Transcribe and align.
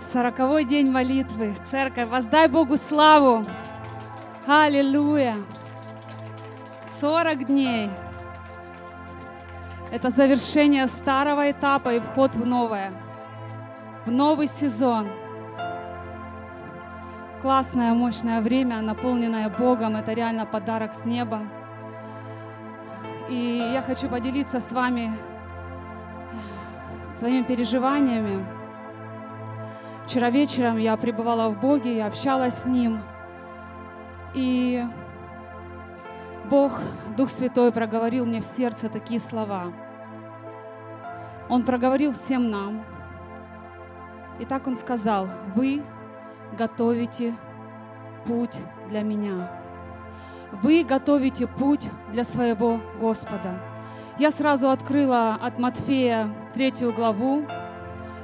Сороковой 0.00 0.64
день 0.64 0.90
молитвы. 0.90 1.54
Церковь, 1.62 2.08
воздай 2.08 2.48
Богу 2.48 2.78
славу. 2.78 3.44
Аллилуйя. 4.46 5.36
Сорок 6.82 7.44
дней. 7.44 7.90
Это 9.92 10.08
завершение 10.08 10.86
старого 10.86 11.50
этапа 11.50 11.94
и 11.94 12.00
вход 12.00 12.34
в 12.34 12.46
новое. 12.46 12.92
В 14.06 14.10
новый 14.10 14.48
сезон. 14.48 15.06
Классное, 17.42 17.92
мощное 17.92 18.40
время, 18.40 18.80
наполненное 18.80 19.50
Богом. 19.50 19.96
Это 19.96 20.14
реально 20.14 20.46
подарок 20.46 20.94
с 20.94 21.04
неба. 21.04 21.42
И 23.28 23.70
я 23.74 23.82
хочу 23.82 24.08
поделиться 24.08 24.60
с 24.60 24.72
вами 24.72 25.12
своими 27.12 27.42
переживаниями 27.42 28.59
Вчера 30.10 30.28
вечером 30.28 30.76
я 30.76 30.96
пребывала 30.96 31.50
в 31.50 31.60
Боге, 31.60 31.98
я 31.98 32.08
общалась 32.08 32.54
с 32.54 32.66
Ним. 32.66 33.00
И 34.34 34.84
Бог, 36.50 36.72
Дух 37.16 37.28
Святой 37.28 37.70
проговорил 37.70 38.26
мне 38.26 38.40
в 38.40 38.44
сердце 38.44 38.88
такие 38.88 39.20
слова. 39.20 39.72
Он 41.48 41.62
проговорил 41.62 42.12
всем 42.12 42.50
нам. 42.50 42.84
И 44.40 44.44
так 44.46 44.66
Он 44.66 44.74
сказал, 44.74 45.28
вы 45.54 45.80
готовите 46.58 47.36
путь 48.26 48.56
для 48.88 49.02
меня. 49.02 49.48
Вы 50.50 50.82
готовите 50.82 51.46
путь 51.46 51.88
для 52.10 52.24
своего 52.24 52.80
Господа. 52.98 53.60
Я 54.18 54.32
сразу 54.32 54.70
открыла 54.70 55.36
от 55.36 55.60
Матфея 55.60 56.34
третью 56.52 56.92
главу, 56.92 57.46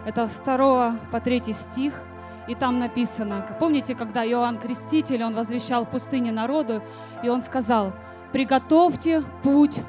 это 0.06 0.28
с 0.28 0.40
2 0.40 0.96
по 1.10 1.20
3 1.20 1.52
стих. 1.52 2.00
И 2.48 2.54
там 2.54 2.78
написано, 2.78 3.44
помните, 3.58 3.96
когда 3.96 4.24
Иоанн 4.24 4.58
Креститель, 4.58 5.24
он 5.24 5.34
возвещал 5.34 5.84
в 5.84 5.90
пустыне 5.90 6.30
народу, 6.30 6.80
и 7.24 7.28
он 7.28 7.42
сказал, 7.42 7.92
приготовьте 8.32 9.22
путь 9.42 9.80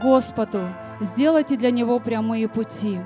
Господу, 0.00 0.70
сделайте 1.00 1.56
для 1.56 1.70
Него 1.70 2.00
прямые 2.00 2.48
пути. 2.48 2.98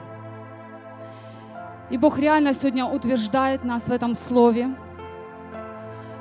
И 1.90 1.98
Бог 1.98 2.20
реально 2.20 2.54
сегодня 2.54 2.86
утверждает 2.86 3.64
нас 3.64 3.88
в 3.88 3.92
этом 3.92 4.14
слове. 4.14 4.72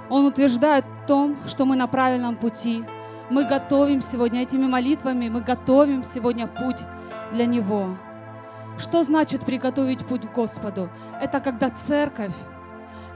Он 0.10 0.26
утверждает 0.26 0.84
в 0.84 1.08
том, 1.08 1.38
что 1.46 1.66
мы 1.66 1.76
на 1.76 1.86
правильном 1.88 2.36
пути. 2.36 2.84
Мы 3.30 3.46
готовим 3.46 4.02
сегодня 4.02 4.42
этими 4.42 4.66
молитвами, 4.66 5.30
мы 5.30 5.42
готовим 5.42 6.04
сегодня 6.04 6.48
путь 6.48 6.80
для 7.32 7.46
Него. 7.46 7.96
Что 8.82 9.04
значит 9.04 9.46
приготовить 9.46 10.06
путь 10.06 10.28
к 10.28 10.34
Господу? 10.34 10.90
Это 11.22 11.40
когда 11.40 11.70
церковь, 11.70 12.34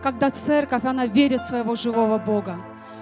когда 0.04 0.30
церковь, 0.30 0.86
она 0.86 1.08
верит 1.08 1.42
в 1.42 1.48
своего 1.48 1.76
живого 1.76 2.20
Бога. 2.20 2.58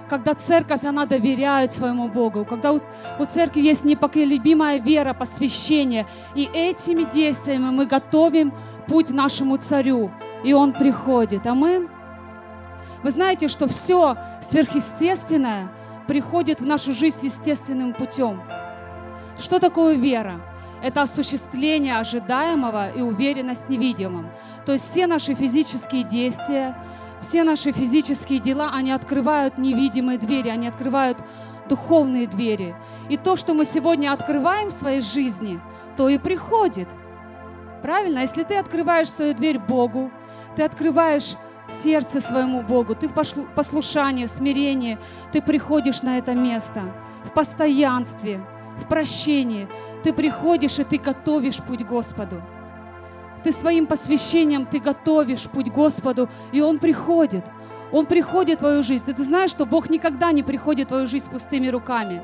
Когда 0.08 0.34
церковь, 0.34 0.84
она 0.84 1.04
доверяет 1.04 1.74
своему 1.74 2.08
Богу. 2.08 2.46
Когда 2.46 2.72
у, 2.72 2.80
у 3.18 3.24
церкви 3.26 3.60
есть 3.60 3.84
непоколебимая 3.84 4.80
вера, 4.80 5.12
посвящение. 5.12 6.06
И 6.34 6.48
этими 6.52 7.04
действиями 7.04 7.70
мы 7.70 7.84
готовим 7.84 8.54
путь 8.86 9.10
нашему 9.10 9.58
царю. 9.58 10.10
И 10.42 10.54
он 10.54 10.72
приходит. 10.72 11.46
Амин. 11.46 11.88
Вы 13.02 13.10
знаете, 13.10 13.48
что 13.48 13.66
все 13.66 14.16
сверхъестественное 14.40 15.70
приходит 16.06 16.60
в 16.60 16.66
нашу 16.66 16.92
жизнь 16.92 17.26
естественным 17.26 17.92
путем. 17.92 18.42
Что 19.38 19.58
такое 19.58 19.96
вера? 19.96 20.40
Это 20.84 21.00
осуществление 21.00 21.96
ожидаемого 21.96 22.90
и 22.90 23.00
уверенность 23.00 23.64
в 23.64 23.70
невидимом. 23.70 24.30
То 24.66 24.72
есть 24.72 24.90
все 24.90 25.06
наши 25.06 25.32
физические 25.32 26.04
действия, 26.04 26.76
все 27.22 27.42
наши 27.42 27.72
физические 27.72 28.38
дела, 28.38 28.70
они 28.70 28.92
открывают 28.92 29.56
невидимые 29.56 30.18
двери, 30.18 30.50
они 30.50 30.68
открывают 30.68 31.16
духовные 31.70 32.26
двери. 32.26 32.76
И 33.08 33.16
то, 33.16 33.36
что 33.36 33.54
мы 33.54 33.64
сегодня 33.64 34.12
открываем 34.12 34.68
в 34.68 34.72
своей 34.72 35.00
жизни, 35.00 35.58
то 35.96 36.10
и 36.10 36.18
приходит. 36.18 36.88
Правильно? 37.80 38.18
Если 38.18 38.42
ты 38.42 38.58
открываешь 38.58 39.10
свою 39.10 39.32
дверь 39.32 39.58
Богу, 39.58 40.10
ты 40.54 40.64
открываешь 40.64 41.36
сердце 41.82 42.20
своему 42.20 42.60
Богу, 42.60 42.94
ты 42.94 43.08
в 43.08 43.14
послушании, 43.54 44.26
в 44.26 44.28
смирении, 44.28 44.98
ты 45.32 45.40
приходишь 45.40 46.02
на 46.02 46.18
это 46.18 46.34
место, 46.34 46.82
в 47.24 47.30
постоянстве, 47.30 48.44
в 48.78 48.88
прощении, 48.88 49.68
ты 50.02 50.12
приходишь 50.12 50.78
и 50.78 50.84
ты 50.84 50.98
готовишь 50.98 51.58
путь 51.58 51.84
Господу. 51.84 52.42
Ты 53.42 53.52
своим 53.52 53.86
посвящением, 53.86 54.64
ты 54.64 54.78
готовишь 54.78 55.48
путь 55.48 55.70
Господу, 55.70 56.28
и 56.52 56.60
Он 56.60 56.78
приходит. 56.78 57.44
Он 57.92 58.06
приходит 58.06 58.56
в 58.56 58.60
твою 58.60 58.82
жизнь. 58.82 59.04
Ты 59.12 59.22
знаешь, 59.22 59.50
что 59.50 59.66
Бог 59.66 59.90
никогда 59.90 60.32
не 60.32 60.42
приходит 60.42 60.86
в 60.86 60.88
твою 60.88 61.06
жизнь 61.06 61.26
с 61.26 61.28
пустыми 61.28 61.68
руками. 61.68 62.22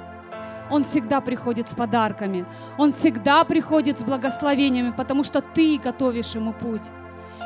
Он 0.70 0.82
всегда 0.82 1.20
приходит 1.20 1.68
с 1.68 1.74
подарками. 1.74 2.46
Он 2.78 2.92
всегда 2.92 3.44
приходит 3.44 3.98
с 3.98 4.04
благословениями, 4.04 4.94
потому 4.96 5.24
что 5.24 5.42
ты 5.42 5.78
готовишь 5.78 6.34
ему 6.34 6.52
путь. 6.52 6.88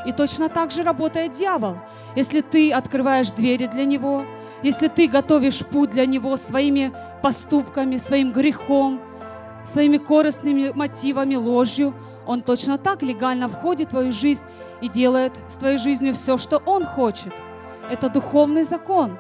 И 0.07 0.13
точно 0.13 0.49
так 0.49 0.71
же 0.71 0.83
работает 0.83 1.33
дьявол. 1.33 1.79
Если 2.15 2.43
ты 2.43 2.73
открываешь 2.73 3.31
двери 3.31 3.67
для 3.67 3.87
него, 3.87 4.25
если 4.65 4.89
ты 4.89 5.09
готовишь 5.09 5.59
путь 5.59 5.91
для 5.91 6.07
него 6.07 6.39
своими 6.39 6.91
поступками, 7.23 7.99
своим 7.99 8.33
грехом, 8.33 8.99
своими 9.63 9.99
корыстными 9.99 10.73
мотивами, 10.75 11.35
ложью, 11.35 11.95
он 12.27 12.41
точно 12.41 12.79
так 12.79 13.03
легально 13.03 13.49
входит 13.49 13.89
в 13.89 13.91
твою 13.91 14.11
жизнь 14.11 14.45
и 14.81 14.89
делает 14.89 15.33
с 15.49 15.57
твоей 15.57 15.77
жизнью 15.77 16.15
все, 16.15 16.39
что 16.39 16.63
он 16.65 16.87
хочет. 16.87 17.35
Это 17.91 18.09
духовный 18.09 18.65
закон. 18.65 19.19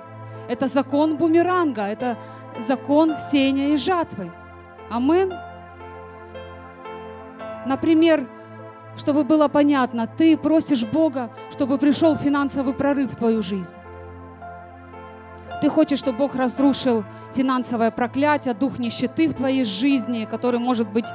Это 0.48 0.66
закон 0.66 1.18
бумеранга. 1.18 1.82
Это 1.82 2.16
закон 2.66 3.14
сеяния 3.30 3.74
и 3.74 3.76
жатвы. 3.76 4.32
Амин. 4.90 5.30
Например, 7.66 8.26
чтобы 8.96 9.24
было 9.24 9.48
понятно, 9.48 10.06
ты 10.06 10.38
просишь 10.38 10.84
Бога, 10.84 11.30
чтобы 11.50 11.76
пришел 11.76 12.16
финансовый 12.16 12.72
прорыв 12.72 13.12
в 13.12 13.16
твою 13.16 13.42
жизнь. 13.42 13.74
Ты 15.64 15.70
хочешь, 15.70 16.00
чтобы 16.00 16.18
Бог 16.18 16.34
разрушил 16.34 17.04
финансовое 17.34 17.90
проклятие, 17.90 18.52
дух 18.52 18.78
нищеты 18.78 19.30
в 19.30 19.32
твоей 19.32 19.64
жизни, 19.64 20.28
который, 20.30 20.60
может 20.60 20.86
быть, 20.86 21.06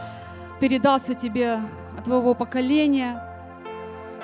передался 0.60 1.14
тебе 1.14 1.62
от 1.96 2.06
твоего 2.06 2.34
поколения. 2.34 3.24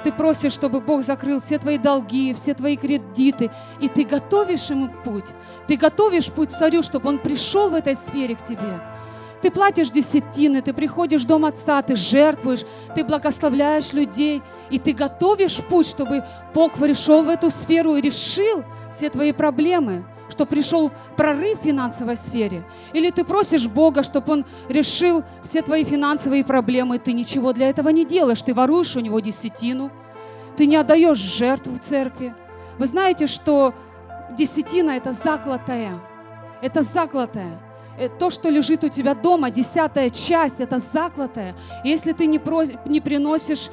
Ты 0.04 0.12
просишь, 0.12 0.54
чтобы 0.54 0.82
Бог 0.82 1.04
закрыл 1.04 1.40
все 1.40 1.60
твои 1.60 1.78
долги, 1.78 2.34
все 2.34 2.56
твои 2.56 2.76
кредиты, 2.76 3.52
и 3.80 3.88
ты 3.88 4.04
готовишь 4.04 4.72
ему 4.72 4.90
путь. 5.04 5.28
Ты 5.68 5.78
готовишь 5.78 6.32
путь 6.32 6.50
царю, 6.50 6.82
чтобы 6.82 7.08
он 7.10 7.20
пришел 7.20 7.70
в 7.70 7.76
этой 7.76 7.96
сфере 7.96 8.36
к 8.36 8.42
тебе. 8.42 8.82
Ты 9.44 9.52
платишь 9.52 9.92
десятины, 9.92 10.64
ты 10.64 10.74
приходишь 10.74 11.22
в 11.22 11.28
дом 11.28 11.46
отца, 11.46 11.84
ты 11.84 11.96
жертвуешь, 11.96 12.66
ты 12.96 13.04
благословляешь 13.04 13.94
людей, 13.94 14.42
и 14.72 14.80
ты 14.80 14.92
готовишь 14.92 15.58
путь, 15.58 15.86
чтобы 15.86 16.24
Бог 16.56 16.74
пришел 16.74 17.22
в 17.22 17.30
эту 17.30 17.52
сферу 17.52 17.96
и 17.96 18.02
решил 18.02 18.64
все 18.90 19.12
твои 19.12 19.32
проблемы 19.32 20.04
что 20.30 20.46
пришел 20.46 20.92
прорыв 21.16 21.60
в 21.60 21.64
финансовой 21.64 22.16
сфере, 22.16 22.64
или 22.94 23.12
ты 23.12 23.24
просишь 23.24 23.68
Бога, 23.68 24.04
чтобы 24.04 24.34
Он 24.34 24.46
решил 24.70 25.24
все 25.44 25.62
твои 25.62 25.84
финансовые 25.84 26.44
проблемы, 26.44 27.00
ты 27.00 27.14
ничего 27.14 27.54
для 27.54 27.70
этого 27.70 27.90
не 27.90 28.06
делаешь, 28.06 28.42
ты 28.42 28.54
воруешь 28.54 28.96
у 28.96 29.00
Него 29.00 29.20
десятину, 29.20 29.92
ты 30.58 30.66
не 30.66 30.76
отдаешь 30.76 31.18
жертву 31.18 31.76
в 31.76 31.80
церкви. 31.80 32.34
Вы 32.78 32.88
знаете, 32.88 33.28
что 33.28 33.74
десятина– 34.38 34.92
это 34.92 35.12
заклатая, 35.12 36.00
это 36.62 36.82
заклатая. 36.82 37.60
Э, 37.98 38.10
то, 38.10 38.30
что 38.30 38.50
лежит 38.50 38.84
у 38.84 38.90
тебя 38.90 39.14
дома, 39.14 39.50
десятая 39.50 40.10
часть, 40.10 40.60
это 40.60 40.80
заклатая. 40.80 41.56
Если 41.84 42.12
ты 42.12 42.26
не, 42.26 42.40
про, 42.40 42.64
не 42.86 43.00
приносишь 43.00 43.70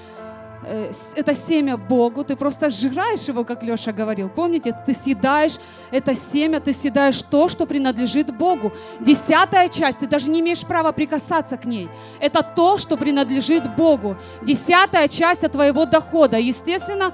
это 0.63 1.35
семя 1.35 1.77
Богу, 1.77 2.25
ты 2.25 2.37
просто 2.37 2.71
сжираешь 2.71 3.29
его, 3.29 3.45
как 3.45 3.63
Леша 3.63 3.93
говорил. 3.93 4.29
Помните, 4.29 4.75
ты 4.87 4.95
съедаешь 4.95 5.59
это 5.91 6.15
семя, 6.15 6.61
ты 6.61 6.73
съедаешь 6.73 7.21
то, 7.23 7.49
что 7.49 7.67
принадлежит 7.67 8.35
Богу. 8.37 8.73
Десятая 9.01 9.69
часть, 9.69 9.99
ты 9.99 10.07
даже 10.07 10.31
не 10.31 10.41
имеешь 10.41 10.65
права 10.65 10.93
прикасаться 10.93 11.57
к 11.57 11.65
ней. 11.65 11.89
Это 12.21 12.43
то, 12.43 12.79
что 12.79 12.97
принадлежит 12.97 13.77
Богу. 13.77 14.17
Десятая 14.43 15.09
часть 15.09 15.45
от 15.45 15.53
твоего 15.53 15.85
дохода. 15.85 16.39
Естественно, 16.39 17.13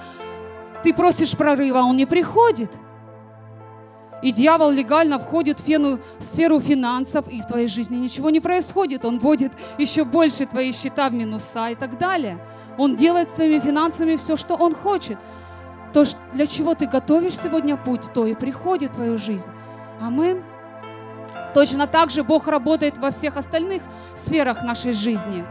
ты 0.83 0.93
просишь 0.93 1.37
прорыва, 1.37 1.79
он 1.79 1.97
не 1.97 2.07
приходит. 2.07 2.73
И 4.21 4.33
дьявол 4.33 4.71
легально 4.71 5.19
входит 5.19 5.61
в, 5.61 5.65
фену, 5.65 6.01
сферу 6.19 6.61
финансов, 6.61 7.29
и 7.29 7.41
в 7.41 7.47
твоей 7.47 7.69
жизни 7.69 7.97
ничего 7.97 8.31
не 8.31 8.41
происходит. 8.41 9.05
Он 9.05 9.19
вводит 9.19 9.53
еще 9.79 10.05
больше 10.05 10.47
твои 10.47 10.73
счета 10.73 11.09
в 11.09 11.15
минуса 11.15 11.69
и 11.69 11.75
так 11.75 11.99
далее. 11.99 12.39
Он 12.77 12.97
делает 12.97 13.29
с 13.29 13.35
твоими 13.35 13.59
финансами 13.59 14.17
все, 14.17 14.37
что 14.37 14.55
Он 14.55 14.75
хочет. 14.75 15.19
То, 15.93 16.05
для 16.33 16.47
чего 16.47 16.75
ты 16.75 16.87
готовишь 16.87 17.39
сегодня 17.39 17.77
путь, 17.77 18.13
то 18.13 18.27
и 18.27 18.35
приходит 18.35 18.91
в 18.91 18.95
твою 18.95 19.19
жизнь. 19.19 19.51
Амин. 20.01 20.43
Точно 21.55 21.87
так 21.87 22.11
же 22.11 22.23
Бог 22.23 22.47
работает 22.47 22.99
во 22.99 23.11
всех 23.11 23.37
остальных 23.37 23.83
сферах 24.17 24.63
нашей 24.63 24.93
жизни. 24.93 25.45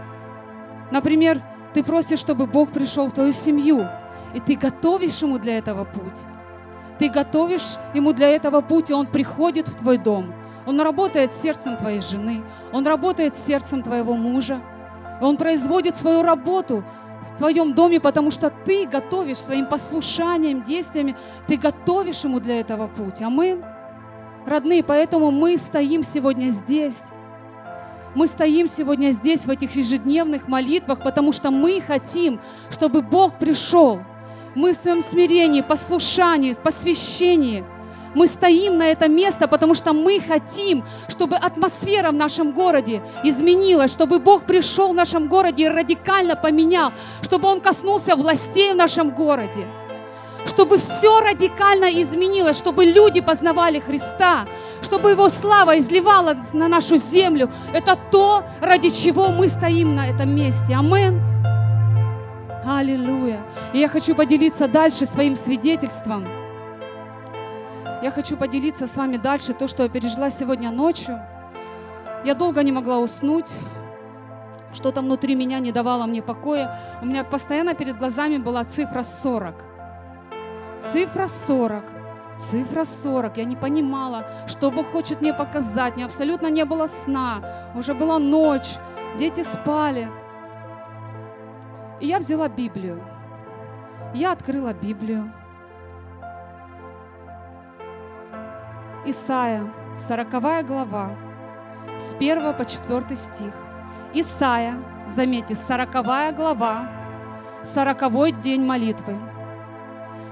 Например, 0.92 1.42
ты 1.74 1.84
просишь, 1.84 2.20
чтобы 2.20 2.48
Бог 2.48 2.72
пришел 2.72 3.08
в 3.08 3.14
твою 3.14 3.34
семью. 3.34 3.88
И 4.34 4.40
ты 4.40 4.56
готовишь 4.56 5.22
ему 5.22 5.40
для 5.40 5.58
этого 5.58 5.86
путь. 5.86 6.20
Ты 7.00 7.10
готовишь 7.10 7.78
ему 7.94 8.14
для 8.14 8.30
этого 8.30 8.62
путь, 8.62 8.90
и 8.90 8.94
он 8.94 9.08
приходит 9.08 9.68
в 9.68 9.76
твой 9.76 9.98
дом. 9.98 10.34
Он 10.66 10.82
работает 10.82 11.32
сердцем 11.34 11.78
твоей 11.78 12.02
жены, 12.02 12.44
он 12.74 12.86
работает 12.86 13.38
сердцем 13.38 13.84
твоего 13.84 14.16
мужа. 14.16 14.62
Он 15.22 15.38
производит 15.38 15.98
свою 15.98 16.24
работу 16.24 16.84
в 17.32 17.38
твоем 17.38 17.74
доме, 17.74 18.00
потому 18.00 18.32
что 18.32 18.50
ты 18.50 18.86
готовишь 18.86 19.38
своим 19.38 19.66
послушанием, 19.68 20.64
действиями, 20.64 21.16
ты 21.48 21.58
готовишь 21.58 22.24
ему 22.24 22.40
для 22.40 22.60
этого 22.60 22.88
путь. 22.88 23.22
Амин. 23.22 23.64
Родные, 24.46 24.84
поэтому 24.84 25.32
мы 25.32 25.58
стоим 25.58 26.04
сегодня 26.04 26.50
здесь. 26.50 27.04
Мы 28.16 28.28
стоим 28.28 28.68
сегодня 28.68 29.12
здесь, 29.12 29.46
в 29.46 29.50
этих 29.50 29.76
ежедневных 29.76 30.48
молитвах, 30.48 31.04
потому 31.04 31.34
что 31.34 31.52
мы 31.52 31.82
хотим, 31.82 32.40
чтобы 32.70 33.02
Бог 33.02 33.38
пришел. 33.38 34.00
Мы 34.58 34.74
в 34.74 34.76
своем 34.76 35.04
смирении, 35.04 35.62
послушании, 35.62 36.54
посвящении– 36.54 37.64
мы 38.16 38.26
стоим 38.28 38.80
на 38.80 38.88
это 38.88 39.08
место, 39.08 39.48
потому 39.48 39.76
что 39.76 39.94
мы 39.94 40.20
хотим, 40.20 40.84
чтобы 41.08 41.36
атмосфера 41.36 42.10
в 42.10 42.16
нашем 42.16 42.52
городе 42.52 43.04
изменилась, 43.24 43.92
чтобы 43.92 44.18
Бог 44.18 44.46
пришел 44.46 44.94
в 44.94 44.96
нашем 44.96 45.28
городе 45.28 45.66
и 45.66 45.70
радикально 45.70 46.36
поменял, 46.36 46.94
чтобы 47.22 47.48
Он 47.48 47.60
коснулся 47.60 48.16
властей 48.16 48.74
в 48.74 48.76
нашем 48.76 49.12
городе 49.12 49.68
чтобы 50.48 50.78
все 50.78 51.20
радикально 51.20 52.02
изменилось, 52.02 52.58
чтобы 52.58 52.86
люди 52.86 53.20
познавали 53.20 53.80
Христа, 53.80 54.48
чтобы 54.82 55.12
Его 55.12 55.28
слава 55.28 55.78
изливалась 55.78 56.54
на 56.54 56.70
нашу 56.70 56.96
землю. 56.96 57.50
Это 57.74 57.98
то, 58.12 58.44
ради 58.62 58.90
чего 58.90 59.28
мы 59.28 59.50
стоим 59.50 59.94
на 59.96 60.08
этом 60.08 60.34
месте. 60.34 60.74
Амин. 60.74 61.37
Аллилуйя. 62.68 63.46
И 63.74 63.80
я 63.80 63.88
хочу 63.88 64.14
поделиться 64.14 64.68
дальше 64.68 65.06
своим 65.06 65.38
свидетельством. 65.38 66.28
Я 68.04 68.12
хочу 68.12 68.36
поделиться 68.36 68.88
с 68.88 68.98
вами 68.98 69.16
дальше 69.16 69.54
то, 69.54 69.70
что 69.70 69.84
я 69.84 69.90
пережила 69.90 70.30
сегодня 70.30 70.70
ночью. 70.70 71.18
Я 72.26 72.36
долго 72.36 72.62
не 72.64 72.74
могла 72.74 73.00
уснуть. 73.00 73.48
Что-то 74.74 75.02
внутри 75.02 75.36
меня 75.36 75.60
не 75.60 75.72
давало 75.72 76.08
мне 76.08 76.22
покоя. 76.22 76.78
У 77.02 77.06
меня 77.06 77.24
постоянно 77.24 77.74
перед 77.74 77.98
глазами 77.98 78.38
была 78.38 78.66
цифра 78.66 79.04
40. 79.04 79.56
Цифра 80.92 81.28
40. 81.28 81.84
Цифра 82.52 82.84
40. 82.84 83.38
Я 83.38 83.46
не 83.46 83.56
понимала, 83.56 84.26
что 84.46 84.72
Бог 84.72 84.88
хочет 84.92 85.22
мне 85.22 85.34
показать. 85.34 85.96
Мне 85.96 86.06
абсолютно 86.06 86.50
не 86.50 86.66
было 86.66 86.88
сна. 86.88 87.72
Уже 87.76 87.94
была 87.94 88.20
ночь. 88.20 88.76
Дети 89.18 89.44
спали. 89.44 90.10
И 92.00 92.08
я 92.08 92.20
взяла 92.20 92.48
Библию. 92.48 93.04
Я 94.14 94.32
открыла 94.32 94.74
Библию. 94.74 95.34
Исаия, 99.06 99.64
40 99.98 100.66
глава, 100.66 101.12
с 101.98 102.14
1 102.14 102.54
по 102.54 102.66
4 102.66 103.16
стих. 103.16 103.54
Исаия, 104.14 104.76
заметьте, 105.08 105.56
40 105.56 106.36
глава, 106.36 106.92
40 107.64 108.42
день 108.42 108.64
молитвы. 108.64 109.18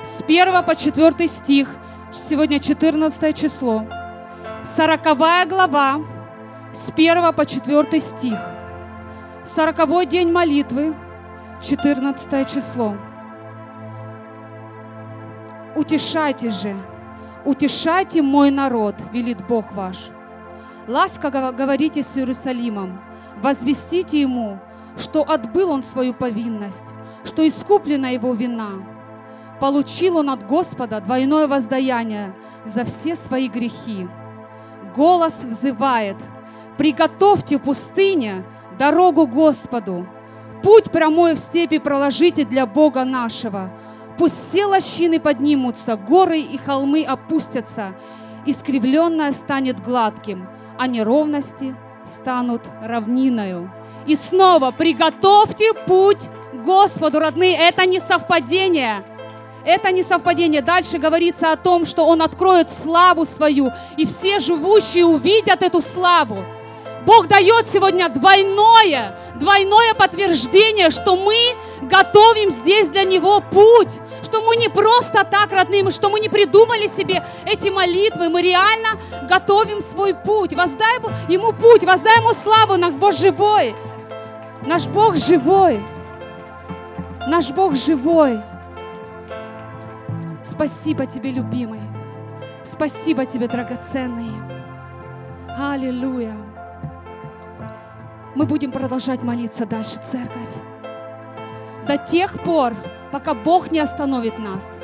С 0.03 0.21
1 0.21 0.63
по 0.63 0.75
4 0.75 1.27
стих, 1.27 1.69
сегодня 2.11 2.59
14 2.59 3.35
число. 3.35 3.85
40 4.63 5.47
глава, 5.47 6.01
с 6.71 6.91
1 6.91 7.33
по 7.33 7.45
4 7.45 7.99
стих. 7.99 8.39
40 9.43 10.05
день 10.09 10.31
молитвы, 10.31 10.93
14 11.61 12.47
число. 12.47 12.95
Утешайте 15.75 16.49
же, 16.49 16.75
«Утешайте 17.45 18.23
мой 18.23 18.49
народ»,— 18.49 18.95
велит 19.11 19.45
Бог 19.47 19.71
ваш. 19.73 20.09
Ласково 20.87 21.51
говорите 21.51 22.01
с 22.01 22.17
Иерусалимом, 22.17 22.99
возвестите 23.37 24.19
ему, 24.19 24.59
что 24.97 25.21
отбыл 25.21 25.69
он 25.69 25.83
свою 25.83 26.15
повинность, 26.15 26.85
что 27.23 27.47
искуплена 27.47 28.09
его 28.09 28.33
вина. 28.33 28.83
Получил 29.59 30.17
он 30.17 30.31
от 30.31 30.47
Господа 30.47 30.99
двойное 31.01 31.47
воздаяние 31.47 32.33
за 32.65 32.83
все 32.83 33.15
свои 33.15 33.47
грехи. 33.47 34.07
Голос 34.95 35.43
взывает, 35.43 36.17
приготовьте 36.79 37.59
пустыне 37.59 38.43
дорогу 38.79 39.27
Господу, 39.27 40.07
путь 40.65 40.91
прямой 40.91 41.35
в 41.35 41.39
степи 41.39 41.77
проложите 41.77 42.43
для 42.43 42.65
Бога 42.65 43.05
нашего– 43.05 43.71
Пусть 44.17 44.49
все 44.49 44.65
лощины 44.65 45.19
поднимутся, 45.19 45.97
горы 45.97 46.39
и 46.39 46.57
холмы 46.57 47.03
опустятся, 47.03 47.95
искривленное 48.45 49.31
станет 49.31 49.83
гладким, 49.83 50.47
а 50.77 50.87
неровности 50.87 51.75
станут 52.05 52.61
равниною. 52.81 53.71
И 54.05 54.15
снова 54.15 54.71
приготовьте 54.71 55.73
путь 55.73 56.29
Господу, 56.53 57.19
родные. 57.19 57.57
Это 57.57 57.85
не 57.85 57.99
совпадение. 57.99 59.03
Это 59.65 59.91
не 59.91 60.03
совпадение. 60.03 60.61
Дальше 60.61 60.99
говорится 60.99 61.51
о 61.51 61.57
том, 61.57 61.85
что 61.85 62.05
Он 62.05 62.21
откроет 62.21 62.71
славу 62.71 63.25
свою, 63.25 63.71
и 63.97 64.05
все 64.05 64.39
живущие 64.39 65.05
увидят 65.05 65.63
эту 65.63 65.81
славу. 65.81 66.45
Бог 67.05 67.27
дает 67.27 67.67
сегодня 67.67 68.09
двойное, 68.09 69.17
двойное 69.35 69.93
подтверждение, 69.93 70.89
что 70.89 71.15
мы 71.15 71.35
готовим 71.83 72.49
здесь 72.49 72.89
для 72.89 73.03
Него 73.03 73.41
путь, 73.41 73.99
что 74.23 74.41
мы 74.41 74.55
не 74.55 74.69
просто 74.69 75.23
так, 75.23 75.51
родные, 75.51 75.89
что 75.91 76.09
мы 76.09 76.19
не 76.19 76.29
придумали 76.29 76.87
себе 76.87 77.23
эти 77.45 77.69
молитвы, 77.69 78.29
мы 78.29 78.41
реально 78.41 78.99
готовим 79.29 79.81
свой 79.81 80.13
путь. 80.15 80.53
Воздай 80.53 80.95
Ему 81.29 81.53
путь, 81.53 81.83
воздай 81.83 82.17
Ему 82.17 82.33
славу, 82.33 82.77
наш 82.77 82.93
Бог 82.93 83.13
живой. 83.13 83.75
Наш 84.65 84.87
Бог 84.87 85.15
живой. 85.15 85.79
Наш 87.27 87.51
Бог 87.51 87.75
живой. 87.75 88.41
Спасибо 90.43 91.05
Тебе, 91.05 91.31
любимый. 91.31 91.81
Спасибо 92.63 93.25
Тебе, 93.25 93.47
драгоценный. 93.47 94.31
Аллилуйя. 95.57 96.35
Мы 98.35 98.45
будем 98.45 98.73
продолжать 98.73 99.23
молиться 99.23 99.65
дальше, 99.65 99.95
церковь. 100.11 100.49
До 101.87 101.97
тех 101.97 102.43
пор, 102.43 102.73
пока 103.09 103.33
Бог 103.33 103.71
не 103.71 103.79
остановит 103.79 104.37
нас. 104.39 104.77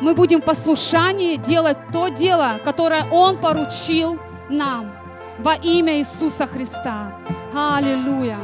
Мы 0.00 0.14
будем 0.14 0.40
в 0.40 0.44
послушании 0.44 1.36
делать 1.36 1.76
то 1.92 2.08
дело, 2.08 2.58
которое 2.64 3.04
Он 3.10 3.36
поручил 3.36 4.18
нам 4.48 4.90
во 5.38 5.54
имя 5.54 5.98
Иисуса 5.98 6.46
Христа. 6.46 7.18
Аллилуйя. 7.54 8.38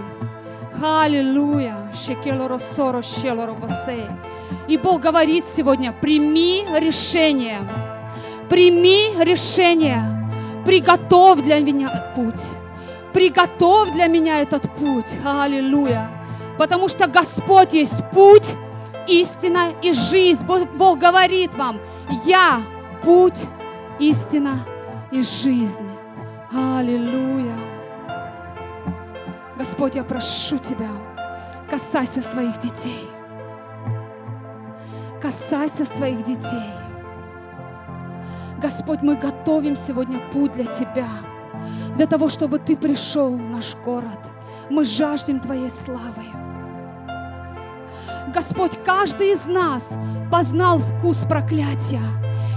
Аллилуйя. 0.83 1.90
И 4.69 4.76
Бог 4.76 5.00
говорит 5.00 5.47
сегодня, 5.47 5.93
прими 5.93 6.67
решение. 6.78 7.61
Прими 8.50 9.09
решение. 9.23 10.02
Приготовь 10.67 11.40
для 11.40 11.61
меня 11.61 12.12
путь 12.14 12.45
приготовь 13.12 13.91
для 13.93 14.07
меня 14.07 14.41
этот 14.41 14.71
путь. 14.77 15.12
Аллилуйя. 15.25 16.11
Потому 16.59 16.88
что 16.88 17.07
Господь 17.07 17.73
есть 17.73 18.03
путь, 18.12 18.55
истина 19.07 19.71
и 19.83 19.93
жизнь. 19.93 20.45
Бог, 20.45 20.69
Бог 20.77 20.99
говорит 20.99 21.55
вам, 21.55 21.81
я 22.25 22.61
путь, 23.03 23.47
истина 23.99 24.59
и 25.11 25.23
жизнь. 25.23 25.88
Аллилуйя. 26.53 27.57
Господь, 29.57 29.95
я 29.97 30.05
прошу 30.05 30.59
Тебя, 30.59 30.91
касайся 31.71 32.23
своих 32.23 32.59
детей. 32.59 33.09
Касайся 35.21 35.85
своих 35.85 36.23
детей. 36.23 36.73
Господь, 38.61 39.03
мы 39.03 39.17
готовим 39.17 39.77
сегодня 39.77 40.21
путь 40.33 40.53
для 40.53 40.65
Тебя 40.65 41.09
для 41.97 42.07
того, 42.07 42.29
чтобы 42.29 42.59
Ты 42.59 42.77
пришел 42.77 43.31
в 43.31 43.41
наш 43.41 43.75
город. 43.85 44.19
Мы 44.71 44.85
жаждем 44.85 45.41
Твоей 45.41 45.71
славы. 45.71 46.25
Господь, 48.35 48.79
каждый 48.85 49.33
из 49.33 49.47
нас 49.47 49.91
познал 50.31 50.79
вкус 50.79 51.19
проклятия. 51.29 52.03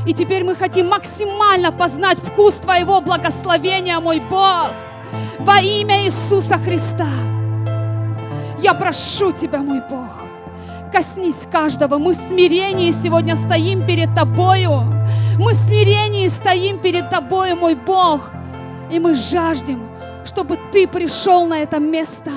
И 0.05 0.13
теперь 0.13 0.43
мы 0.43 0.55
хотим 0.55 0.87
максимально 0.89 1.71
познать 1.71 2.19
вкус 2.19 2.55
Твоего 2.55 3.01
благословения, 3.01 3.99
мой 3.99 4.19
Бог, 4.19 4.71
во 5.39 5.59
имя 5.61 6.05
Иисуса 6.05 6.57
Христа. 6.57 7.07
Я 8.59 8.73
прошу 8.73 9.31
Тебя, 9.31 9.59
мой 9.59 9.81
Бог, 9.89 10.09
коснись 10.91 11.47
каждого. 11.51 11.97
Мы 11.97 12.13
в 12.13 12.17
смирении 12.17 12.91
сегодня 12.91 13.35
стоим 13.35 13.85
перед 13.85 14.13
Тобою. 14.13 14.83
Мы 15.37 15.53
в 15.53 15.57
смирении 15.57 16.27
стоим 16.27 16.79
перед 16.79 17.09
Тобою, 17.09 17.55
мой 17.55 17.75
Бог. 17.75 18.29
И 18.91 18.99
мы 18.99 19.15
жаждем, 19.15 19.89
чтобы 20.25 20.57
Ты 20.71 20.87
пришел 20.87 21.47
на 21.47 21.59
это 21.59 21.79
место. 21.79 22.31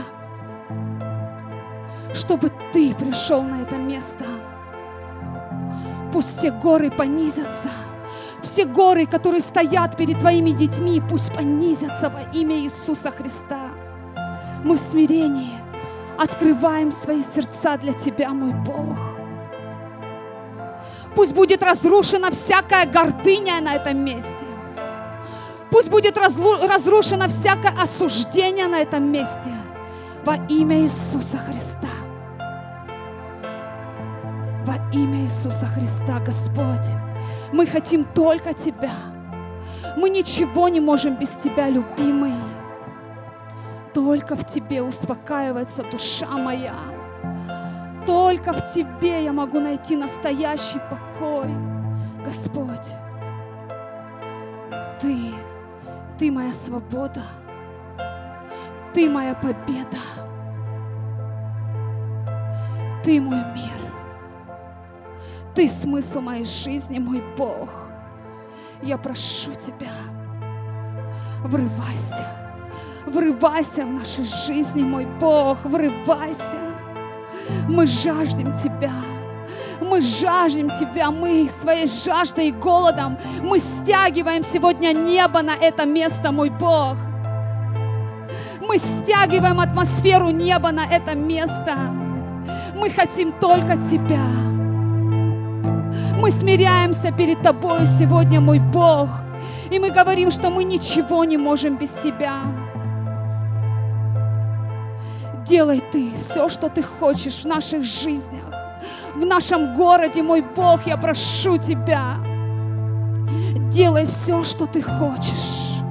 чтобы 2.14 2.52
Ты 2.72 2.94
пришел 2.94 3.42
на 3.42 3.62
это 3.62 3.76
место. 3.76 4.24
Пусть 6.12 6.38
все 6.38 6.52
горы 6.52 6.90
понизятся, 6.90 7.68
все 8.40 8.64
горы, 8.64 9.06
которые 9.06 9.40
стоят 9.40 9.96
перед 9.96 10.20
Твоими 10.20 10.50
детьми, 10.50 11.02
пусть 11.10 11.34
понизятся 11.34 12.10
во 12.10 12.20
имя 12.32 12.56
Иисуса 12.56 13.10
Христа. 13.10 13.70
Мы 14.62 14.76
в 14.76 14.80
смирении 14.80 15.50
открываем 16.16 16.92
свои 16.92 17.22
сердца 17.22 17.76
для 17.76 17.92
Тебя, 17.92 18.30
мой 18.30 18.52
Бог. 18.52 18.96
Пусть 21.16 21.34
будет 21.34 21.64
разрушена 21.64 22.30
всякая 22.30 22.86
гордыня 22.86 23.60
на 23.60 23.74
этом 23.74 23.98
месте. 23.98 24.46
Пусть 25.74 25.90
будет 25.90 26.16
разрушено 26.16 27.26
всякое 27.26 27.72
осуждение 27.82 28.68
на 28.68 28.76
этом 28.76 29.10
месте 29.10 29.50
во 30.24 30.36
имя 30.46 30.82
Иисуса 30.82 31.36
Христа. 31.38 31.88
Во 34.64 34.76
имя 34.92 35.24
Иисуса 35.24 35.66
Христа, 35.66 36.20
Господь, 36.20 36.86
мы 37.52 37.66
хотим 37.66 38.04
только 38.04 38.54
Тебя. 38.54 38.92
Мы 39.96 40.10
ничего 40.10 40.68
не 40.68 40.78
можем 40.78 41.16
без 41.16 41.30
Тебя, 41.30 41.68
любимый. 41.68 42.34
Только 43.92 44.36
в 44.36 44.46
Тебе 44.46 44.80
успокаивается 44.80 45.82
душа 45.90 46.28
моя. 46.28 46.76
Только 48.06 48.52
в 48.52 48.72
Тебе 48.72 49.24
я 49.24 49.32
могу 49.32 49.58
найти 49.58 49.96
настоящий 49.96 50.78
покой, 50.88 51.50
Господь. 52.24 52.92
Ты 55.00 55.34
ты 56.18 56.30
моя 56.30 56.52
свобода. 56.52 57.22
Ты 58.92 59.08
моя 59.10 59.34
победа. 59.34 59.98
Ты 63.02 63.20
мой 63.20 63.42
мир. 63.54 63.92
Ты 65.54 65.68
смысл 65.68 66.20
моей 66.20 66.44
жизни, 66.44 66.98
мой 66.98 67.22
Бог. 67.36 67.70
Я 68.82 68.98
прошу 68.98 69.52
Тебя, 69.54 69.92
врывайся, 71.42 72.26
врывайся 73.06 73.86
в 73.86 73.92
нашей 73.92 74.24
жизни, 74.24 74.82
мой 74.82 75.06
Бог, 75.20 75.64
врывайся. 75.64 76.58
Мы 77.68 77.86
жаждем 77.86 78.52
Тебя. 78.52 79.13
Мы 79.80 80.00
жаждем 80.00 80.70
Тебя, 80.70 81.10
мы 81.10 81.48
своей 81.60 81.86
жаждой 81.86 82.48
и 82.48 82.52
голодом, 82.52 83.18
мы 83.42 83.58
стягиваем 83.58 84.42
сегодня 84.42 84.92
небо 84.92 85.42
на 85.42 85.54
это 85.54 85.84
место, 85.86 86.32
мой 86.32 86.50
Бог. 86.50 86.96
Мы 88.66 88.78
стягиваем 88.78 89.60
атмосферу 89.60 90.30
неба 90.30 90.72
на 90.72 90.86
это 90.86 91.14
место. 91.14 91.76
Мы 92.74 92.90
хотим 92.90 93.32
только 93.32 93.76
Тебя. 93.76 94.26
Мы 96.18 96.30
смиряемся 96.30 97.12
перед 97.12 97.42
Тобой 97.42 97.86
сегодня, 97.98 98.40
мой 98.40 98.58
Бог. 98.58 99.10
И 99.70 99.78
мы 99.78 99.90
говорим, 99.90 100.30
что 100.30 100.50
мы 100.50 100.64
ничего 100.64 101.24
не 101.24 101.36
можем 101.36 101.76
без 101.76 101.90
Тебя. 101.90 102.42
Делай 105.46 105.82
Ты 105.92 106.16
все, 106.16 106.48
что 106.48 106.68
Ты 106.70 106.82
хочешь 106.82 107.42
в 107.42 107.44
наших 107.44 107.84
жизнях 107.84 108.63
в 109.14 109.24
нашем 109.24 109.74
городе, 109.74 110.22
мой 110.22 110.42
Бог, 110.42 110.86
я 110.86 110.96
прошу 110.96 111.56
Тебя, 111.56 112.16
делай 113.70 114.06
все, 114.06 114.44
что 114.44 114.66
Ты 114.66 114.82
хочешь. 114.82 115.82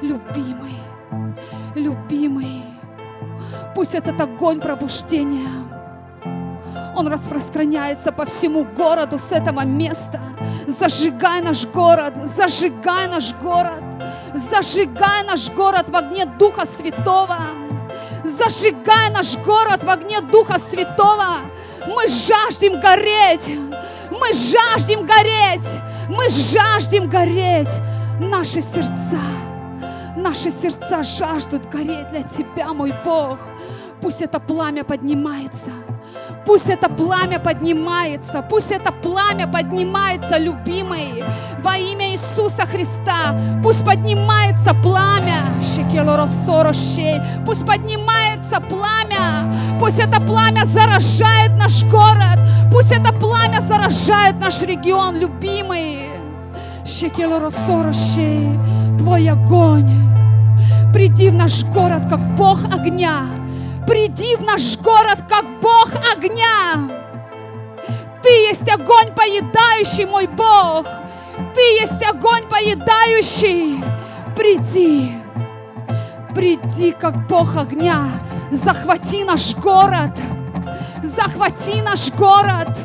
Любимый, 0.00 0.76
любимый, 1.74 2.64
пусть 3.74 3.94
этот 3.94 4.20
огонь 4.20 4.60
пробуждения, 4.60 5.48
он 6.94 7.08
распространяется 7.08 8.12
по 8.12 8.24
всему 8.24 8.64
городу 8.64 9.18
с 9.18 9.32
этого 9.32 9.64
места. 9.64 10.20
Зажигай 10.66 11.40
наш 11.40 11.64
город, 11.66 12.14
зажигай 12.24 13.08
наш 13.08 13.32
город, 13.34 13.82
зажигай 14.34 15.24
наш 15.24 15.50
город 15.50 15.88
в 15.88 15.96
огне 15.96 16.26
Духа 16.38 16.66
Святого 16.66 17.38
зажигай 18.24 19.10
наш 19.10 19.36
город 19.36 19.84
в 19.84 19.90
огне 19.90 20.20
Духа 20.20 20.58
Святого. 20.58 21.40
Мы 21.86 22.08
жаждем 22.08 22.80
гореть, 22.80 23.58
мы 24.10 24.32
жаждем 24.32 25.06
гореть, 25.06 25.68
мы 26.08 26.28
жаждем 26.30 27.08
гореть. 27.08 27.72
Наши 28.20 28.60
сердца, 28.60 29.18
наши 30.16 30.50
сердца 30.50 31.02
жаждут 31.02 31.66
гореть 31.68 32.08
для 32.08 32.22
Тебя, 32.22 32.72
мой 32.72 32.94
Бог. 33.04 33.38
Пусть 34.00 34.22
это 34.22 34.38
пламя 34.38 34.84
поднимается. 34.84 35.70
Пусть 36.44 36.68
это 36.68 36.88
пламя 36.88 37.38
поднимается. 37.38 38.42
Пусть 38.42 38.70
это 38.72 38.92
пламя 38.92 39.46
поднимается, 39.46 40.38
любимый, 40.38 41.24
во 41.62 41.76
имя 41.76 42.12
Иисуса 42.12 42.66
Христа. 42.66 43.38
Пусть 43.62 43.84
поднимается 43.84 44.74
пламя. 44.74 45.60
Пусть 47.46 47.64
поднимается 47.64 48.60
пламя. 48.60 49.54
Пусть 49.78 50.00
это 50.00 50.20
пламя 50.20 50.64
заражает 50.66 51.52
наш 51.58 51.84
город. 51.84 52.38
Пусть 52.72 52.90
это 52.90 53.12
пламя 53.12 53.60
заражает 53.60 54.40
наш 54.40 54.62
регион, 54.62 55.16
любимый. 55.16 56.10
Твой 58.98 59.28
огонь. 59.28 59.90
Приди 60.92 61.30
в 61.30 61.34
наш 61.34 61.64
город, 61.64 62.02
как 62.08 62.34
Бог 62.34 62.58
огня 62.64 63.22
приди 63.86 64.36
в 64.36 64.44
наш 64.44 64.76
город, 64.78 65.18
как 65.28 65.44
Бог 65.60 65.88
огня. 66.14 67.02
Ты 68.22 68.28
есть 68.28 68.68
огонь 68.68 69.12
поедающий, 69.14 70.06
мой 70.06 70.26
Бог. 70.26 70.86
Ты 71.54 71.60
есть 71.80 72.04
огонь 72.10 72.48
поедающий. 72.48 73.82
Приди, 74.36 75.12
приди, 76.34 76.92
как 76.92 77.26
Бог 77.26 77.56
огня. 77.56 78.06
Захвати 78.50 79.24
наш 79.24 79.54
город. 79.54 80.18
Захвати 81.02 81.82
наш 81.82 82.10
город. 82.10 82.78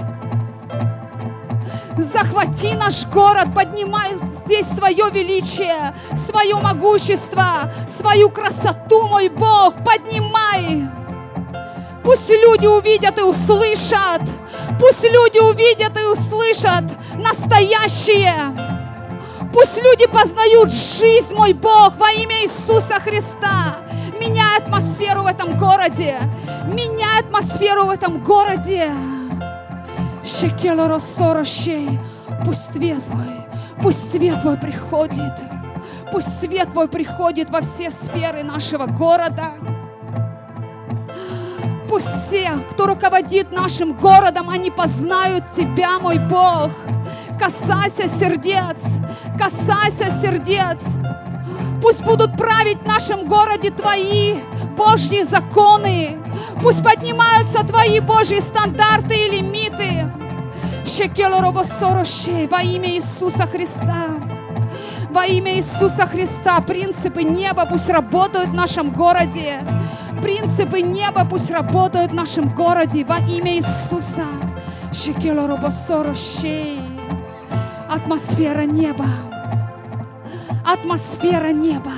Захвати 1.98 2.76
наш 2.76 3.06
город, 3.06 3.48
поднимай 3.56 4.12
здесь 4.46 4.68
свое 4.68 5.10
величие, 5.12 5.94
свое 6.16 6.56
могущество, 6.56 7.72
свою 7.88 8.30
красоту, 8.30 9.08
мой 9.08 9.30
Бог, 9.30 9.74
поднимай. 9.84 10.88
Пусть 12.04 12.30
люди 12.30 12.68
увидят 12.68 13.18
и 13.20 13.24
услышат, 13.24 14.22
пусть 14.80 15.04
люди 15.04 15.40
увидят 15.40 15.98
и 16.00 16.06
услышат 16.06 16.86
настоящее. 17.16 18.68
Пусть 19.52 19.78
люди 19.78 20.06
познают 20.08 20.72
жизнь, 20.72 21.34
мой 21.34 21.54
Бог, 21.54 21.98
во 21.98 22.12
имя 22.12 22.44
Иисуса 22.44 23.00
Христа. 23.00 23.78
Меняй 24.20 24.58
атмосферу 24.58 25.24
в 25.24 25.26
этом 25.26 25.58
городе. 25.58 26.20
Меняй 26.68 27.22
атмосферу 27.22 27.86
в 27.86 27.90
этом 27.90 28.24
городе. 28.24 28.92
Пусть 32.44 32.74
свет 32.74 33.02
Твой, 33.06 33.48
пусть 33.82 34.12
свет 34.12 34.42
Твой 34.42 34.58
приходит. 34.58 35.34
Пусть 36.12 36.40
свет 36.40 36.70
Твой 36.72 36.90
приходит 36.90 37.50
во 37.50 37.62
все 37.62 37.90
сферы 37.90 38.44
нашего 38.44 38.88
города. 38.88 39.54
Пусть 41.88 42.10
все, 42.28 42.52
кто 42.72 42.88
руководит 42.88 43.52
нашим 43.54 43.94
городом, 43.94 44.50
они 44.50 44.70
познают 44.70 45.46
Тебя, 45.56 45.98
мой 45.98 46.20
Бог. 46.20 46.72
Касайся 47.40 48.10
сердец, 48.10 48.84
касайся 49.40 50.12
сердец. 50.22 50.84
Пусть 51.82 52.04
будут 52.04 52.36
править 52.38 52.80
в 52.82 52.88
нашем 52.88 53.28
городе 53.28 53.70
Твои 53.72 54.36
Божьи 54.76 55.24
законы. 55.24 56.18
Пусть 56.62 56.84
поднимаются 56.84 57.66
Твои 57.66 58.00
Божьи 58.00 58.40
стандарты 58.40 59.16
и 59.16 59.32
лимиты. 59.32 60.12
Во 62.50 62.62
имя 62.62 62.90
Иисуса 62.90 63.46
Христа. 63.46 64.06
Во 65.12 65.26
имя 65.26 65.56
Иисуса 65.58 66.08
Христа 66.08 66.60
принципы 66.62 67.24
неба 67.24 67.66
пусть 67.66 67.90
работают 67.90 68.50
в 68.50 68.54
нашем 68.54 68.92
городе. 68.92 69.62
Принципы 70.22 70.82
неба 70.82 71.26
пусть 71.30 71.52
работают 71.52 72.12
в 72.12 72.16
нашем 72.16 72.54
городе 72.54 73.06
во 73.06 73.18
имя 73.18 73.56
Иисуса. 73.58 74.26
Атмосфера 77.90 78.64
неба. 78.64 79.06
Атмосфера 80.68 81.54
неба. 81.54 81.94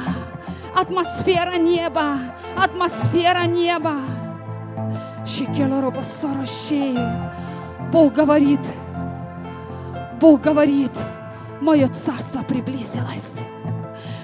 Атмосфера 0.75 1.57
неба. 1.57 2.19
Атмосфера 2.55 3.45
неба. 3.45 3.95
Бог 7.91 8.13
говорит, 8.13 8.59
Бог 10.21 10.41
говорит, 10.41 10.91
мое 11.59 11.87
царство 11.87 12.43
приблизилось. 12.43 13.39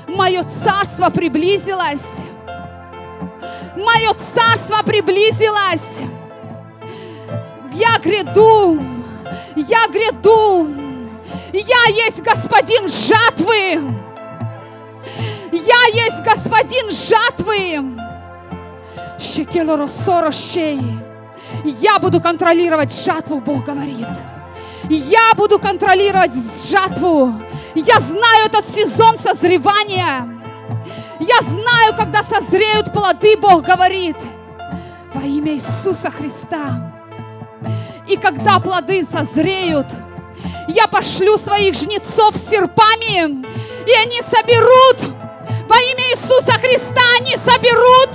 Мое 0.07 0.43
царство 0.43 1.09
приблизилось. 1.09 2.05
Мое 3.75 4.13
царство 4.35 4.83
приблизилось. 4.85 6.03
Я 7.73 7.97
гряду, 7.97 8.79
я 9.55 9.87
гряду. 9.87 10.69
Я 11.51 12.05
есть 12.05 12.21
господин 12.21 12.87
жатвы. 12.87 14.04
Я 15.55 15.85
есть 15.93 16.21
господин 16.21 16.91
жатвы. 16.91 17.97
Я 21.79 21.99
буду 21.99 22.19
контролировать 22.19 22.93
жатву, 22.93 23.39
Бог 23.39 23.63
говорит. 23.63 24.07
Я 24.89 25.33
буду 25.35 25.57
контролировать 25.57 26.33
жатву. 26.69 27.33
Я 27.73 27.99
знаю 28.01 28.47
этот 28.47 28.65
сезон 28.75 29.17
созревания. 29.17 30.29
Я 31.19 31.41
знаю, 31.41 31.95
когда 31.97 32.21
созреют 32.21 32.91
плоды, 32.91 33.37
Бог 33.37 33.63
говорит. 33.63 34.17
Во 35.13 35.21
имя 35.21 35.53
Иисуса 35.53 36.09
Христа. 36.09 36.93
И 38.07 38.17
когда 38.17 38.59
плоды 38.59 39.05
созреют, 39.05 39.87
я 40.67 40.87
пошлю 40.87 41.37
своих 41.37 41.75
жнецов 41.75 42.35
с 42.35 42.49
серпами, 42.49 43.45
и 43.87 43.93
они 43.93 44.21
соберут 44.21 44.97
во 45.67 45.75
имя 45.77 46.11
Иисуса 46.11 46.53
Христа, 46.53 47.01
они 47.19 47.35
соберут. 47.37 48.09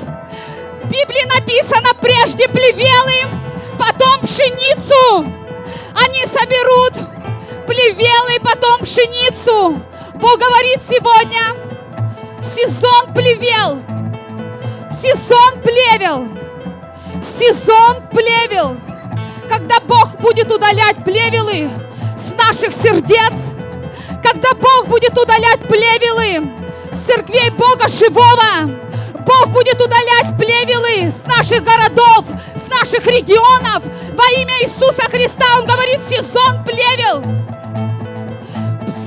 В 0.82 0.88
Библии 0.88 1.24
написано 1.34 1.90
прежде 2.00 2.48
плевелы, 2.48 3.28
потом 3.78 4.20
пшеницу. 4.22 5.24
Они 5.94 6.26
соберут 6.26 6.94
плевелы, 7.66 8.40
потом 8.42 8.80
пшеницу. 8.80 9.82
Бог 10.14 10.38
говорит 10.38 10.80
сегодня, 10.82 11.40
сезон 12.40 13.14
плевел, 13.14 13.78
сезон 14.90 15.60
плевел, 15.62 16.28
сезон 17.22 18.08
плевел. 18.10 18.76
Когда 19.48 19.80
Бог 19.80 20.20
будет 20.20 20.50
удалять 20.52 21.04
плевелы 21.04 21.70
с 22.16 22.32
наших 22.36 22.72
сердец, 22.72 23.32
когда 24.22 24.54
Бог 24.54 24.86
будет 24.86 25.18
удалять 25.18 25.60
плевелы 25.60 26.59
с 26.92 26.98
церквей 26.98 27.50
Бога 27.50 27.88
живого, 27.88 28.70
Бог 29.26 29.48
будет 29.52 29.80
удалять 29.80 30.36
плевелы 30.36 31.10
с 31.10 31.26
наших 31.26 31.62
городов, 31.62 32.24
с 32.56 32.68
наших 32.68 33.06
регионов. 33.06 33.82
Во 34.14 34.40
имя 34.40 34.62
Иисуса 34.62 35.02
Христа 35.10 35.44
Он 35.58 35.66
говорит, 35.66 36.00
сезон 36.08 36.64
плевел. 36.64 37.22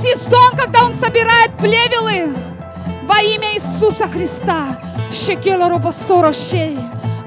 Сезон, 0.01 0.55
когда 0.55 0.85
Он 0.85 0.93
собирает 0.93 1.57
плевелы. 1.57 2.35
Во 3.03 3.21
имя 3.21 3.55
Иисуса 3.55 4.07
Христа. 4.07 4.79
Шекела 5.11 5.69
робосорощей. 5.69 6.77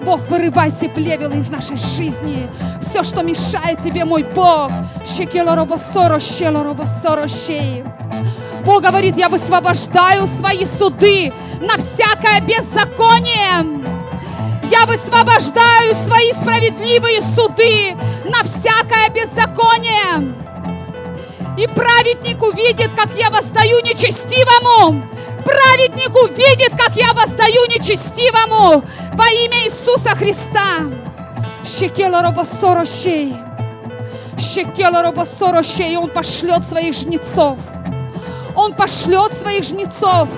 Бог, 0.05 0.21
вырывай 0.29 0.71
все 0.71 0.89
плевелы 0.89 1.37
из 1.37 1.51
нашей 1.51 1.77
жизни. 1.77 2.49
Все, 2.81 3.03
что 3.03 3.23
мешает 3.23 3.81
тебе, 3.83 4.05
мой 4.05 4.23
Бог. 4.23 4.71
Шекела 5.05 5.57
робосорощей, 5.57 6.49
робосорощей. 6.49 7.85
Бог 8.67 8.83
говорит, 8.83 9.17
я 9.17 9.29
высвобождаю 9.29 10.27
свои 10.27 10.67
суды 10.67 11.33
на 11.61 11.77
всякое 11.77 12.41
беззаконие. 12.41 13.65
Я 14.69 14.85
высвобождаю 14.87 15.95
свои 16.05 16.33
справедливые 16.33 17.23
суды 17.23 17.97
на 18.25 18.43
всякое 18.43 19.09
беззаконие. 19.11 20.35
И 21.57 21.69
праведник 21.69 22.43
увидит, 22.43 22.91
как 22.97 23.15
я 23.15 23.31
воздаю 23.31 23.79
нечестивому. 23.85 25.01
Праведник 25.45 26.17
увидит, 26.17 26.73
как 26.77 26.97
я 26.97 27.13
воздаю 27.13 27.67
нечестивому 27.67 28.83
во 29.13 29.29
имя 29.45 29.65
Иисуса 29.65 30.11
Христа. 30.17 30.91
Шекела 31.63 32.21
робосорощей. 32.21 33.33
Шекела 34.37 35.05
робосорощей. 35.05 35.97
Он 35.97 36.11
пошлет 36.11 36.67
своих 36.67 36.95
жнецов– 36.95 37.61
он 38.57 38.75
пошлет 38.75 39.35
своих 39.35 39.65
жнецов, 39.65 40.29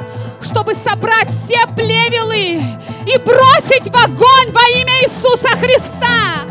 чтобы 0.40 0.74
собрать 0.74 1.30
все 1.30 1.66
плевелы 1.76 2.60
и 3.06 3.18
бросить 3.24 3.88
в 3.90 3.96
огонь 3.96 4.52
во 4.52 4.80
имя 4.80 5.02
Иисуса 5.02 5.48
Христа. 5.56 6.44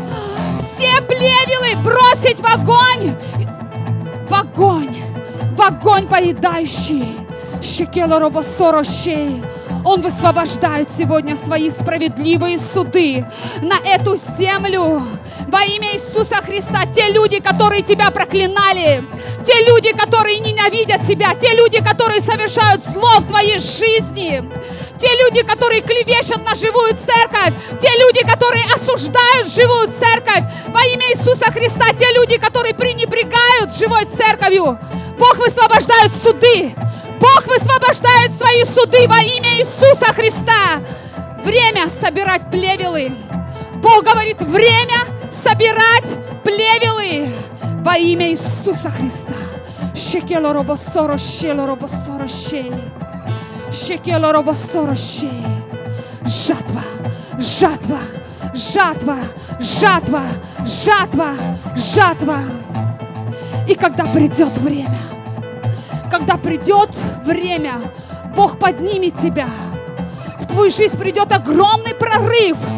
Все 0.58 1.00
плевелы 1.02 1.76
бросить 1.82 2.40
в 2.40 2.46
огонь. 2.46 3.14
В 4.28 4.34
огонь. 4.34 4.96
В 5.56 5.60
огонь 5.60 6.06
поедающий. 6.08 7.16
Шекела 7.62 8.18
робосорощей. 8.18 9.42
Он 9.88 10.02
высвобождает 10.02 10.90
сегодня 10.98 11.34
свои 11.34 11.70
справедливые 11.70 12.58
суды 12.58 13.24
на 13.62 13.78
эту 13.88 14.18
землю 14.36 15.02
во 15.46 15.62
имя 15.62 15.94
Иисуса 15.94 16.42
Христа. 16.44 16.84
Те 16.94 17.10
люди, 17.10 17.40
которые 17.40 17.80
тебя 17.80 18.10
проклинали, 18.10 19.02
те 19.46 19.64
люди, 19.66 19.92
которые 19.92 20.40
ненавидят 20.40 21.06
тебя, 21.08 21.34
те 21.34 21.54
люди, 21.54 21.82
которые 21.82 22.20
совершают 22.20 22.84
зло 22.84 23.20
в 23.20 23.28
твоей 23.28 23.58
жизни, 23.58 24.44
те 25.00 25.08
люди, 25.24 25.40
которые 25.42 25.80
клевещут 25.80 26.44
на 26.44 26.54
живую 26.54 26.90
церковь, 26.90 27.54
те 27.80 27.88
люди, 27.98 28.30
которые 28.30 28.64
осуждают 28.66 29.48
живую 29.48 29.90
церковь 29.90 30.44
во 30.66 30.84
имя 30.84 31.14
Иисуса 31.14 31.50
Христа, 31.50 31.94
те 31.98 32.12
люди, 32.14 32.36
которые 32.36 32.74
пренебрегают 32.74 33.74
живой 33.74 34.04
церковью. 34.04 34.78
Бог 35.18 35.38
высвобождает 35.38 36.12
суды. 36.22 36.74
Бог 37.20 37.46
высвобождает 37.46 38.32
свои 38.32 38.64
суды 38.64 39.08
во 39.08 39.18
имя 39.18 39.58
Иисуса 39.58 39.77
Христа. 40.18 40.82
Время 41.44 41.88
собирать 41.88 42.50
плевелы. 42.50 43.12
Бог 43.76 44.02
говорит, 44.04 44.42
время 44.42 44.98
собирать 45.30 46.18
плевелы 46.42 47.28
во 47.84 47.96
имя 47.96 48.30
Иисуса 48.30 48.90
Христа. 48.90 49.36
Шекело 49.94 50.52
робосоро, 50.52 51.16
щело 51.18 51.66
робосоро, 51.66 52.26
щей. 52.26 52.72
Шекело 53.70 54.32
робосоро, 54.32 54.96
щей. 54.96 55.46
Жатва, 56.26 56.82
жатва, 57.38 57.98
жатва, 58.54 59.18
жатва, 59.60 60.22
жатва, 60.66 61.34
жатва. 61.76 62.38
И 63.68 63.74
когда 63.74 64.04
придет 64.04 64.58
время, 64.58 64.98
когда 66.10 66.36
придет 66.36 66.90
время, 67.24 67.74
Бог 68.38 68.56
поднимет 68.60 69.18
тебя. 69.20 69.48
В 70.38 70.46
твою 70.46 70.70
жизнь 70.70 70.96
придет 70.96 71.32
огромный 71.32 71.92
прорыв– 71.92 72.56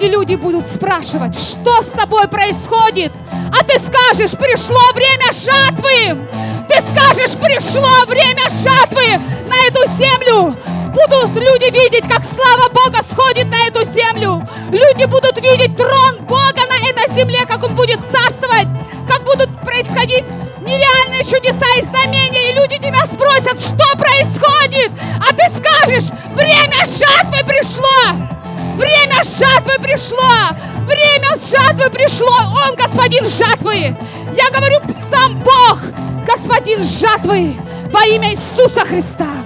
и 0.00 0.08
люди 0.08 0.34
будут 0.34 0.66
спрашивать, 0.68 1.38
что 1.38 1.82
с 1.82 1.86
тобой 1.86 2.28
происходит? 2.28 3.12
А 3.50 3.64
ты 3.64 3.78
скажешь, 3.78 4.32
пришло 4.32 4.80
время 4.94 5.32
жатвы. 5.32 6.28
Ты 6.68 6.82
скажешь, 6.90 7.32
пришло 7.32 8.04
время 8.06 8.42
жатвы 8.50 9.22
на 9.48 9.56
эту 9.66 9.88
землю. 9.96 10.54
Будут 10.96 11.34
люди 11.34 11.70
видеть, 11.70 12.08
как 12.08 12.24
слава 12.24 12.70
Бога 12.70 13.02
сходит 13.02 13.48
на 13.48 13.66
эту 13.66 13.84
землю. 13.84 14.48
Люди 14.70 15.04
будут 15.04 15.36
видеть 15.36 15.76
трон 15.76 16.24
Бога 16.24 16.62
на 16.66 16.88
этой 16.88 17.14
земле, 17.14 17.44
как 17.46 17.62
Он 17.64 17.74
будет 17.74 18.00
царствовать, 18.10 18.68
как 19.06 19.22
будут 19.24 19.50
происходить 19.60 20.24
нереальные 20.60 21.22
чудеса 21.22 21.66
и 21.78 21.82
знамения, 21.82 22.50
и 22.50 22.54
люди 22.54 22.78
тебя 22.78 23.04
спросят, 23.04 23.60
что 23.60 23.98
происходит, 23.98 24.90
а 25.20 25.34
ты 25.34 25.42
скажешь, 25.50 26.10
время 26.34 26.86
жатвы 26.86 27.44
пришло. 27.44 28.36
Время 28.76 29.22
жатвы 29.22 29.78
пришло! 29.78 30.56
Время 30.86 31.36
жатвы 31.36 31.90
пришло! 31.90 32.36
Он 32.66 32.74
господин 32.74 33.26
жатвы! 33.26 33.96
Я 34.34 34.50
говорю, 34.50 34.80
сам 35.10 35.42
Бог, 35.42 35.78
господин 36.26 36.82
жатвы, 36.82 37.54
во 37.92 38.04
имя 38.06 38.32
Иисуса 38.32 38.80
Христа. 38.80 39.45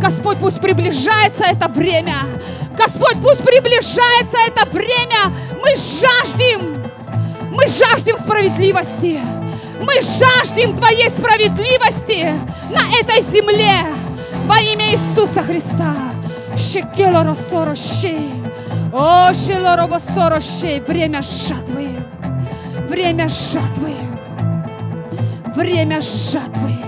Господь, 0.00 0.38
пусть 0.38 0.60
приближается 0.60 1.44
это 1.44 1.68
время. 1.68 2.16
Господь, 2.76 3.16
пусть 3.22 3.44
приближается 3.44 4.36
это 4.46 4.68
время. 4.70 5.34
Мы 5.60 5.70
жаждем, 5.76 6.90
мы 7.50 7.66
жаждем 7.66 8.18
справедливости. 8.18 9.20
Мы 9.80 9.94
жаждем 10.02 10.76
Твоей 10.76 11.08
справедливости 11.10 12.34
на 12.70 12.88
этой 13.00 13.22
земле 13.22 13.84
во 14.46 14.58
имя 14.58 14.92
Иисуса 14.92 15.42
Христа. 15.42 15.94
О, 18.92 19.32
шелороба 19.32 20.00
сорощей. 20.00 20.80
Время 20.80 21.22
жатвы. 21.22 22.04
Время 22.88 23.28
жатвы. 23.28 23.94
Время 25.54 26.00
жатвы. 26.00 26.87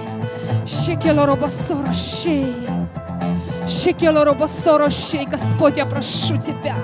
Господь, 5.24 5.76
я 5.76 5.86
прошу 5.86 6.36
Тебя. 6.36 6.76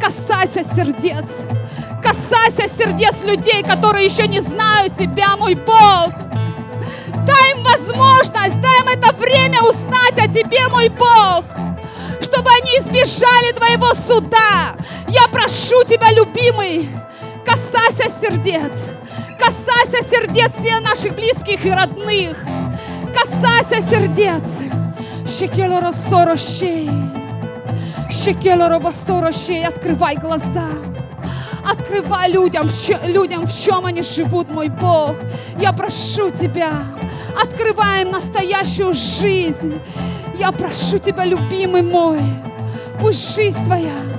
Касайся 0.00 0.62
сердец. 0.62 1.30
Касайся 2.02 2.68
сердец 2.68 3.24
людей, 3.24 3.62
которые 3.62 4.04
еще 4.04 4.26
не 4.26 4.40
знают 4.40 4.94
Тебя, 4.94 5.36
мой 5.36 5.54
Бог. 5.54 6.12
Дай 7.26 7.52
им 7.52 7.62
возможность, 7.62 8.60
дай 8.60 8.80
им 8.80 8.88
это 8.88 9.14
время 9.14 9.62
узнать 9.62 10.18
о 10.18 10.28
Тебе, 10.28 10.68
мой 10.68 10.88
Бог, 10.90 11.44
чтобы 12.20 12.50
они 12.50 12.78
избежали 12.80 13.52
Твоего 13.52 13.94
суда. 13.94 14.76
Я 15.08 15.26
прошу 15.28 15.82
Тебя, 15.84 16.10
любимый, 16.12 16.90
касайся 17.44 18.10
сердец, 18.20 18.86
касайся 19.38 20.06
сердец 20.08 20.52
всех 20.58 20.82
наших 20.82 21.14
близких 21.14 21.64
и 21.64 21.70
родных, 21.70 22.36
касайся 23.34 23.82
сердец. 23.88 24.44
Шекело 25.26 25.80
рассорощей, 25.80 26.90
шекело 28.10 28.68
робосорощей, 28.68 29.64
открывай 29.66 30.16
глаза. 30.16 30.68
Открывай 31.64 32.30
людям, 32.30 32.68
людям, 33.06 33.46
в 33.46 33.58
чем 33.58 33.86
они 33.86 34.02
живут, 34.02 34.50
мой 34.50 34.68
Бог. 34.68 35.16
Я 35.58 35.72
прошу 35.72 36.30
Тебя, 36.30 36.72
открывай 37.42 38.02
им 38.02 38.10
настоящую 38.10 38.92
жизнь. 38.92 39.80
Я 40.38 40.52
прошу 40.52 40.98
Тебя, 40.98 41.24
любимый 41.24 41.80
мой, 41.80 42.20
пусть 43.00 43.34
жизнь 43.34 43.64
Твоя 43.64 44.13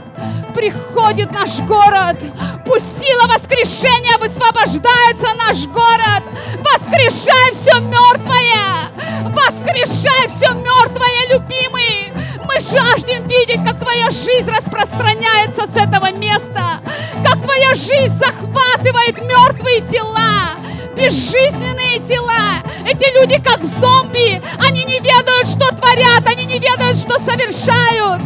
приходит 0.53 1.31
наш 1.31 1.59
город. 1.61 2.17
Пусть 2.65 3.01
сила 3.01 3.27
воскрешения 3.27 4.17
высвобождается 4.17 5.33
наш 5.35 5.65
город. 5.67 6.23
Воскрешай 6.59 7.51
все 7.53 7.79
мертвое. 7.79 8.91
Воскрешай 9.29 10.27
все 10.27 10.53
мертвое, 10.53 11.33
любимый. 11.33 12.13
Мы 12.45 12.59
жаждем 12.59 13.27
видеть, 13.27 13.63
как 13.67 13.79
Твоя 13.79 14.09
жизнь 14.09 14.49
распространяется 14.49 15.67
с 15.67 15.75
этого 15.75 16.11
места. 16.11 16.79
Как 17.23 17.41
Твоя 17.41 17.75
жизнь 17.75 18.15
захватывает 18.17 19.21
мертвые 19.21 19.81
тела 19.81 20.55
безжизненные 20.95 21.99
тела. 21.99 22.63
Эти 22.85 23.13
люди 23.19 23.41
как 23.41 23.63
зомби. 23.63 24.41
Они 24.65 24.83
не 24.85 24.99
ведают, 24.99 25.47
что 25.47 25.67
творят, 25.75 26.25
они 26.25 26.45
не 26.45 26.59
ведают, 26.59 26.97
что 26.97 27.19
совершают. 27.19 28.21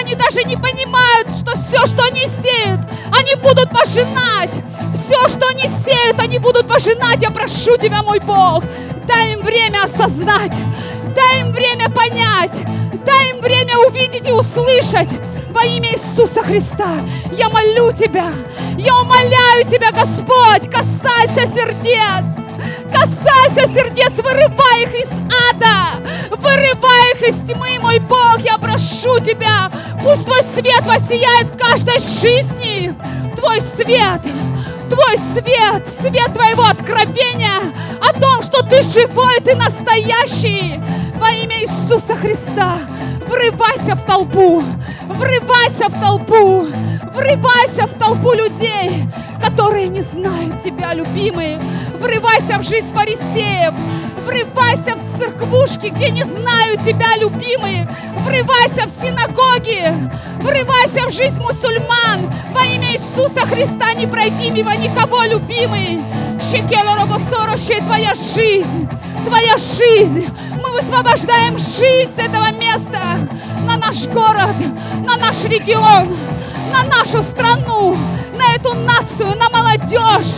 Они 0.00 0.14
даже 0.16 0.44
не 0.44 0.56
понимают, 0.56 1.28
что 1.36 1.56
все, 1.56 1.86
что 1.86 2.02
они 2.04 2.22
сеют, 2.22 2.80
они 3.12 3.34
будут 3.40 3.70
пожинать. 3.70 4.52
Все, 4.92 5.28
что 5.28 5.46
они 5.48 5.68
сеют, 5.68 6.20
они 6.20 6.38
будут 6.38 6.68
пожинать. 6.68 7.22
Я 7.22 7.30
прошу 7.30 7.76
Тебя, 7.76 8.02
мой 8.02 8.20
Бог, 8.20 8.64
дай 9.06 9.34
им 9.34 9.42
время 9.42 9.84
осознать, 9.84 10.54
дай 11.14 11.40
им 11.40 11.52
время 11.52 11.88
понять, 11.90 12.52
дай 13.04 13.30
им 13.30 13.40
время 13.40 13.78
увидеть 13.86 14.28
и 14.28 14.32
услышать 14.32 15.08
во 15.50 15.64
имя 15.64 15.92
Иисуса 15.92 16.42
Христа. 16.42 16.90
Я 17.32 17.48
молю 17.48 17.92
Тебя, 17.92 18.32
я 18.76 18.96
умоляю 18.96 19.64
Тебя, 19.66 19.90
Господь, 19.92 20.70
касайся 20.70 21.48
сердец. 21.48 22.44
Касайся 22.92 23.68
сердец, 23.68 24.12
вырывай 24.16 24.82
их 24.82 24.94
из 24.94 25.10
ада, 25.50 26.00
вырывай 26.30 27.12
их 27.14 27.28
из 27.28 27.36
тьмы, 27.46 27.78
мой 27.80 27.98
Бог, 28.00 28.38
я 28.40 28.58
прошу 28.58 29.18
Тебя, 29.20 29.70
пусть 30.02 30.24
Твой 30.24 30.42
свет 30.42 30.86
воссияет 30.86 31.50
в 31.50 31.56
каждой 31.56 31.98
жизни, 31.98 32.94
Твой 33.36 33.60
свет, 33.60 34.22
Твой 34.88 35.16
свет, 35.32 35.88
свет 36.00 36.32
Твоего 36.32 36.64
откровения 36.64 37.60
о 38.00 38.12
том, 38.20 38.42
что 38.42 38.62
Ты 38.64 38.82
живой, 38.82 39.40
Ты 39.44 39.54
настоящий, 39.56 40.80
во 41.16 41.30
имя 41.30 41.60
Иисуса 41.62 42.14
Христа. 42.14 42.78
Врывайся 43.26 43.94
в 43.94 44.04
толпу, 44.06 44.62
врывайся 45.08 45.88
в 45.88 46.00
толпу, 46.00 46.66
врывайся 47.14 47.86
в 47.86 47.94
толпу 47.98 48.32
людей, 48.32 49.04
которые 49.42 49.88
не 49.88 50.02
знают 50.02 50.62
Тебя, 50.62 50.94
любимые. 50.94 51.60
Врывайся 51.98 52.58
в 52.58 52.62
жизнь 52.62 52.94
фарисеев, 52.94 53.74
врывайся 54.24 54.96
в 54.96 55.18
церквушки, 55.18 55.88
где 55.88 56.10
не 56.10 56.24
знают 56.24 56.84
Тебя, 56.84 57.16
любимые. 57.16 57.88
Врывайся 58.24 58.86
в 58.86 58.90
синагоги, 58.90 59.92
врывайся 60.40 61.08
в 61.08 61.12
жизнь 61.12 61.40
мусульман. 61.40 62.32
Во 62.54 62.64
имя 62.64 62.92
Иисуса 62.92 63.46
Христа 63.46 63.94
не 63.94 64.06
пройди 64.06 64.50
мимо 64.50 64.76
никого, 64.76 65.22
любимый. 65.24 66.02
Шекела 66.40 66.96
Робосороще, 66.96 67.80
Твоя 67.84 68.14
жизнь, 68.14 68.88
Твоя 69.24 69.56
жизнь. 69.56 70.28
Мы 70.62 70.72
высвобождаем 70.72 71.58
жизнь 71.58 72.12
с 72.14 72.18
этого 72.18 72.50
места 72.52 73.00
на 73.60 73.76
наш 73.76 74.06
город, 74.06 74.56
на 75.06 75.16
наш 75.16 75.44
регион, 75.44 76.14
на 76.72 76.82
нашу 76.84 77.22
страну, 77.22 77.96
на 78.36 78.54
эту 78.54 78.74
нацию, 78.74 79.36
на 79.36 79.48
молодежь. 79.50 80.36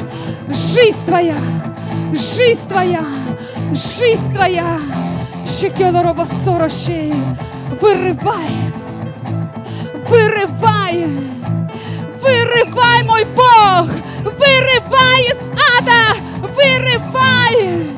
Жизнь 0.48 1.04
Твоя, 1.04 1.36
жизнь 2.12 2.68
Твоя, 2.68 3.04
жизнь 3.72 4.32
Твоя. 4.32 4.78
Шекела 5.46 6.02
Робосороще, 6.02 7.14
вырывай, 7.80 8.50
вырывай, 10.08 11.06
вырывай, 12.20 13.02
мой 13.04 13.24
Бог, 13.26 13.88
вырывай 14.24 15.22
из 15.30 15.38
ада, 15.78 16.16
вырывай, 16.40 17.95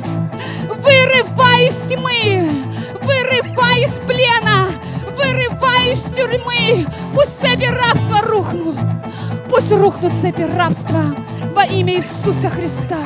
вырывай 0.79 1.69
из 1.69 1.77
тьмы, 1.91 2.51
вырывай 3.03 3.85
из 3.85 3.93
плена, 4.07 4.69
вырывай 5.15 5.93
из 5.93 6.03
тюрьмы. 6.15 6.87
Пусть 7.15 7.39
цепи 7.41 7.67
рабства 7.67 8.23
рухнут, 8.23 8.77
пусть 9.49 9.73
рухнут 9.73 10.15
цепи 10.17 10.43
рабства 10.43 11.03
во 11.55 11.65
имя 11.65 11.95
Иисуса 11.95 12.49
Христа. 12.49 12.99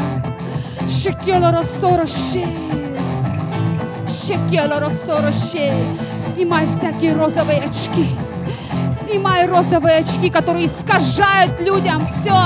Шекела 0.89 1.53
рассорощей. 1.53 2.47
Шекела 4.07 4.81
рассорощей. 4.81 5.97
Снимай 6.21 6.67
всякие 6.67 7.15
розовые 7.15 7.61
очки. 7.61 8.07
Снимай 8.91 9.47
розовые 9.47 9.99
очки, 9.99 10.29
которые 10.29 10.67
искажают 10.67 11.61
людям 11.61 12.05
все. 12.05 12.37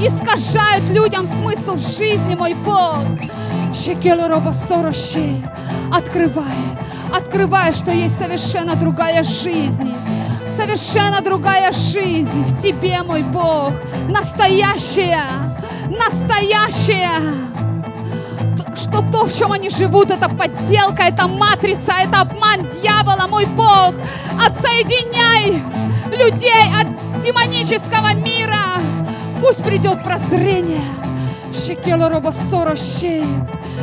Искажают 0.00 0.88
людям 0.90 1.26
смысл 1.26 1.76
жизни, 1.76 2.34
мой 2.34 2.54
Бог. 2.54 2.98
Открывай. 5.92 6.44
Открывай, 7.12 7.72
что 7.72 7.90
есть 7.90 8.16
совершенно 8.16 8.76
другая 8.76 9.22
жизнь. 9.22 9.92
Совершенно 10.56 11.20
другая 11.20 11.72
жизнь 11.72 12.44
в 12.44 12.60
Тебе, 12.62 13.02
мой 13.02 13.22
Бог. 13.22 13.72
Настоящая. 14.08 15.24
Настоящая 15.88 17.20
что 18.76 19.02
то, 19.10 19.24
в 19.24 19.36
чем 19.36 19.52
они 19.52 19.70
живут, 19.70 20.10
это 20.10 20.28
подделка, 20.28 21.04
это 21.04 21.28
матрица, 21.28 21.92
это 22.02 22.22
обман 22.22 22.68
дьявола, 22.70 23.26
мой 23.28 23.46
Бог. 23.46 23.94
Отсоединяй 24.44 25.62
людей 26.12 26.64
от 26.80 27.22
демонического 27.22 28.14
мира. 28.14 28.80
Пусть 29.40 29.62
придет 29.62 30.02
прозрение. 30.02 30.82
Шекело 31.54 32.08
робосорощей, 32.08 33.24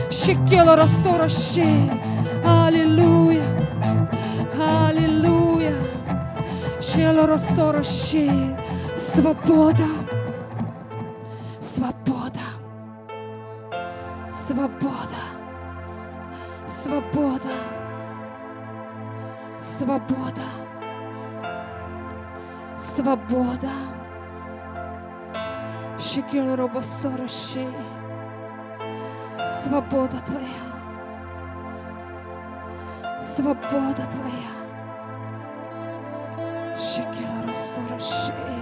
шекело 0.10 0.76
рассорощей. 0.76 1.90
Аллилуйя, 2.46 3.46
аллилуйя. 4.88 5.76
Шело 6.82 7.28
рассорощей. 7.28 8.56
Свобода, 8.96 9.86
свобода. 11.60 12.40
Свобода. 14.30 15.22
Свобода. 16.66 17.56
Свобода. 19.58 20.48
Свобода. 22.78 24.01
Свобода 29.46 30.20
Твоя. 30.26 30.48
Свобода 33.20 34.08
Твоя. 34.12 34.52
Шекел 36.76 37.48
рассорощей. 37.48 38.61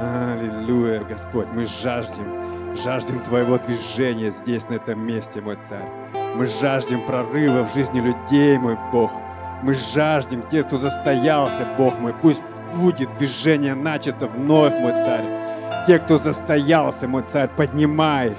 Аллилуйя, 0.00 1.04
Господь, 1.04 1.48
мы 1.52 1.66
жаждем, 1.66 2.24
жаждем 2.82 3.20
Твоего 3.20 3.58
движения 3.58 4.30
здесь, 4.30 4.66
на 4.70 4.74
этом 4.74 5.00
месте, 5.06 5.42
мой 5.42 5.58
Царь. 5.62 5.88
Мы 6.34 6.46
жаждем 6.46 7.04
прорыва 7.04 7.62
в 7.62 7.74
жизни 7.74 8.00
людей, 8.00 8.56
мой 8.56 8.78
Бог. 8.90 9.12
Мы 9.62 9.74
жаждем 9.74 10.42
тех, 10.48 10.66
кто 10.66 10.78
застоялся, 10.78 11.66
Бог 11.76 11.98
мой. 11.98 12.14
Пусть 12.14 12.42
будет 12.74 13.12
движение 13.14 13.74
начато 13.74 14.28
вновь, 14.28 14.72
мой 14.80 14.92
Царь. 14.92 15.84
Те, 15.86 15.98
кто 15.98 16.16
застоялся, 16.16 17.06
мой 17.06 17.22
Царь, 17.24 17.50
поднимай 17.54 18.30
их. 18.30 18.38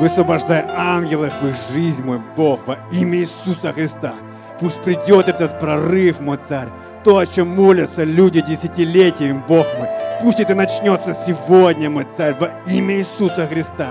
Высвобождай 0.00 0.64
ангелов 0.74 1.34
в 1.42 1.48
их 1.48 1.56
жизнь, 1.74 2.02
мой 2.02 2.20
Бог, 2.34 2.66
во 2.66 2.78
имя 2.90 3.18
Иисуса 3.18 3.74
Христа. 3.74 4.14
Пусть 4.58 4.80
придет 4.82 5.28
этот 5.28 5.60
прорыв, 5.60 6.20
мой 6.20 6.38
Царь. 6.38 6.68
То, 7.02 7.16
о 7.16 7.26
чем 7.26 7.48
молятся 7.48 8.04
люди 8.04 8.42
десятилетиями, 8.42 9.42
Бог 9.48 9.66
мой. 9.78 9.88
Пусть 10.20 10.38
это 10.38 10.54
начнется 10.54 11.14
сегодня, 11.14 11.88
мой 11.88 12.04
Царь, 12.04 12.34
во 12.38 12.50
имя 12.66 12.96
Иисуса 12.96 13.46
Христа. 13.46 13.88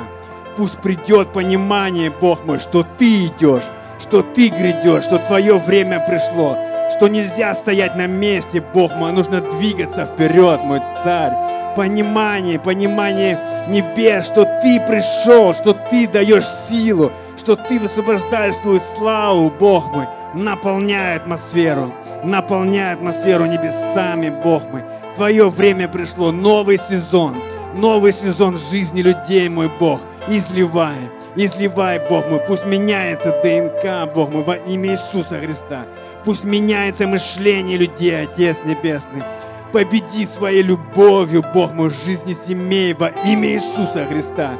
Пусть 0.56 0.78
придет 0.78 1.34
понимание, 1.34 2.12
Бог 2.12 2.45
мой, 2.45 2.60
что 2.60 2.86
Ты 3.00 3.26
идешь, 3.26 3.63
что 4.00 4.22
Ты 4.22 4.50
грядешь, 4.50 5.06
что 5.06 5.17
Твое 5.17 5.58
время 5.58 6.06
пришло, 6.08 6.56
что 6.91 7.08
нельзя 7.08 7.56
стоять 7.56 7.95
на 7.95 8.06
месте, 8.06 8.63
Бог 8.74 8.93
мой, 8.93 9.10
а 9.10 9.13
нужно 9.13 9.41
двигаться 9.41 10.06
вперед, 10.06 10.62
мой 10.63 10.82
Царь. 11.04 11.34
Понимание, 11.79 12.59
понимание 12.59 13.39
небес, 13.69 14.25
что 14.25 14.43
Ты 14.61 14.81
пришел, 14.85 15.53
что 15.53 15.71
Ты 15.71 16.09
даешь 16.09 16.43
силу, 16.45 17.13
что 17.37 17.55
Ты 17.55 17.79
высвобождаешь 17.79 18.57
Твою 18.57 18.81
славу, 18.81 19.49
Бог 19.49 19.89
мой, 19.93 20.05
наполняй 20.33 21.15
атмосферу, 21.15 21.93
наполняй 22.25 22.95
атмосферу 22.95 23.45
небесами, 23.45 24.29
Бог 24.43 24.69
мой. 24.73 24.81
Твое 25.15 25.47
время 25.47 25.87
пришло, 25.87 26.33
новый 26.33 26.77
сезон, 26.77 27.37
новый 27.73 28.11
сезон 28.11 28.57
жизни 28.57 29.01
людей, 29.01 29.47
мой 29.47 29.71
Бог, 29.79 30.01
изливай, 30.27 31.09
изливай, 31.37 32.01
Бог 32.09 32.29
мой, 32.29 32.41
пусть 32.45 32.65
меняется 32.65 33.31
ДНК, 33.41 34.13
Бог 34.13 34.31
мой, 34.31 34.43
во 34.43 34.55
имя 34.57 34.89
Иисуса 34.89 35.39
Христа. 35.39 35.85
Пусть 36.25 36.43
меняется 36.43 37.07
мышление 37.07 37.77
людей, 37.77 38.21
Отец 38.21 38.57
Небесный. 38.65 39.23
Победи 39.71 40.25
своей 40.25 40.63
любовью, 40.63 41.43
Бог 41.53 41.73
мой, 41.73 41.91
жизни 41.91 42.34
семей 42.34 42.93
во 42.93 43.10
имя 43.10 43.49
Иисуса 43.49 44.08
Христа. 44.10 44.53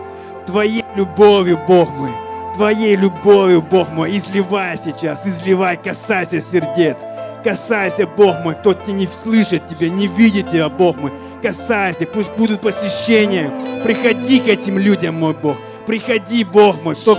Твоей 0.46 0.86
любовью, 0.96 1.60
Бог 1.68 1.90
мой, 1.92 2.12
Твоей 2.56 2.96
любовью, 2.96 3.64
Бог 3.64 3.90
мой, 3.90 4.16
изливай 4.16 4.78
сейчас, 4.78 5.26
изливай, 5.26 5.78
касайся 5.78 6.40
сердец. 6.42 7.00
Касайся, 7.44 8.06
Бог 8.06 8.36
мой, 8.44 8.56
тот 8.64 8.88
не 8.88 9.08
слышит 9.08 9.68
тебя, 9.68 9.90
не 9.90 10.08
видит 10.08 10.52
тебя, 10.52 10.70
Бог 10.70 10.98
мой. 10.98 11.14
Касайся, 11.42 12.06
пусть 12.06 12.34
будут 12.34 12.62
посещения. 12.62 13.52
Приходи 13.84 14.40
к 14.42 14.48
этим 14.48 14.78
людям, 14.78 15.16
мой 15.16 15.34
Бог. 15.34 15.58
Приходи, 15.88 16.44
Бог 16.44 16.84
мой, 16.84 16.96
кто 16.96 17.18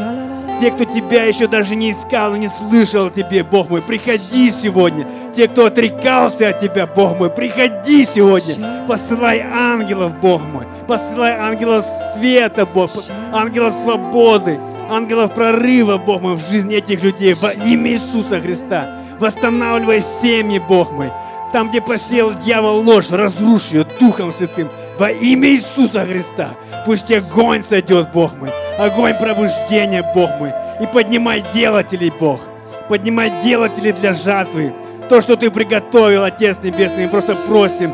те, 0.60 0.70
кто 0.70 0.84
тебя 0.84 1.24
еще 1.24 1.46
даже 1.46 1.74
не 1.74 1.92
искал 1.92 2.34
и 2.34 2.38
не 2.38 2.48
слышал 2.48 3.08
тебе, 3.08 3.42
Бог 3.42 3.70
мой, 3.70 3.80
приходи 3.80 4.50
сегодня. 4.50 5.06
Те, 5.40 5.48
кто 5.48 5.64
отрекался 5.64 6.50
от 6.50 6.60
тебя, 6.60 6.86
Бог 6.86 7.18
мой, 7.18 7.30
приходи 7.30 8.04
сегодня. 8.04 8.84
Посылай 8.86 9.40
ангелов, 9.40 10.12
Бог 10.20 10.42
мой. 10.42 10.66
Посылай 10.86 11.32
ангелов 11.32 11.82
света, 12.14 12.66
Бог. 12.66 12.90
Ангелов 13.32 13.72
свободы. 13.82 14.60
Ангелов 14.90 15.32
прорыва, 15.32 15.96
Бог 15.96 16.20
мой, 16.20 16.34
в 16.34 16.46
жизни 16.46 16.76
этих 16.76 17.02
людей. 17.02 17.32
Во 17.32 17.52
имя 17.52 17.92
Иисуса 17.92 18.38
Христа. 18.38 18.98
Восстанавливай 19.18 20.02
семьи, 20.02 20.58
Бог 20.58 20.92
мой. 20.92 21.10
Там, 21.54 21.70
где 21.70 21.80
посеял 21.80 22.34
дьявол 22.34 22.82
ложь, 22.82 23.08
разруши 23.08 23.78
ее 23.78 23.86
Духом 23.98 24.32
Святым. 24.32 24.68
Во 24.98 25.10
имя 25.10 25.48
Иисуса 25.48 26.04
Христа. 26.04 26.50
Пусть 26.84 27.10
огонь 27.10 27.64
сойдет, 27.66 28.12
Бог 28.12 28.36
мой 28.36 28.50
огонь 28.80 29.14
пробуждения, 29.18 30.02
Бог 30.14 30.30
мой. 30.38 30.52
И 30.80 30.86
поднимай 30.86 31.44
делателей, 31.52 32.10
Бог. 32.10 32.40
Поднимай 32.88 33.40
делателей 33.42 33.92
для 33.92 34.12
жатвы. 34.12 34.74
То, 35.10 35.20
что 35.20 35.34
Ты 35.34 35.50
приготовил, 35.50 36.22
Отец 36.22 36.58
Небесный, 36.62 37.06
мы 37.06 37.10
просто 37.10 37.34
просим, 37.34 37.92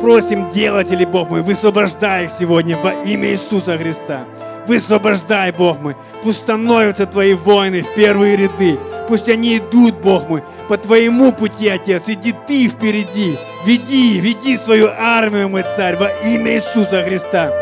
просим 0.00 0.48
делателей, 0.48 1.04
Бог 1.04 1.28
мой, 1.28 1.42
высвобождай 1.42 2.24
их 2.24 2.30
сегодня 2.30 2.78
во 2.78 2.92
имя 3.04 3.28
Иисуса 3.28 3.76
Христа. 3.76 4.24
Высвобождай, 4.66 5.52
Бог 5.52 5.80
мой. 5.80 5.96
Пусть 6.22 6.38
становятся 6.38 7.04
Твои 7.04 7.34
воины 7.34 7.82
в 7.82 7.94
первые 7.94 8.36
ряды. 8.36 8.78
Пусть 9.06 9.28
они 9.28 9.58
идут, 9.58 9.96
Бог 9.96 10.30
мой, 10.30 10.42
по 10.66 10.78
Твоему 10.78 11.30
пути, 11.32 11.68
Отец. 11.68 12.04
Иди 12.06 12.34
Ты 12.48 12.68
впереди. 12.68 13.38
Веди, 13.66 14.18
веди 14.18 14.56
свою 14.56 14.88
армию, 14.96 15.50
мой 15.50 15.64
Царь, 15.76 15.96
во 15.96 16.08
имя 16.24 16.54
Иисуса 16.54 17.02
Христа. 17.02 17.52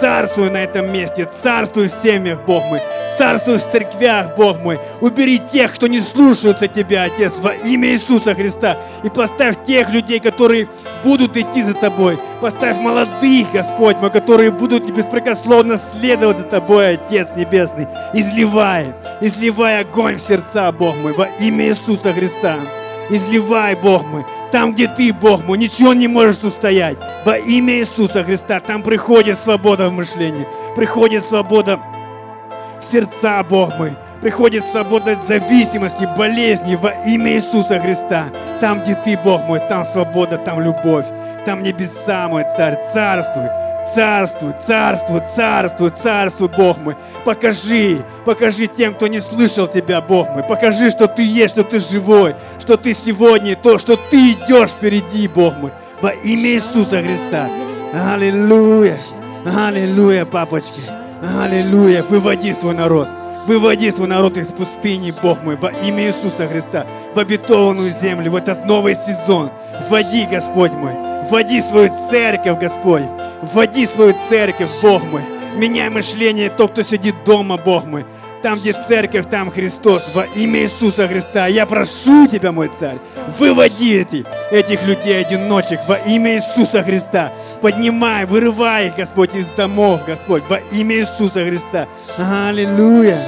Царствуй 0.00 0.50
на 0.50 0.58
этом 0.58 0.92
месте, 0.92 1.28
царствуй 1.42 1.88
в 1.88 2.02
семьях, 2.02 2.40
Бог 2.46 2.62
мой, 2.64 2.80
царствуй 3.16 3.56
в 3.56 3.70
церквях, 3.70 4.36
Бог 4.36 4.58
мой. 4.60 4.78
Убери 5.00 5.38
тех, 5.38 5.74
кто 5.74 5.86
не 5.86 6.00
слушается 6.00 6.68
Тебя, 6.68 7.04
Отец, 7.04 7.38
во 7.38 7.54
имя 7.54 7.88
Иисуса 7.88 8.34
Христа. 8.34 8.76
И 9.04 9.08
поставь 9.08 9.64
тех 9.64 9.90
людей, 9.90 10.20
которые 10.20 10.68
будут 11.02 11.36
идти 11.36 11.62
за 11.62 11.72
Тобой. 11.72 12.18
Поставь 12.42 12.76
молодых, 12.76 13.50
Господь 13.52 13.96
мой, 13.96 14.10
которые 14.10 14.50
будут 14.50 14.90
беспрекословно 14.90 15.78
следовать 15.78 16.38
за 16.38 16.44
Тобой, 16.44 16.94
Отец 16.94 17.28
Небесный. 17.34 17.88
Изливай, 18.12 18.92
изливай 19.22 19.80
огонь 19.80 20.16
в 20.16 20.20
сердца, 20.20 20.70
Бог 20.72 20.94
мой, 20.96 21.14
во 21.14 21.26
имя 21.40 21.68
Иисуса 21.68 22.12
Христа. 22.12 22.56
Изливай, 23.08 23.76
Бог 23.76 24.04
мой, 24.04 24.26
там, 24.56 24.72
где 24.72 24.88
Ты, 24.88 25.12
Бог 25.12 25.44
мой, 25.44 25.58
ничего 25.58 25.92
не 25.92 26.08
можешь 26.08 26.42
устоять. 26.42 26.96
Во 27.26 27.36
имя 27.36 27.74
Иисуса 27.74 28.24
Христа 28.24 28.58
там 28.58 28.82
приходит 28.82 29.38
свобода 29.38 29.90
в 29.90 29.92
мышлении, 29.92 30.48
приходит 30.74 31.26
свобода 31.26 31.78
в 32.80 32.82
сердца, 32.82 33.44
Бог 33.46 33.76
мой. 33.76 33.94
Приходит 34.22 34.64
свобода 34.64 35.12
от 35.12 35.22
зависимости, 35.28 36.08
болезни 36.16 36.74
во 36.74 36.92
имя 37.04 37.32
Иисуса 37.32 37.78
Христа. 37.78 38.30
Там, 38.62 38.80
где 38.80 38.94
Ты, 38.94 39.18
Бог 39.22 39.42
мой, 39.44 39.60
там 39.68 39.84
свобода, 39.84 40.38
там 40.38 40.62
любовь. 40.62 41.04
Там 41.44 41.62
небеса, 41.62 42.26
мой 42.26 42.46
Царь, 42.56 42.78
царствуй. 42.94 43.50
Царствуй, 43.94 44.52
царствуй, 44.66 45.22
царствуй, 45.34 45.90
царствуй, 45.90 46.48
Бог 46.48 46.78
мой. 46.78 46.96
Покажи, 47.24 48.04
покажи 48.24 48.66
тем, 48.66 48.94
кто 48.94 49.06
не 49.06 49.20
слышал 49.20 49.68
Тебя, 49.68 50.00
Бог 50.00 50.28
мой. 50.30 50.42
Покажи, 50.42 50.90
что 50.90 51.06
Ты 51.06 51.22
есть, 51.22 51.54
что 51.54 51.62
Ты 51.62 51.78
живой, 51.78 52.34
что 52.58 52.76
Ты 52.76 52.94
сегодня 52.94 53.56
то, 53.56 53.78
что 53.78 53.96
Ты 53.96 54.32
идешь 54.32 54.70
впереди, 54.70 55.28
Бог 55.28 55.56
мой. 55.56 55.70
Во 56.02 56.10
имя 56.10 56.50
Иисуса 56.50 57.02
Христа. 57.02 57.48
Аллилуйя. 57.94 58.98
Аллилуйя, 59.46 60.24
папочки. 60.24 60.80
Аллилуйя. 61.22 62.02
Выводи 62.02 62.52
свой 62.52 62.74
народ. 62.74 63.08
Выводи 63.46 63.92
свой 63.92 64.08
народ 64.08 64.36
из 64.36 64.48
пустыни, 64.48 65.14
Бог 65.22 65.40
мой, 65.44 65.54
во 65.54 65.70
имя 65.70 66.08
Иисуса 66.08 66.48
Христа, 66.48 66.84
в 67.14 67.18
обетованную 67.20 67.90
землю, 68.02 68.32
в 68.32 68.36
этот 68.36 68.66
новый 68.66 68.96
сезон. 68.96 69.52
Вводи, 69.88 70.26
Господь 70.26 70.72
мой, 70.72 70.92
вводи 71.28 71.62
свою 71.62 71.90
церковь, 72.10 72.58
Господь, 72.58 73.04
вводи 73.42 73.86
свою 73.86 74.14
церковь, 74.28 74.70
Бог 74.82 75.02
мой. 75.04 75.22
Меняй 75.56 75.88
мышление 75.88 76.50
то, 76.50 76.68
кто 76.68 76.82
сидит 76.82 77.14
дома, 77.24 77.56
Бог 77.56 77.86
мой. 77.86 78.04
Там, 78.42 78.58
где 78.58 78.72
церковь, 78.72 79.26
там 79.28 79.50
Христос, 79.50 80.14
во 80.14 80.24
имя 80.24 80.60
Иисуса 80.60 81.08
Христа. 81.08 81.46
Я 81.46 81.66
прошу 81.66 82.28
Тебя, 82.28 82.52
мой 82.52 82.68
царь, 82.68 82.98
выводи 83.38 83.96
эти, 83.96 84.24
этих 84.52 84.86
людей, 84.86 85.20
одиночек, 85.20 85.80
во 85.88 85.96
имя 85.96 86.34
Иисуса 86.34 86.82
Христа. 86.82 87.32
Поднимай, 87.62 88.24
вырывай 88.26 88.88
их, 88.88 88.96
Господь, 88.96 89.34
из 89.34 89.46
домов, 89.46 90.02
Господь, 90.06 90.44
во 90.48 90.58
имя 90.70 90.96
Иисуса 90.96 91.44
Христа. 91.44 91.88
Аллилуйя, 92.18 93.18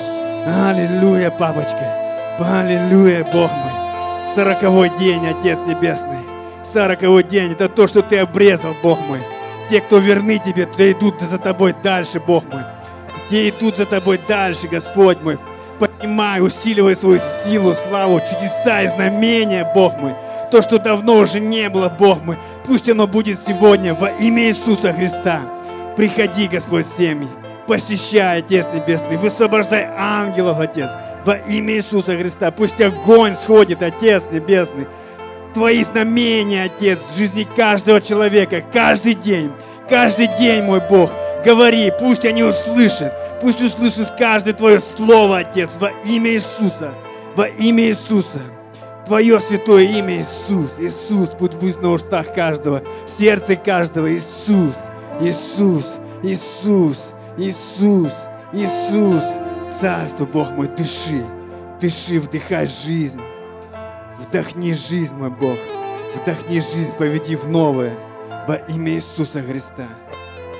аллилуйя, 0.46 1.30
папочка, 1.30 2.36
аллилуйя, 2.38 3.24
Бог 3.24 3.50
мой. 3.50 4.34
Сороковой 4.34 4.90
день, 4.98 5.26
Отец 5.26 5.58
Небесный. 5.66 6.37
Сороковой 6.72 7.22
день, 7.22 7.52
это 7.52 7.68
то, 7.68 7.86
что 7.86 8.02
Ты 8.02 8.18
обрезал, 8.18 8.74
Бог 8.82 9.00
мой. 9.00 9.20
Те, 9.70 9.80
кто 9.80 9.98
верны 9.98 10.38
Тебе, 10.38 10.68
те 10.76 10.92
идут 10.92 11.20
за 11.20 11.38
Тобой 11.38 11.74
дальше, 11.82 12.20
Бог 12.20 12.44
мой. 12.52 12.62
Те 13.30 13.48
идут 13.48 13.76
за 13.76 13.86
Тобой 13.86 14.20
дальше, 14.28 14.68
Господь 14.68 15.20
мой. 15.22 15.38
Поднимай, 15.78 16.40
усиливай 16.40 16.96
свою 16.96 17.18
силу, 17.18 17.72
славу, 17.72 18.20
чудеса 18.20 18.82
и 18.82 18.88
знамения, 18.88 19.70
Бог 19.74 19.96
мой. 19.96 20.14
То, 20.50 20.60
что 20.60 20.78
давно 20.78 21.18
уже 21.18 21.40
не 21.40 21.68
было, 21.68 21.88
Бог 21.88 22.22
мой, 22.22 22.38
пусть 22.66 22.88
оно 22.88 23.06
будет 23.06 23.38
сегодня 23.46 23.94
во 23.94 24.08
имя 24.08 24.48
Иисуса 24.48 24.92
Христа. 24.92 25.42
Приходи, 25.96 26.48
Господь, 26.48 26.86
семьи. 26.86 27.28
Посещай, 27.66 28.38
Отец 28.38 28.66
Небесный. 28.72 29.18
Высвобождай 29.18 29.88
ангелов, 29.96 30.58
Отец, 30.58 30.90
во 31.24 31.34
имя 31.34 31.74
Иисуса 31.74 32.16
Христа. 32.16 32.50
Пусть 32.50 32.80
огонь 32.80 33.36
сходит, 33.36 33.82
Отец 33.82 34.24
Небесный. 34.30 34.86
Твои 35.54 35.82
знамения, 35.82 36.64
Отец, 36.64 36.98
в 37.00 37.16
жизни 37.16 37.46
каждого 37.56 38.00
человека, 38.00 38.62
каждый 38.72 39.14
день. 39.14 39.50
Каждый 39.88 40.28
день, 40.38 40.62
мой 40.62 40.82
Бог, 40.88 41.10
говори, 41.44 41.90
пусть 41.98 42.26
они 42.26 42.42
услышат, 42.42 43.12
пусть 43.40 43.62
услышат 43.62 44.16
каждое 44.18 44.52
Твое 44.52 44.80
Слово, 44.80 45.38
Отец, 45.38 45.70
во 45.80 45.90
имя 46.04 46.32
Иисуса, 46.32 46.92
во 47.34 47.48
имя 47.48 47.84
Иисуса. 47.84 48.42
Твое 49.06 49.40
святое 49.40 49.84
имя 49.84 50.20
Иисус, 50.20 50.72
Иисус, 50.78 51.30
будь 51.30 51.58
пусть 51.58 51.80
на 51.80 51.92
устах 51.92 52.34
каждого, 52.34 52.82
в 53.06 53.10
сердце 53.10 53.56
каждого, 53.56 54.12
Иисус, 54.12 54.74
Иисус, 55.20 55.94
Иисус, 56.22 57.08
Иисус, 57.38 58.12
Иисус, 58.52 59.24
Царство, 59.80 60.26
Бог 60.26 60.50
мой, 60.50 60.68
дыши, 60.68 61.24
дыши, 61.80 62.20
вдыхай 62.20 62.66
жизнь. 62.66 63.20
Вдохни 64.18 64.72
жизнь, 64.72 65.16
мой 65.16 65.30
Бог. 65.30 65.56
Вдохни 66.14 66.60
жизнь, 66.60 66.96
поведи 66.96 67.36
в 67.36 67.48
новое. 67.48 67.96
Во 68.46 68.54
имя 68.54 68.92
Иисуса 68.92 69.42
Христа. 69.42 69.88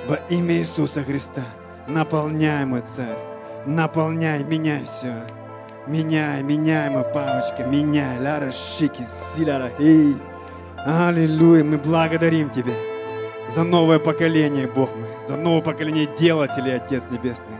Во 0.07 0.17
имя 0.29 0.57
Иисуса 0.57 1.03
Христа. 1.03 1.45
Наполняй, 1.87 2.65
мой 2.65 2.83
Царь. 2.83 3.19
Наполняй, 3.67 4.45
меняй 4.45 4.85
все. 4.85 5.27
Меняй, 5.87 6.43
меняй, 6.43 6.91
мой 6.91 7.05
папочка, 7.05 7.65
меняй. 7.65 8.21
Лара 8.21 8.51
Шики, 8.51 9.07
Силяра, 9.07 9.71
эй. 9.79 10.17
Аллилуйя, 10.87 11.65
мы 11.65 11.79
благодарим 11.79 12.51
Тебя 12.51 12.75
за 13.49 13.65
новое 13.65 13.99
поколение, 13.99 14.67
Бог 14.67 14.95
мой, 14.95 15.09
за 15.27 15.37
новое 15.37 15.63
поколение 15.63 16.09
делателей, 16.19 16.77
Отец 16.77 17.05
Небесный. 17.11 17.57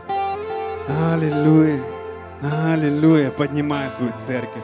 Аллилуйя, 0.87 1.81
аллилуйя, 2.41 3.31
поднимай 3.31 3.89
свою 3.91 4.13
церковь, 4.25 4.63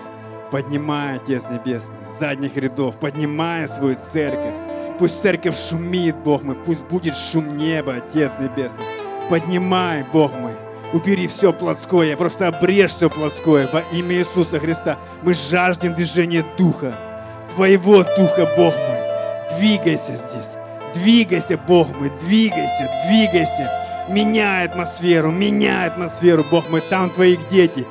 поднимай, 0.51 1.17
Отец 1.17 1.43
Небесный, 1.49 1.95
с 2.07 2.19
задних 2.19 2.55
рядов, 2.57 2.97
поднимай 2.97 3.67
свою 3.67 3.95
церковь. 3.95 4.53
Пусть 4.97 5.21
церковь 5.21 5.57
шумит, 5.59 6.15
Бог 6.23 6.43
мой, 6.43 6.55
пусть 6.55 6.83
будет 6.85 7.15
шум 7.15 7.57
неба, 7.57 7.95
Отец 7.95 8.33
Небесный. 8.39 8.83
Поднимай, 9.29 10.05
Бог 10.13 10.31
мой, 10.33 10.53
убери 10.93 11.27
все 11.27 11.51
плотское, 11.51 12.15
просто 12.15 12.47
обрежь 12.47 12.91
все 12.91 13.09
плотское 13.09 13.67
во 13.71 13.81
имя 13.91 14.15
Иисуса 14.15 14.59
Христа. 14.59 14.97
Мы 15.23 15.33
жаждем 15.33 15.93
движения 15.93 16.45
Духа, 16.57 16.95
Твоего 17.53 18.03
Духа, 18.03 18.47
Бог 18.55 18.73
мой. 18.75 19.57
Двигайся 19.57 20.15
здесь, 20.15 20.51
двигайся, 20.93 21.57
Бог 21.57 21.89
мой, 21.99 22.11
двигайся, 22.21 22.89
двигайся. 23.07 23.71
Меняй 24.07 24.65
атмосферу, 24.65 25.31
меняй 25.31 25.87
атмосферу, 25.87 26.45
Бог 26.51 26.69
мой, 26.69 26.81
там 26.81 27.09
твоих 27.09 27.47
дети. 27.49 27.87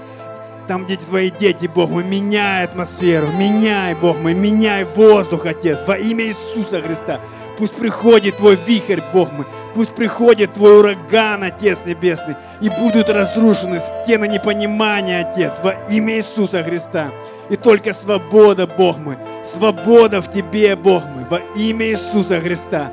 Там, 0.66 0.86
где 0.86 0.96
твои 0.96 1.30
дети, 1.30 1.66
Бог 1.66 1.90
мой, 1.90 2.04
меняй 2.04 2.64
атмосферу, 2.64 3.28
меняй, 3.28 3.94
Бог 3.94 4.18
мой, 4.18 4.32
меняй 4.32 4.84
воздух, 4.84 5.44
Отец, 5.44 5.80
во 5.86 5.98
имя 5.98 6.24
Иисуса 6.24 6.80
Христа. 6.80 7.20
Пусть 7.58 7.74
приходит 7.74 8.38
Твой 8.38 8.56
вихрь, 8.56 9.00
Бог 9.12 9.30
мой, 9.32 9.44
пусть 9.74 9.94
приходит 9.94 10.54
Твой 10.54 10.78
ураган, 10.78 11.42
Отец 11.42 11.80
Небесный, 11.84 12.36
и 12.62 12.70
будут 12.70 13.10
разрушены 13.10 13.78
стены 13.78 14.26
непонимания, 14.26 15.28
Отец, 15.28 15.60
во 15.62 15.72
имя 15.90 16.16
Иисуса 16.16 16.64
Христа. 16.64 17.12
И 17.50 17.56
только 17.56 17.92
свобода, 17.92 18.66
Бог 18.66 18.96
мой, 18.96 19.18
свобода 19.44 20.22
в 20.22 20.32
Тебе, 20.32 20.76
Бог 20.76 21.04
мой, 21.04 21.24
во 21.28 21.40
имя 21.60 21.88
Иисуса 21.88 22.40
Христа. 22.40 22.90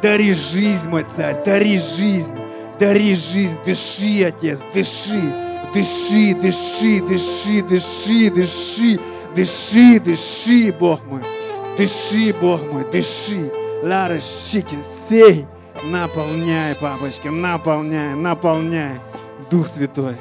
Дари 0.00 0.32
жизнь, 0.32 0.88
мой 0.88 1.04
Царь, 1.04 1.42
дари 1.44 1.76
жизнь, 1.76 2.36
дари 2.78 3.12
жизнь, 3.12 3.58
дыши, 3.66 4.22
Отец, 4.22 4.60
дыши, 4.72 5.57
Дыши, 5.74 6.34
дыши, 6.34 7.00
дыши, 7.00 7.62
дыши, 7.62 8.30
дыши, 8.30 9.00
дыши, 9.34 10.00
дыши, 10.00 10.72
Бог 10.72 11.04
мой. 11.04 11.22
Дыши, 11.76 12.34
Бог 12.40 12.62
мой, 12.72 12.84
дыши. 12.90 13.52
Лара 13.82 14.18
Щикин, 14.18 14.82
сей. 14.82 15.46
Наполняй, 15.84 16.74
папочка, 16.74 17.30
наполняй, 17.30 18.14
наполняй. 18.14 19.00
Дух 19.50 19.68
Святой, 19.68 20.16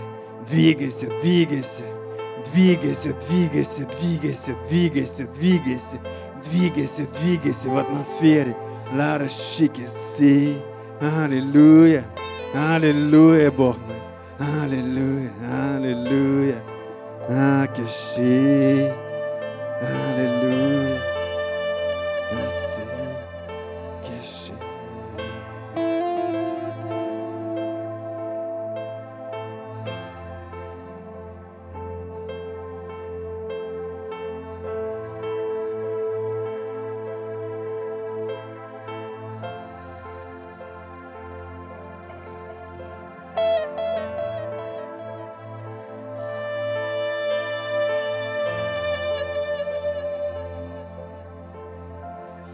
двигайся, 0.50 1.08
двигайся. 1.22 1.84
Двигайся, 2.54 3.14
двигайся, 3.28 3.88
двигайся, 4.00 4.56
двигайся, 4.70 5.28
двигайся, 5.28 6.00
двигайся, 6.44 7.08
двигайся 7.20 7.70
в 7.70 7.78
атмосфере. 7.78 8.56
Лара 8.94 9.28
Щики, 9.28 9.86
сей. 9.88 10.62
Аллилуйя, 11.02 12.06
аллилуйя, 12.54 13.52
Бог 13.52 13.78
мой. 13.80 13.97
Hallelujah, 14.40 15.34
hallelujah. 15.42 16.62
I 17.28 17.68
can 17.74 17.88
see. 17.88 18.94
Hallelujah. 19.82 21.17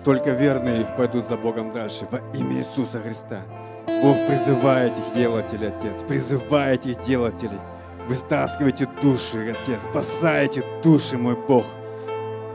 Только 0.03 0.31
верные 0.31 0.85
пойдут 0.97 1.27
за 1.27 1.37
Богом 1.37 1.71
дальше 1.71 2.05
во 2.11 2.19
имя 2.37 2.57
Иисуса 2.57 2.99
Христа. 2.99 3.41
Бог 4.01 4.17
призывает 4.27 4.91
их 4.97 5.13
делателей, 5.15 5.69
Отец, 5.69 6.03
призывает 6.03 6.85
их 6.85 7.01
делателей. 7.01 7.59
Вытаскивайте 8.07 8.89
души, 9.01 9.55
Отец, 9.57 9.83
спасайте 9.83 10.63
души, 10.83 11.17
мой 11.17 11.37
Бог. 11.47 11.65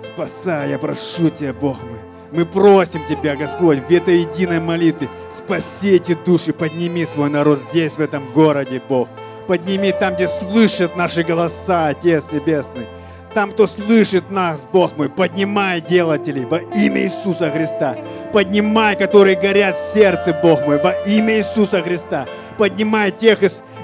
Спасай, 0.02 0.70
я 0.70 0.78
прошу 0.78 1.30
Тебя, 1.30 1.54
Бог 1.54 1.82
мой. 1.82 2.00
Мы 2.32 2.44
просим 2.44 3.06
Тебя, 3.06 3.34
Господь, 3.34 3.78
в 3.78 3.90
этой 3.90 4.20
единой 4.20 4.60
молитве, 4.60 5.08
спаси 5.30 5.96
эти 5.96 6.14
души, 6.14 6.52
подними 6.52 7.06
свой 7.06 7.30
народ 7.30 7.60
здесь, 7.60 7.94
в 7.94 8.00
этом 8.00 8.30
городе, 8.34 8.82
Бог. 8.86 9.08
Подними 9.46 9.92
там, 9.92 10.14
где 10.14 10.28
слышат 10.28 10.96
наши 10.96 11.24
голоса, 11.24 11.88
Отец 11.88 12.26
Небесный. 12.30 12.86
Там, 13.34 13.52
кто 13.52 13.66
слышит 13.66 14.30
нас, 14.30 14.66
Бог 14.72 14.96
мой, 14.96 15.08
поднимай 15.08 15.80
делателей 15.80 16.44
во 16.46 16.58
имя 16.58 17.02
Иисуса 17.02 17.50
Христа. 17.50 17.96
Поднимай, 18.32 18.96
которые 18.96 19.38
горят 19.38 19.76
в 19.76 19.92
сердце, 19.92 20.38
Бог 20.42 20.66
мой, 20.66 20.80
во 20.80 20.92
имя 20.92 21.36
Иисуса 21.38 21.82
Христа. 21.82 22.26
Поднимай 22.56 23.12
тех, 23.12 23.40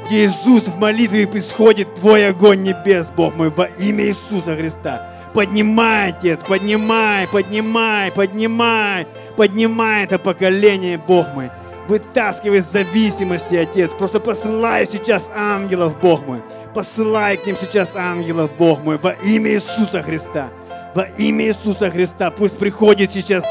где 0.06 0.24
Иисус 0.24 0.62
в 0.64 0.78
молитве 0.78 1.28
исходит 1.34 1.94
Твой 1.94 2.28
огонь 2.28 2.62
небес, 2.62 3.08
Бог 3.14 3.34
мой, 3.36 3.50
во 3.50 3.66
имя 3.66 4.06
Иисуса 4.06 4.56
Христа. 4.56 5.10
Поднимай, 5.34 6.10
Отец, 6.10 6.40
поднимай, 6.46 7.28
поднимай, 7.28 8.12
поднимай, 8.12 9.06
поднимай 9.36 10.04
это 10.04 10.18
поколение, 10.18 10.96
Бог 10.96 11.26
мой. 11.34 11.50
Вытаскивай 11.88 12.58
из 12.58 12.70
зависимости, 12.70 13.54
Отец. 13.54 13.90
Просто 13.98 14.18
посылай 14.18 14.86
сейчас 14.86 15.28
ангелов, 15.34 16.00
Бог 16.00 16.26
мой. 16.26 16.42
Посылай 16.74 17.36
к 17.36 17.46
ним 17.46 17.56
сейчас 17.60 17.94
ангелов, 17.94 18.50
Бог 18.58 18.82
мой, 18.82 18.96
во 18.96 19.12
имя 19.12 19.52
Иисуса 19.52 20.02
Христа. 20.02 20.48
Во 20.94 21.02
имя 21.02 21.46
Иисуса 21.46 21.90
Христа 21.90 22.30
пусть 22.30 22.58
приходит 22.58 23.12
сейчас 23.12 23.44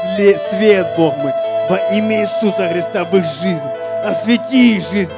свет, 0.50 0.86
Бог 0.96 1.16
мой, 1.18 1.32
во 1.70 1.76
имя 1.92 2.22
Иисуса 2.22 2.68
Христа 2.68 3.04
в 3.04 3.14
их 3.14 3.24
жизнь. 3.24 3.68
Освети 4.04 4.76
их 4.76 4.82
жизнь, 4.82 5.12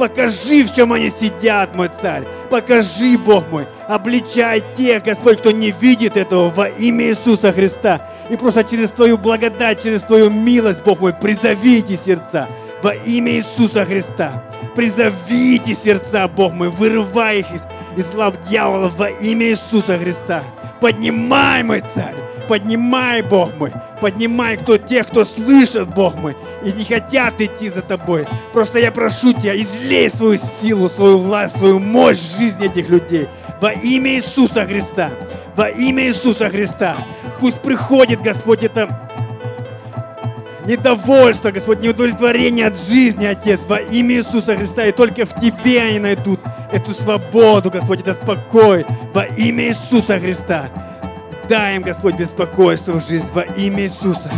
покажи, 0.00 0.64
в 0.64 0.72
чем 0.72 0.94
они 0.94 1.10
сидят, 1.10 1.76
мой 1.76 1.90
царь. 1.90 2.24
Покажи, 2.48 3.18
Бог 3.18 3.44
мой, 3.50 3.66
обличай 3.86 4.64
тех, 4.74 5.04
Господь, 5.04 5.40
кто 5.40 5.50
не 5.50 5.72
видит 5.72 6.16
этого 6.16 6.48
во 6.48 6.68
имя 6.68 7.08
Иисуса 7.08 7.52
Христа. 7.52 8.08
И 8.30 8.36
просто 8.36 8.64
через 8.64 8.90
Твою 8.92 9.18
благодать, 9.18 9.82
через 9.82 10.00
Твою 10.00 10.30
милость, 10.30 10.82
Бог 10.84 11.00
мой, 11.00 11.12
призовите 11.12 11.98
сердца 11.98 12.48
во 12.82 12.94
имя 12.94 13.32
Иисуса 13.32 13.84
Христа. 13.84 14.42
Призовите 14.74 15.74
сердца, 15.74 16.26
Бог 16.28 16.54
мой, 16.54 16.70
вырывай 16.70 17.40
их 17.40 17.52
из, 17.52 17.60
из 17.96 18.12
лап 18.14 18.40
дьявола 18.42 18.88
во 18.88 19.08
имя 19.10 19.48
Иисуса 19.48 19.98
Христа. 19.98 20.42
Поднимай, 20.80 21.62
мой 21.62 21.82
царь, 21.82 22.14
поднимай, 22.48 23.22
Бог 23.22 23.54
мой, 23.58 23.72
поднимай 24.00 24.56
кто 24.56 24.78
тех, 24.78 25.08
кто 25.08 25.24
слышит, 25.24 25.94
Бог 25.94 26.14
мой, 26.14 26.36
и 26.64 26.72
не 26.72 26.84
хотят 26.84 27.40
идти 27.40 27.68
за 27.68 27.82
тобой. 27.82 28.26
Просто 28.52 28.78
я 28.78 28.90
прошу 28.90 29.32
тебя, 29.32 29.60
излей 29.60 30.08
свою 30.08 30.38
силу, 30.38 30.88
свою 30.88 31.18
власть, 31.18 31.58
свою 31.58 31.78
мощь 31.78 32.18
в 32.18 32.38
жизни 32.40 32.66
этих 32.66 32.88
людей. 32.88 33.28
Во 33.60 33.72
имя 33.72 34.14
Иисуса 34.14 34.64
Христа, 34.64 35.10
во 35.54 35.68
имя 35.68 36.06
Иисуса 36.06 36.48
Христа. 36.48 36.96
Пусть 37.38 37.60
приходит, 37.60 38.22
Господь, 38.22 38.62
это 38.62 39.09
недовольство, 40.70 41.50
Господь, 41.50 41.80
неудовлетворение 41.80 42.66
от 42.66 42.78
жизни, 42.78 43.26
Отец, 43.26 43.66
во 43.66 43.78
имя 43.78 44.16
Иисуса 44.16 44.56
Христа. 44.56 44.86
И 44.86 44.92
только 44.92 45.24
в 45.24 45.34
Тебе 45.40 45.82
они 45.82 45.98
найдут 45.98 46.40
эту 46.72 46.92
свободу, 46.92 47.70
Господь, 47.70 48.00
этот 48.00 48.20
покой 48.20 48.86
во 49.12 49.24
имя 49.24 49.68
Иисуса 49.68 50.18
Христа. 50.18 50.70
Дай 51.48 51.76
им, 51.76 51.82
Господь, 51.82 52.14
беспокойство 52.14 52.92
в 52.92 53.08
жизнь 53.08 53.26
во 53.34 53.42
имя 53.42 53.82
Иисуса. 53.82 54.30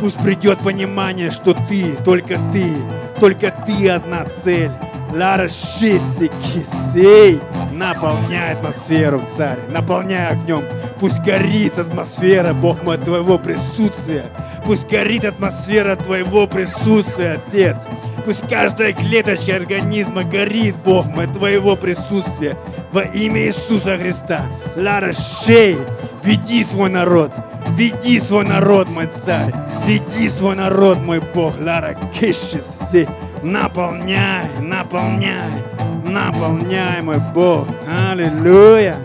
Пусть 0.00 0.18
придет 0.18 0.58
понимание, 0.58 1.30
что 1.30 1.54
Ты, 1.54 1.96
только 2.04 2.38
Ты, 2.52 2.72
только 3.20 3.54
Ты 3.66 3.88
одна 3.88 4.24
цель. 4.26 4.70
Лара 5.12 5.48
Шисики 5.48 6.64
Сей, 6.92 7.40
Наполняй 7.72 8.54
атмосферу, 8.54 9.22
Царь, 9.36 9.58
наполняй 9.68 10.28
огнем. 10.28 10.64
Пусть 10.98 11.20
горит 11.20 11.78
атмосфера, 11.78 12.52
Бог 12.52 12.82
мой, 12.82 12.98
Твоего 12.98 13.38
присутствия. 13.38 14.26
Пусть 14.66 14.88
горит 14.88 15.24
атмосфера 15.24 15.94
Твоего 15.96 16.46
присутствия, 16.46 17.40
Отец. 17.46 17.76
Пусть 18.24 18.46
каждая 18.48 18.92
клеточка 18.92 19.54
организма 19.54 20.24
горит, 20.24 20.74
Бог 20.84 21.06
мой, 21.06 21.28
Твоего 21.28 21.76
присутствия. 21.76 22.56
Во 22.92 23.02
имя 23.02 23.46
Иисуса 23.46 23.96
Христа. 23.96 24.46
Лара 24.74 25.12
Шей, 25.12 25.78
веди 26.24 26.64
свой 26.64 26.90
народ. 26.90 27.32
Веди 27.70 28.18
свой 28.18 28.44
народ, 28.44 28.88
мой 28.88 29.06
царь. 29.06 29.54
Веди 29.86 30.28
свой 30.28 30.54
народ, 30.54 30.98
мой 30.98 31.20
Бог. 31.34 31.54
Лара 31.60 31.94
Кишиси. 32.12 33.08
Наполняй, 33.42 34.48
наполняй, 34.60 35.62
наполняй, 36.04 37.02
мой 37.02 37.20
Бог. 37.34 37.68
Аллилуйя. 37.86 38.96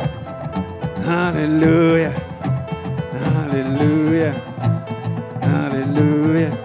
Аллилуйя. 1.07 2.13
Аллилуйя. 3.43 4.35
Аллилуйя. 5.41 6.57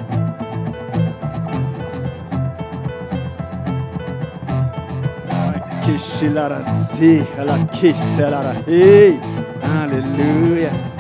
Ala 7.39 7.67
kisselara 7.73 8.55
hey. 8.67 9.19
Hallelujah. 9.63 10.73
Аллилуйя, 10.73 10.98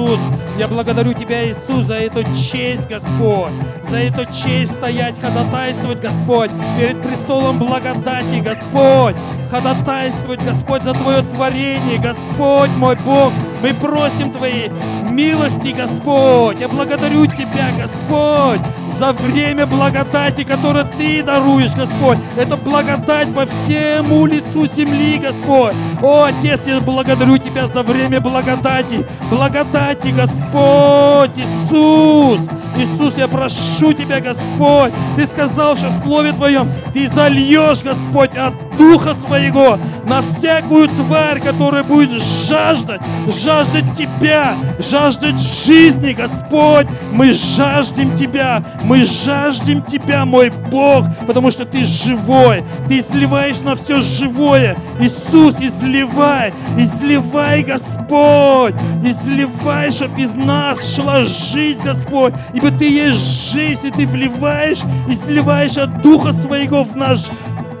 Иисус. 0.00 0.20
Я 0.58 0.68
благодарю 0.68 1.12
Тебя, 1.12 1.48
Иисус, 1.48 1.86
за 1.86 1.94
эту 1.94 2.22
честь, 2.24 2.86
Господь. 2.88 3.52
За 3.88 3.96
эту 3.96 4.24
честь 4.26 4.72
стоять, 4.72 5.18
ходатайствовать, 5.20 6.00
Господь, 6.00 6.50
перед 6.78 7.02
престолом 7.02 7.58
благодати, 7.58 8.36
Господь. 8.36 9.16
Ходатайствовать, 9.50 10.42
Господь, 10.44 10.82
за 10.84 10.92
Твое 10.92 11.22
творение, 11.22 11.98
Господь 11.98 12.70
мой 12.70 12.96
Бог. 12.96 13.32
Мы 13.62 13.74
просим 13.74 14.32
Твоей 14.32 14.70
милости, 15.10 15.68
Господь. 15.68 16.60
Я 16.60 16.68
благодарю 16.68 17.26
Тебя, 17.26 17.70
Господь, 17.76 18.60
за 18.98 19.12
время 19.12 19.66
благодати, 19.66 20.44
которое 20.44 20.84
Ты 20.84 21.22
даруешь, 21.22 21.74
Господь. 21.74 22.18
Это 22.36 22.56
благодать 22.56 23.34
по 23.34 23.46
всему 23.46 24.26
лицу 24.26 24.66
земли, 24.66 25.18
Господь. 25.18 25.74
О, 26.02 26.24
Отец, 26.24 26.66
я 26.66 26.80
благодарю 26.80 27.38
Тебя 27.38 27.68
за 27.68 27.82
время 27.82 28.20
благодати. 28.20 29.06
Благодати, 29.30 30.08
Господь 30.08 31.36
Иисус. 31.36 32.40
Иисус, 32.76 33.16
я 33.16 33.28
прошу 33.28 33.92
Тебя, 33.92 34.20
Господь, 34.20 34.92
Ты 35.16 35.26
сказал, 35.26 35.76
что 35.76 35.88
в 35.88 36.02
Слове 36.02 36.32
Твоем 36.32 36.72
Ты 36.94 37.08
зальешь, 37.08 37.82
Господь, 37.82 38.36
от 38.36 38.54
Духа 38.76 39.14
Своего 39.14 39.78
на 40.04 40.22
всякую 40.22 40.88
тварь, 40.88 41.40
которая 41.40 41.84
будет 41.84 42.10
жаждать, 42.22 43.00
жаждать 43.26 43.96
Тебя, 43.96 44.56
жаждать 44.78 45.40
жизни, 45.40 46.12
Господь. 46.12 46.86
Мы 47.12 47.32
жаждем 47.32 48.16
Тебя, 48.16 48.64
мы 48.90 49.04
жаждем 49.04 49.82
Тебя, 49.82 50.24
мой 50.24 50.50
Бог, 50.50 51.04
потому 51.24 51.52
что 51.52 51.64
Ты 51.64 51.84
живой, 51.84 52.64
Ты 52.88 52.98
изливаешь 52.98 53.60
на 53.60 53.76
все 53.76 54.00
живое. 54.00 54.76
Иисус, 54.98 55.60
изливай, 55.60 56.52
изливай, 56.76 57.62
Господь, 57.62 58.74
изливай, 59.04 59.92
чтобы 59.92 60.20
из 60.20 60.34
нас 60.34 60.96
шла 60.96 61.22
жизнь, 61.22 61.84
Господь, 61.84 62.34
ибо 62.52 62.72
Ты 62.72 62.90
есть 62.90 63.52
жизнь, 63.52 63.86
и 63.86 63.90
Ты 63.92 64.08
вливаешь, 64.08 64.80
изливаешь 65.08 65.78
от 65.78 66.02
Духа 66.02 66.32
Своего 66.32 66.82
в 66.82 66.96
наш 66.96 67.30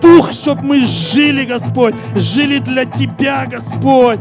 дух, 0.00 0.32
чтобы 0.32 0.62
мы 0.64 0.84
жили, 0.84 1.44
Господь, 1.44 1.94
жили 2.14 2.58
для 2.58 2.84
Тебя, 2.84 3.46
Господь, 3.46 4.20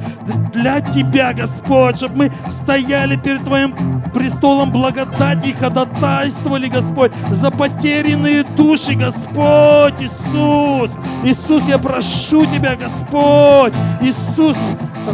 для 0.54 0.82
Тебя, 0.82 1.34
Господь, 1.34 1.98
чтобы 1.98 2.16
мы 2.16 2.32
стояли 2.52 3.16
перед 3.16 3.44
Твоим 3.44 4.02
престолом 4.14 4.72
благодати 4.72 5.48
и 5.48 5.54
ходатайствовали, 5.54 6.68
Господь, 6.68 7.12
за 7.30 7.52
потерянные 7.52 8.44
души, 8.44 8.94
Господь 8.94 10.02
Иисус. 10.02 10.92
Иисус, 11.24 11.68
я 11.68 11.78
прошу 11.78 12.46
Тебя, 12.46 12.76
Господь, 12.76 13.74
Иисус, 14.02 14.58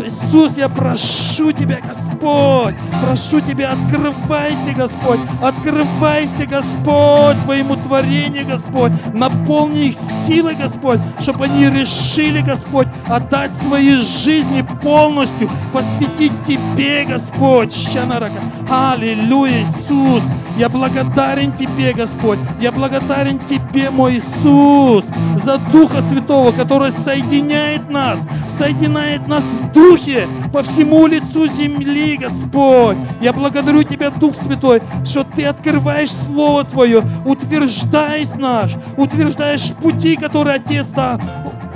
Иисус, 0.04 0.58
я 0.58 0.70
прошу 0.70 1.52
Тебя, 1.52 1.80
Господь, 1.86 2.15
прошу 2.16 3.40
Тебя, 3.40 3.74
открывайся, 3.74 4.72
Господь, 4.74 5.20
открывайся, 5.42 6.46
Господь, 6.46 7.40
Твоему 7.42 7.76
творению, 7.76 8.46
Господь, 8.46 8.92
наполни 9.14 9.90
их 9.90 9.98
силой, 10.28 10.56
Господь, 10.56 11.00
чтобы 11.20 11.46
они 11.46 11.70
решили, 11.70 12.42
Господь, 12.42 12.88
отдать 13.08 13.56
свои 13.56 13.96
жизни 13.96 14.66
полностью, 14.84 15.50
посвятить 15.74 16.34
Тебе, 16.46 17.06
Господь, 17.06 17.74
Щанарака. 17.74 18.42
Аллилуйя, 18.70 19.64
Иисус, 19.64 20.24
я 20.58 20.70
благодарен 20.70 21.52
Тебе, 21.54 21.94
Господь, 21.94 22.40
я 22.60 22.72
благодарен 22.72 23.40
Тебе, 23.40 23.90
мой 23.90 24.18
Иисус, 24.18 25.06
за 25.44 25.58
Духа 25.58 26.02
Святого, 26.10 26.52
который 26.52 26.92
соединяет 26.92 27.90
нас, 27.90 28.26
соединяет 28.58 29.28
нас 29.28 29.44
в 29.44 29.72
Духе 29.74 30.28
по 30.54 30.64
всему 30.64 31.08
лицу 31.08 31.48
земли, 31.48 32.15
Господь. 32.18 32.98
Я 33.22 33.34
благодарю 33.34 33.84
Тебя, 33.84 34.10
Дух 34.10 34.36
Святой, 34.36 34.82
что 35.06 35.24
Ты 35.24 35.46
открываешь 35.46 36.12
Слово 36.12 36.64
Свое, 36.64 37.04
утверждаешь 37.26 38.34
наш, 38.36 38.72
утверждаешь 38.98 39.74
пути, 39.74 40.16
которые 40.16 40.56
Отец 40.56 40.90
да, 40.90 41.20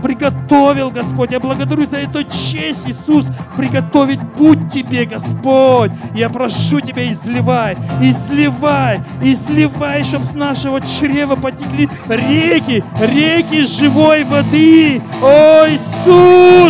приготовил, 0.01 0.89
Господь. 0.91 1.31
Я 1.31 1.39
благодарю 1.39 1.85
за 1.85 1.97
эту 1.97 2.23
честь, 2.23 2.87
Иисус, 2.87 3.27
приготовить 3.57 4.19
путь 4.35 4.71
Тебе, 4.71 5.05
Господь. 5.05 5.91
Я 6.15 6.29
прошу 6.29 6.79
Тебя, 6.79 7.11
изливай, 7.11 7.77
изливай, 8.01 9.01
изливай, 9.21 10.03
чтобы 10.03 10.25
с 10.25 10.33
нашего 10.33 10.81
чрева 10.81 11.35
потекли 11.35 11.89
реки, 12.07 12.83
реки 12.99 13.65
живой 13.65 14.23
воды. 14.23 15.01
О, 15.21 15.65
Иисус, 15.67 16.68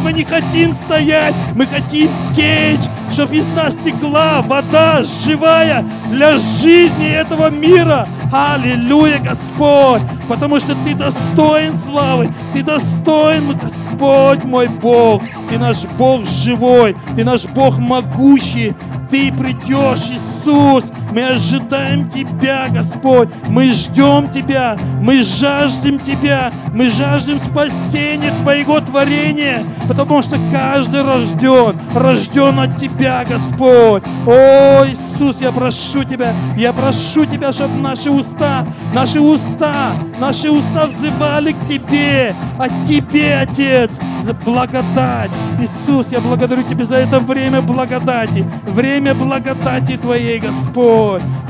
мы 0.00 0.12
не 0.12 0.24
хотим 0.24 0.72
стоять, 0.72 1.34
мы 1.54 1.66
хотим 1.66 2.10
течь, 2.34 2.88
чтобы 3.10 3.36
из 3.36 3.46
нас 3.48 3.76
текла 3.76 4.42
вода 4.42 5.02
живая 5.04 5.84
для 6.10 6.38
жизни 6.38 7.08
этого 7.08 7.50
мира. 7.50 8.08
Аллилуйя, 8.32 9.18
Господь, 9.18 10.02
потому 10.28 10.60
что 10.60 10.74
Ты 10.84 10.94
достоин 10.94 11.74
славы, 11.74 12.32
Ты 12.52 12.62
достоин, 12.62 13.56
Господь 13.56 14.44
мой 14.44 14.68
Бог, 14.68 15.22
Ты 15.48 15.58
наш 15.58 15.84
Бог 15.98 16.24
живой, 16.24 16.96
Ты 17.16 17.24
наш 17.24 17.46
Бог 17.46 17.78
могущий, 17.78 18.74
Ты 19.10 19.32
придешь, 19.32 20.10
Иисус, 20.10 20.84
мы 21.12 21.26
ожидаем 21.26 22.08
Тебя, 22.08 22.68
Господь, 22.68 23.28
мы 23.48 23.72
ждем 23.72 24.28
Тебя, 24.28 24.76
мы 25.00 25.22
жаждем 25.22 25.98
Тебя, 25.98 26.52
мы 26.72 26.88
жаждем 26.88 27.38
спасения 27.38 28.32
Твоего 28.38 28.80
творения, 28.80 29.64
потому 29.88 30.22
что 30.22 30.38
каждый 30.52 31.02
рожден, 31.02 31.78
рожден 31.94 32.60
от 32.60 32.76
Тебя, 32.76 33.24
Господь. 33.24 34.02
О, 34.26 34.84
Иисус, 34.86 35.40
я 35.40 35.52
прошу 35.52 36.04
Тебя, 36.04 36.34
я 36.56 36.72
прошу 36.72 37.24
Тебя, 37.24 37.52
чтобы 37.52 37.76
наши 37.76 38.10
уста, 38.10 38.66
наши 38.94 39.20
уста, 39.20 39.94
наши 40.18 40.50
уста 40.50 40.86
взывали 40.86 41.52
к 41.52 41.66
Тебе, 41.66 42.34
от 42.58 42.84
Тебе, 42.86 43.38
Отец, 43.40 43.98
за 44.20 44.34
благодать. 44.34 45.30
Иисус, 45.58 46.12
я 46.12 46.20
благодарю 46.20 46.62
Тебя 46.62 46.84
за 46.84 46.96
это 46.96 47.20
время 47.20 47.62
благодати, 47.62 48.46
время 48.66 49.14
благодати 49.14 49.96
Твоей, 49.96 50.38
Господь. 50.38 50.99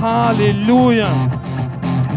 Аллилуйя. 0.03 1.09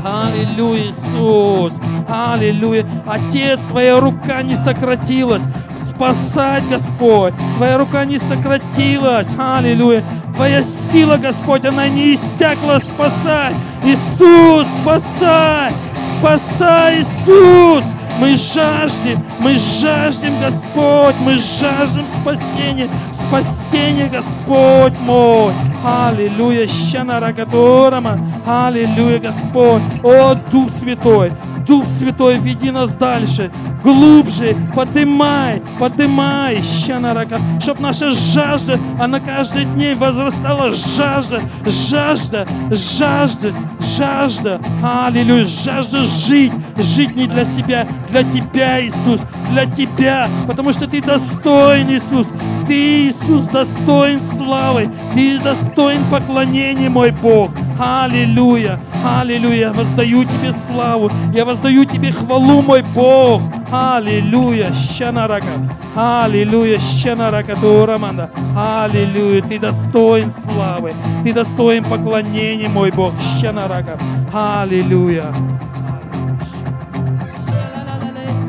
Аллилуйя, 0.06 0.90
Иисус. 0.90 1.74
Аллилуйя. 2.08 2.86
Отец, 3.08 3.64
Твоя 3.66 4.00
рука 4.00 4.44
не 4.44 4.56
сократилась. 4.56 5.44
Спасать, 5.76 6.68
Господь. 6.68 7.34
Твоя 7.56 7.78
рука 7.78 8.06
не 8.06 8.18
сократилась. 8.18 9.30
Аллилуйя. 9.38 10.04
Твоя 10.34 10.62
сила, 10.62 11.18
Господь, 11.18 11.66
она 11.66 11.88
не 11.88 12.16
иссякла 12.16 12.80
спасать. 12.80 13.56
Иисус, 13.84 14.68
спасай. 14.82 15.74
Спасай, 16.18 17.02
Иисус. 17.02 17.84
Мы 18.20 18.38
жаждем, 18.38 19.24
мы 19.40 19.56
жаждем, 19.58 20.40
Господь, 20.40 21.16
мы 21.20 21.38
жаждем 21.38 22.06
спасения, 22.08 22.90
спасения, 23.12 24.08
Господь 24.08 24.94
мой. 25.00 25.54
Аллилуйя, 25.84 26.68
щанаракаторама, 26.68 28.20
аллилуйя, 28.46 29.20
Господь. 29.20 29.82
О, 30.04 30.36
Дух 30.52 30.70
Святой, 30.80 31.34
Дух 31.68 31.86
Святой, 31.98 32.40
веди 32.40 32.72
нас 32.72 32.96
дальше, 32.96 33.52
глубже, 33.82 34.56
подымай, 34.76 35.62
подымай, 35.80 36.62
щанарака, 36.62 37.40
чтобы 37.60 37.82
наша 37.82 38.12
жажда, 38.12 38.80
она 39.00 39.20
каждый 39.20 39.66
день 39.66 39.98
возрастала, 39.98 40.72
жажда, 40.72 41.42
жажда, 41.66 42.48
жажда, 42.70 43.54
жажда, 43.80 44.60
аллилуйя, 44.82 45.46
жажда 45.46 46.04
жить, 46.04 46.54
жить 46.78 47.16
не 47.16 47.28
для 47.28 47.46
себя, 47.46 47.88
для 48.10 48.24
Тебя, 48.24 48.86
Иисус, 48.86 49.22
для 49.52 49.66
Тебя, 49.66 50.30
потому 50.48 50.74
что 50.74 50.86
Ты 50.86 51.02
достоин, 51.02 51.90
Иисус, 51.90 52.28
Ты, 52.68 53.10
Иисус, 53.10 53.46
достоин 53.46 54.20
славы, 54.20 54.90
Ты 55.16 55.40
достоин 55.40 56.10
поклонения, 56.10 56.90
мой 56.90 57.12
Бог, 57.12 57.52
аллилуйя, 57.80 58.82
аллилуйя, 59.04 59.72
воздаю 59.72 60.26
Тебе 60.26 60.52
славу, 60.52 61.10
я 61.34 61.46
воздаю 61.46 61.53
Тебе 61.94 62.12
хвалу, 62.12 62.62
мой 62.62 62.82
Бог, 62.82 63.42
аллилуйя, 63.72 64.74
щанарака, 64.74 65.70
аллилуйя, 65.96 66.80
щанарака, 66.80 67.56
тураманда, 67.56 68.32
аллилуйя, 68.56 69.42
Ты 69.44 69.60
достоин 69.60 70.32
славы, 70.32 70.94
Ты 71.24 71.32
достоин 71.32 71.84
поклонения, 71.84 72.68
мой 72.68 72.92
Бог, 72.92 73.14
щанарака, 73.40 74.00
аллилуйя. 74.34 75.34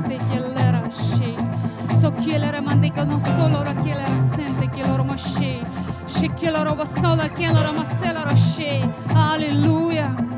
Se 0.06 0.18
chielera 0.30 0.82
she, 0.90 1.36
so 2.00 2.10
chielera 2.12 2.60
mande 2.62 2.90
che 2.90 3.04
non 3.04 3.20
solo 3.20 3.62
la 3.62 3.74
chielera 3.74 4.16
sente 4.34 4.68
che 4.70 4.82
loro 4.86 5.04
moshe, 5.04 5.64
she 6.06 6.32
chielera 6.34 6.72
va 6.72 6.86
sola 6.86 7.28
chielera 7.28 7.70
ma 7.70 7.84
se 7.84 8.12
la 8.12 8.34
she, 8.34 8.88
alleluia. 9.12 10.33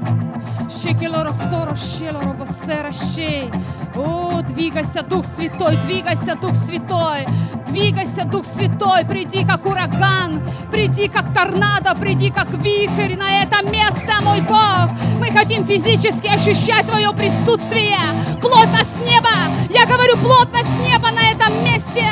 Shake 0.68 1.00
your 1.00 1.12
little 1.12 1.32
sorrow, 1.32 1.74
shake 1.74 2.12
little 2.12 2.34
bosera, 2.34 2.92
shake. 2.92 3.52
О, 3.96 4.42
двигайся, 4.42 5.02
Дух 5.02 5.24
Святой, 5.24 5.76
двигайся, 5.76 6.34
Дух 6.34 6.54
Святой, 6.54 7.26
двигайся, 7.66 8.26
Дух 8.26 8.44
Святой, 8.44 9.06
приди 9.06 9.42
как 9.44 9.64
ураган, 9.64 10.42
приди 10.70 11.08
как 11.08 11.32
торнадо, 11.32 11.94
приди 11.94 12.30
как 12.30 12.50
вихрь 12.50 13.16
на 13.16 13.42
это 13.42 13.64
место, 13.64 14.20
мой 14.20 14.42
Бог. 14.42 14.90
Мы 15.18 15.30
хотим 15.30 15.66
физически 15.66 16.26
ощущать 16.26 16.86
Твое 16.86 17.10
присутствие, 17.12 17.96
плотность 18.42 18.98
неба. 19.00 19.30
Я 19.70 19.86
говорю, 19.86 20.18
плотность 20.18 20.78
неба 20.86 21.08
на 21.10 21.30
этом 21.30 21.64
месте. 21.64 22.04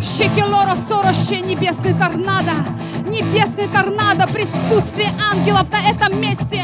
Шекелоро 0.00 0.76
сороще, 0.88 1.40
небесный 1.40 1.94
торнадо, 1.94 2.52
небесный 3.06 3.66
торнадо, 3.66 4.28
присутствие 4.28 5.10
ангелов 5.32 5.68
на 5.70 5.90
этом 5.90 6.20
месте. 6.20 6.62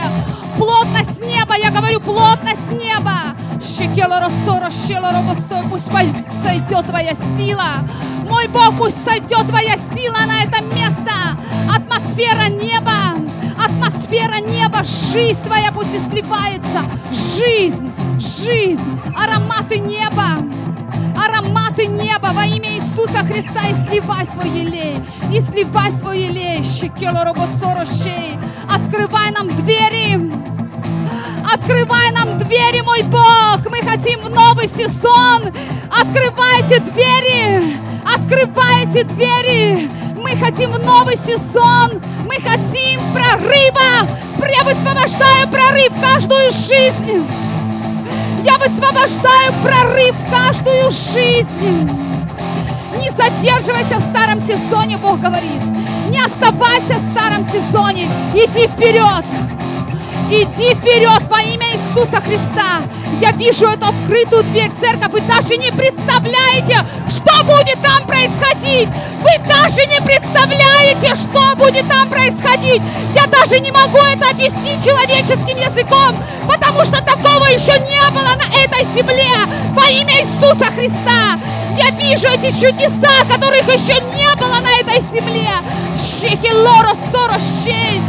Плотность 0.57 1.21
неба, 1.23 1.57
я 1.57 1.71
говорю, 1.71 2.01
плотность 2.01 2.71
неба. 2.71 3.17
Шекелоро 3.61 4.29
сороще, 4.47 4.60
пусть 5.71 5.87
сойдет 6.43 6.87
Твоя 6.87 7.15
сила. 7.37 7.87
Мой 8.29 8.49
Бог, 8.49 8.77
пусть 8.77 9.03
сойдет 9.05 9.47
Твоя 9.49 9.77
сила 9.95 10.19
на 10.27 10.43
это 10.43 10.63
место. 10.63 11.13
Атмосфера 11.75 12.49
неба, 12.49 13.15
атмосфера 13.63 14.41
неба, 14.41 14.85
жизнь 14.85 15.43
Твоя 15.45 15.73
пусть 15.73 15.95
и 15.95 15.99
сливается. 16.09 16.85
Жизнь, 17.11 17.93
жизнь, 18.19 19.01
ароматы 19.17 19.79
неба 19.79 20.45
ароматы 21.17 21.87
неба 21.87 22.29
во 22.33 22.45
имя 22.47 22.77
Иисуса 22.77 23.19
Христа 23.19 23.61
и 23.69 23.87
сливай 23.87 24.25
свой 24.25 24.49
елей, 24.49 25.05
и 25.33 25.41
сливай 25.41 25.91
свой 25.91 26.21
елей, 26.21 26.63
щекело 26.63 27.25
робосорошей, 27.25 28.39
открывай 28.71 29.31
нам 29.33 29.55
двери, 29.57 30.17
открывай 31.53 32.11
нам 32.13 32.39
двери, 32.39 32.81
мой 32.83 33.03
Бог, 33.03 33.59
мы 33.71 33.79
хотим 33.89 34.21
в 34.21 34.31
новый 34.31 34.69
сезон, 34.69 35.53
открывайте 35.91 36.81
двери, 36.81 37.77
открывайте 38.05 39.05
двери, 39.05 39.91
мы 40.17 40.31
хотим 40.37 40.73
в 40.73 40.79
новый 40.81 41.17
сезон, 41.17 42.03
мы 42.25 42.37
хотим 42.37 43.13
прорыва, 43.13 44.21
я 44.51 44.65
высвобождаю 44.65 45.49
прорыв 45.49 45.93
каждую 46.01 46.51
жизнь. 46.51 47.27
Я 48.43 48.59
высвобождаю 48.59 49.53
прорыв 49.63 50.17
каждую 50.31 50.91
жизнь. 50.91 51.91
Не 52.99 53.11
задерживайся 53.11 53.99
в 53.99 54.03
старом 54.03 54.41
сезоне, 54.41 54.97
Бог 54.99 55.21
говорит. 55.21 55.63
Не 56.09 56.19
оставайся 56.19 56.99
в 56.99 57.11
старом 57.11 57.43
сезоне. 57.43 58.11
Иди 58.35 58.67
вперед. 58.67 59.25
Иди 60.33 60.75
вперед 60.77 61.27
во 61.29 61.43
имя 61.43 61.67
Иисуса 61.73 62.21
Христа. 62.21 62.83
Я 63.21 63.33
вижу 63.33 63.67
эту 63.67 63.87
открытую 63.87 64.45
дверь, 64.45 64.71
церковь. 64.81 65.11
Вы 65.11 65.23
даже 65.23 65.57
не 65.57 65.73
представляете, 65.73 66.87
что 67.09 67.45
будет 67.45 67.83
там 67.83 68.07
происходить. 68.07 68.89
Вы 69.23 69.49
даже 69.49 69.85
не 69.87 70.01
представляете, 70.01 71.17
что 71.17 71.57
будет 71.57 71.89
там 71.89 72.09
происходить. 72.09 72.81
Я 73.13 73.27
даже 73.27 73.59
не 73.59 73.73
могу 73.73 73.99
это 73.99 74.31
объяснить 74.31 74.85
человеческим 74.85 75.59
языком, 75.59 76.23
потому 76.49 76.85
что 76.85 77.03
такого 77.03 77.47
еще 77.47 77.73
не 77.81 78.11
было 78.13 78.37
на 78.37 78.55
этой 78.55 78.87
земле. 78.95 79.35
Во 79.75 79.91
имя 79.91 80.21
Иисуса 80.21 80.67
Христа. 80.67 81.41
Я 81.77 81.91
вижу 81.91 82.29
эти 82.29 82.53
чудеса, 82.53 83.25
которых 83.29 83.67
еще 83.67 83.95
не 84.15 84.33
было 84.37 84.61
на 84.61 84.71
этой 84.79 85.03
земле. 85.11 85.51
Шекелоро 85.97 86.95
сорощей. 87.11 88.01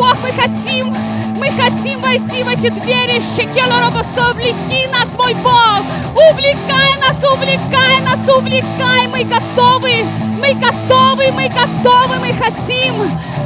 Бог, 0.00 0.16
мы 0.22 0.32
хотим 0.32 0.96
мы 1.36 1.50
хотим 1.50 2.00
войти 2.00 2.42
в 2.42 2.48
эти 2.48 2.68
двери. 2.68 3.20
Щекелоробосо, 3.20 4.30
увлеки 4.30 4.86
нас, 4.88 5.08
мой 5.18 5.34
Бог. 5.34 5.84
Увлекай 6.14 6.96
нас, 7.00 7.18
увлекай 7.22 8.00
нас, 8.00 8.26
увлекай. 8.34 9.06
Мы 9.08 9.24
готовы, 9.24 10.04
мы 10.40 10.54
готовы, 10.54 11.30
мы 11.32 11.48
готовы, 11.48 12.18
мы 12.18 12.32
хотим. 12.32 12.94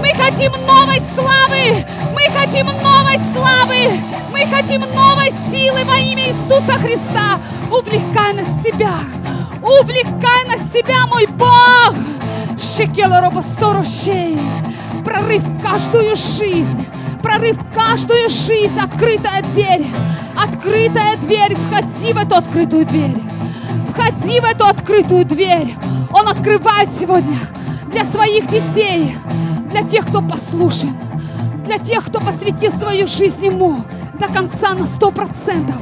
Мы 0.01 0.11
хотим 0.15 0.53
новой 0.65 1.01
славы. 1.17 1.85
Мы 2.15 2.33
хотим 2.33 2.67
новой 2.67 3.19
славы. 3.33 4.01
Мы 4.31 4.47
хотим 4.47 4.83
новой 4.83 5.33
силы 5.51 5.85
во 5.85 5.97
имя 5.99 6.29
Иисуса 6.29 6.79
Христа. 6.79 7.41
Увлекай 7.69 8.33
нас 8.33 8.47
себя. 8.63 8.95
Увлекай 9.61 10.45
нас 10.47 10.61
себя, 10.73 11.07
мой 11.09 11.27
Бог. 11.27 11.95
Шекелоробосорушей. 12.59 14.39
Прорыв 15.05 15.43
каждую 15.63 16.17
жизнь 16.17 16.85
прорыв 17.25 17.57
каждую 17.73 18.29
жизнь, 18.29 18.79
открытая 18.79 19.41
дверь, 19.43 19.87
открытая 20.37 21.17
дверь, 21.17 21.57
входи 21.57 22.13
в 22.13 22.19
эту 22.19 22.37
открытую 22.37 22.85
дверь, 22.85 23.17
входи 23.89 24.41
в 24.41 24.45
эту 24.45 24.67
открытую 24.67 25.25
дверь. 25.25 25.75
Он 26.13 26.29
открывает 26.29 26.91
сегодня 27.01 27.39
для 27.91 28.05
своих 28.05 28.47
детей, 28.49 29.17
для 29.71 29.83
тех, 29.89 30.07
кто 30.07 30.21
послушен, 30.21 30.95
для 31.65 31.79
тех, 31.79 32.05
кто 32.05 32.21
посвятил 32.21 32.73
свою 32.73 33.07
жизнь 33.07 33.47
Ему 33.47 33.83
до 34.21 34.27
конца 34.27 34.75
на 34.75 34.85
сто 34.85 35.11
процентов. 35.11 35.81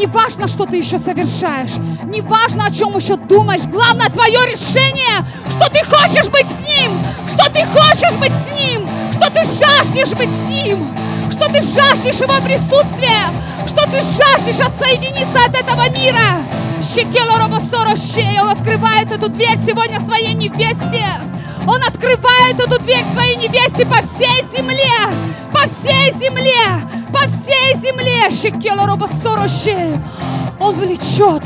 Не 0.00 0.06
важно, 0.06 0.48
что 0.48 0.64
ты 0.64 0.78
еще 0.78 0.98
совершаешь, 0.98 1.72
не 2.04 2.22
важно, 2.22 2.64
о 2.64 2.70
чем 2.70 2.96
еще 2.96 3.16
думаешь. 3.16 3.66
Главное 3.66 4.08
твое 4.08 4.38
решение, 4.46 5.26
что 5.50 5.68
ты 5.70 5.84
хочешь 5.84 6.26
быть 6.30 6.48
с 6.48 6.58
Ним, 6.66 7.04
что 7.28 7.50
ты 7.50 7.66
хочешь 7.66 8.16
быть 8.16 8.32
с 8.32 8.50
Ним, 8.50 8.88
что 9.20 9.30
ты 9.30 9.44
жаждешь 9.44 10.16
быть 10.16 10.30
с 10.30 10.48
Ним, 10.48 10.96
что 11.30 11.46
ты 11.52 11.62
жаждешь 11.62 12.20
Его 12.20 12.40
присутствия, 12.42 13.30
что 13.66 13.84
ты 13.90 14.00
жаждешь 14.00 14.60
отсоединиться 14.66 15.44
от 15.46 15.54
этого 15.54 15.90
мира. 15.90 16.38
Он 18.40 18.50
открывает 18.50 19.12
эту 19.12 19.28
дверь 19.28 19.58
сегодня 19.58 20.00
своей 20.00 20.32
невесте. 20.32 21.04
Он 21.66 21.82
открывает 21.82 22.58
эту 22.58 22.80
дверь 22.82 23.04
своей 23.12 23.36
невесте 23.36 23.84
по 23.84 23.96
всей 23.96 24.42
земле, 24.56 24.90
по 25.52 25.68
всей 25.68 26.12
земле, 26.12 26.80
по 27.12 27.20
всей 27.28 27.74
земле. 27.76 28.30
Он 30.58 30.74
влечет, 30.74 31.42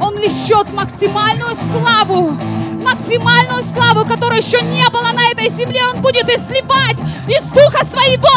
он 0.00 0.16
влечет 0.16 0.72
максимальную 0.72 1.56
славу, 1.72 2.36
максимальную 2.84 3.64
славу, 3.72 4.06
которой 4.06 4.38
еще 4.38 4.60
не 4.62 4.88
было 4.90 5.10
на 5.12 5.24
этой 5.30 5.50
земле. 5.50 5.80
Он 5.92 6.00
будет 6.02 6.28
изливать 6.28 7.00
из 7.26 7.42
Духа 7.50 7.84
Своего. 7.84 8.28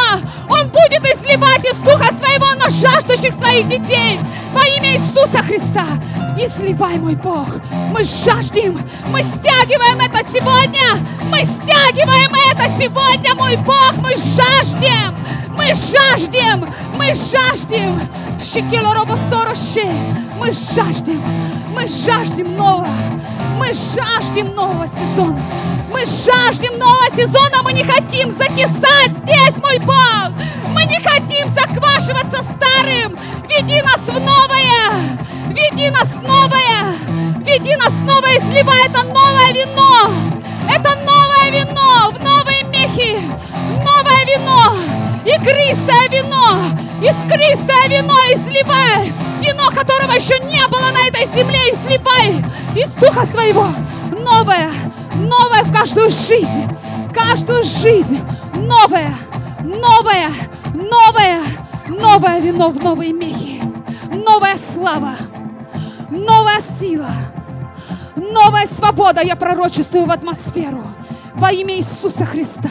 Он 0.49 0.69
будет 0.69 1.05
изливать 1.13 1.65
из 1.65 1.77
Духа 1.79 2.11
Своего 2.15 2.55
на 2.55 2.69
жаждущих 2.69 3.33
своих 3.33 3.67
детей. 3.67 4.19
Во 4.53 4.61
имя 4.77 4.95
Иисуса 4.95 5.43
Христа. 5.43 5.85
Изливай, 6.39 6.97
мой 6.97 7.15
Бог. 7.15 7.47
Мы 7.91 8.03
жаждем. 8.03 8.79
Мы 9.07 9.21
стягиваем 9.23 9.99
это 9.99 10.19
сегодня. 10.31 11.05
Мы 11.23 11.43
стягиваем 11.43 12.31
это 12.51 12.71
сегодня, 12.79 13.35
мой 13.35 13.57
Бог. 13.57 13.93
Мы 13.97 14.11
жаждем. 14.15 15.15
Мы 15.49 15.73
жаждем. 15.73 16.71
Мы 16.95 17.07
жаждем. 17.07 17.99
Мы 20.37 20.51
жаждем. 20.51 21.21
Мы 21.73 21.87
жаждем 21.87 22.55
нового. 22.55 22.87
Мы 23.57 23.73
жаждем 23.73 24.53
нового 24.53 24.87
сезона. 24.87 25.41
Мы 25.91 25.99
жаждем 26.05 26.77
нового 26.77 27.09
сезона. 27.15 27.63
Мы 27.63 27.73
не 27.73 27.83
хотим 27.83 28.29
закисать 28.31 29.11
здесь, 29.17 29.57
мой 29.61 29.79
Бог. 29.79 30.31
Мы 30.67 30.85
не 30.85 30.99
хотим 30.99 31.49
заквашиваться 31.49 32.43
старым. 32.43 33.17
Веди 33.49 33.81
нас 33.81 34.01
в 34.07 34.19
новое. 34.19 35.17
Веди 35.47 35.89
нас 35.89 36.07
в 36.07 36.21
новое. 36.21 36.95
Веди 37.43 37.75
нас 37.77 37.89
в 37.89 38.03
новое. 38.03 38.39
Сливай 38.51 38.85
это 38.85 39.03
новое 39.07 39.51
вино. 39.53 40.11
Это 40.69 40.95
новое 40.99 41.49
вино 41.51 42.11
в 42.11 42.23
новые 42.23 42.63
мехи. 42.65 43.19
Новое 43.83 44.25
вино. 44.25 45.06
Игристое 45.27 46.07
вино. 46.09 46.77
Искристое 47.01 47.89
вино. 47.89 48.13
И 48.31 48.37
сливай. 48.37 49.11
Вино, 49.41 49.69
которого 49.75 50.13
еще 50.13 50.39
не 50.45 50.65
было 50.69 50.89
на 50.91 51.05
этой 51.05 51.27
земле. 51.27 51.59
И 51.69 51.75
сливай 51.75 52.45
из 52.75 52.91
духа 52.91 53.25
своего. 53.25 53.67
Новое. 54.11 54.69
Новое 55.15 55.63
в 55.63 55.71
каждую 55.73 56.09
жизнь. 56.09 56.69
Каждую 57.13 57.63
жизнь. 57.63 58.21
Новое. 58.55 59.13
Новое. 59.65 60.31
Новое. 60.73 61.41
Новое 61.87 62.39
вино 62.39 62.69
в 62.69 62.81
новые 62.81 63.11
мехи. 63.11 63.61
Новая 64.09 64.57
слава. 64.57 65.15
Новая 66.09 66.61
сила. 66.79 67.11
Новая 68.15 68.65
свобода. 68.65 69.21
Я 69.21 69.35
пророчествую 69.35 70.05
в 70.05 70.11
атмосферу. 70.11 70.85
Во 71.33 71.51
имя 71.51 71.75
Иисуса 71.75 72.23
Христа. 72.23 72.69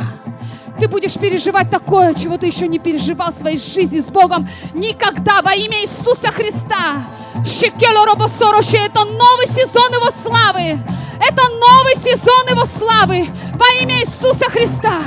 Ты 0.79 0.89
будешь 0.89 1.14
переживать 1.14 1.70
такое, 1.70 2.12
чего 2.12 2.37
ты 2.37 2.47
еще 2.47 2.68
не 2.68 2.79
переживал 2.79 3.33
в 3.33 3.39
своей 3.39 3.59
жизни 3.59 4.01
с 4.01 4.11
Богом 4.11 4.49
никогда 4.74 5.41
во 5.43 5.55
имя 5.55 5.83
Иисуса 5.83 6.29
Христа. 6.29 7.03
Шекело 7.45 8.05
Робосороши, 8.05 8.77
это 8.77 9.05
новый 9.05 9.47
сезон 9.47 9.93
Его 9.93 10.11
славы. 10.11 10.79
Это 11.18 11.49
новый 11.49 11.95
сезон 11.95 12.47
Его 12.49 12.66
славы 12.66 13.27
во 13.55 13.83
имя 13.83 14.01
Иисуса 14.01 14.51
Христа. 14.51 15.01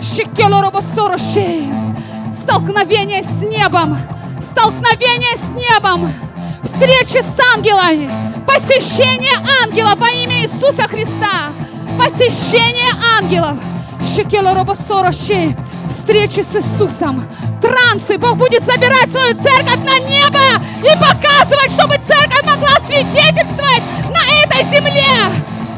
Шекело 0.00 0.62
Робосороши. 0.62 1.66
Столкновение 2.32 3.22
с 3.22 3.42
небом. 3.42 3.98
Столкновение 4.40 5.36
с 5.36 5.48
небом. 5.50 6.12
Встречи 6.62 7.22
с 7.22 7.38
ангелами. 7.54 8.10
Посещение 8.46 9.36
ангелов 9.62 9.98
во 9.98 10.08
имя 10.08 10.42
Иисуса 10.42 10.88
Христа. 10.88 11.52
Посещение 11.98 12.90
ангелов. 13.18 13.58
Шекело 14.02 14.54
Робосороши. 14.54 15.56
Встречи 15.88 16.40
с 16.40 16.56
Иисусом. 16.56 17.28
Трансы. 17.60 18.16
Бог 18.18 18.36
будет 18.36 18.64
забирать 18.64 19.10
свою 19.10 19.34
церковь 19.34 19.84
на 19.84 19.98
небо 19.98 20.40
и 20.78 20.92
показывать, 20.98 21.70
чтобы 21.70 21.96
церковь 21.96 22.42
могла 22.44 22.78
свидетельствовать 22.86 23.82
на 24.10 24.22
этой 24.42 24.64
земле. 24.64 25.04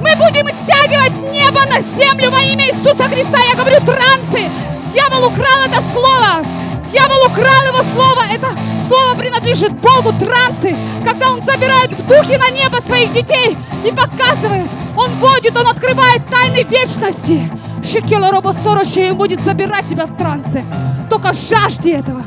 Мы 0.01 0.15
будем 0.17 0.49
стягивать 0.49 1.33
небо 1.33 1.61
на 1.67 1.81
землю 1.81 2.31
во 2.31 2.41
имя 2.41 2.67
Иисуса 2.67 3.05
Христа. 3.09 3.39
Я 3.49 3.57
говорю 3.57 3.79
трансы. 3.85 4.51
Дьявол 4.93 5.29
украл 5.29 5.63
это 5.67 5.83
слово. 5.93 6.45
Дьявол 6.93 7.27
украл 7.27 7.67
его 7.67 7.83
слово. 7.95 8.23
Это 8.33 8.49
слово 8.87 9.17
принадлежит 9.17 9.73
Богу. 9.81 10.13
Трансы, 10.19 10.77
когда 11.05 11.33
он 11.33 11.43
забирает 11.43 11.93
в 11.93 12.07
духе 12.07 12.39
на 12.39 12.51
небо 12.51 12.79
своих 12.87 13.13
детей 13.13 13.57
и 13.85 13.91
показывает. 13.91 14.71
Он 14.97 15.13
вводит, 15.19 15.57
он 15.57 15.67
открывает 15.67 16.29
тайны 16.29 16.63
вечности. 16.65 17.51
Шекела 17.83 18.31
Робосороча 18.31 19.01
и 19.01 19.13
будет 19.13 19.43
забирать 19.43 19.89
тебя 19.89 20.07
в 20.07 20.17
трансы. 20.17 20.65
Только 21.11 21.33
жажди 21.33 21.91
этого. 21.91 22.23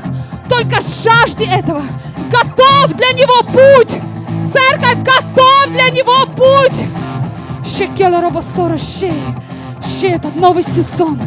Только 0.49 0.81
жажди 0.81 1.43
этого. 1.43 1.81
Готов 2.29 2.93
для 2.95 3.11
него 3.13 3.41
путь. 3.43 3.91
Церковь 4.51 4.97
готов 5.03 5.67
для 5.71 5.89
него 5.89 6.25
путь. 6.35 6.85
Шекела 7.65 8.21
Робосороча. 8.21 9.13
Ще 9.81 10.09
этот 10.09 10.35
новый 10.35 10.63
сезон. 10.63 11.19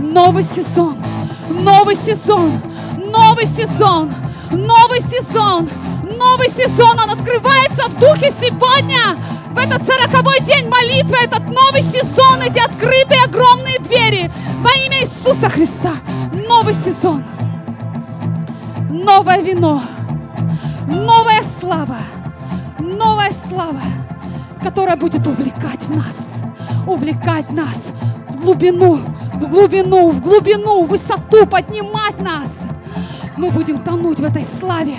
Новый 0.00 0.42
сезон. 0.42 0.96
Новый 1.48 1.94
сезон. 1.94 2.60
Новый 2.98 3.46
сезон. 3.46 4.12
Новый 4.50 5.00
сезон. 5.00 5.00
Новый 5.00 5.00
сезон. 5.00 5.68
Он 6.98 7.10
открывается 7.10 7.88
в 7.88 7.94
духе 7.98 8.30
сегодня. 8.30 9.16
В 9.50 9.58
этот 9.58 9.82
сороковой 9.84 10.40
день 10.40 10.68
молитвы, 10.68 11.16
этот 11.22 11.44
новый 11.44 11.82
сезон, 11.82 12.40
эти 12.40 12.58
открытые 12.58 13.24
огромные 13.24 13.78
двери 13.78 14.30
во 14.58 14.70
имя 14.86 15.00
Иисуса 15.00 15.48
Христа. 15.48 15.92
Новый 16.32 16.74
сезон. 16.74 17.24
Новое 18.90 19.40
вино. 19.42 19.82
Новая 20.86 21.42
слава. 21.60 21.96
Новая 22.78 23.32
слава, 23.48 23.80
которая 24.62 24.96
будет 24.96 25.26
увлекать 25.26 25.82
в 25.84 25.94
нас. 25.94 26.16
Увлекать 26.86 27.50
нас 27.50 27.86
в 28.28 28.42
глубину, 28.42 29.00
в 29.34 29.48
глубину, 29.48 30.10
в 30.10 30.20
глубину, 30.20 30.84
в 30.84 30.88
высоту, 30.88 31.46
поднимать 31.46 32.18
нас. 32.20 32.67
Мы 33.38 33.52
будем 33.52 33.78
тонуть 33.84 34.18
в 34.18 34.24
этой 34.24 34.42
славе. 34.42 34.96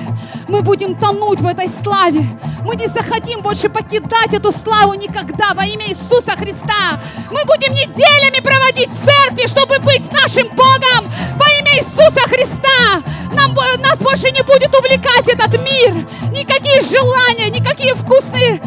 Мы 0.48 0.62
будем 0.62 0.96
тонуть 0.96 1.42
в 1.42 1.48
этой 1.48 1.68
славе. 1.68 2.26
Мы 2.64 2.78
не 2.78 2.88
захотим 2.88 3.42
больше 3.42 3.68
покидать 3.68 4.34
эту 4.34 4.54
славу 4.54 4.94
никогда 4.94 5.54
во 5.54 5.66
имя 5.66 5.90
Иисуса 5.90 6.32
Христа. 6.38 7.02
Мы 7.30 7.44
будем 7.44 7.74
неделями 7.74 8.42
проводить 8.42 8.92
церкви, 8.94 9.46
чтобы 9.46 9.80
быть 9.80 10.06
с 10.06 10.12
нашим 10.14 10.48
Богом 10.56 11.12
во 11.36 11.50
имя 11.60 11.80
Иисуса 11.80 12.22
Христа. 12.30 13.04
Нам, 13.34 13.54
нас 13.82 14.00
больше 14.00 14.32
не 14.32 14.42
будет 14.44 14.74
увлекать 14.74 15.28
этот 15.28 15.62
мир. 15.62 16.08
Никакие 16.32 16.80
желания, 16.80 17.50
никакие 17.50 17.94
вкусные 17.94 18.62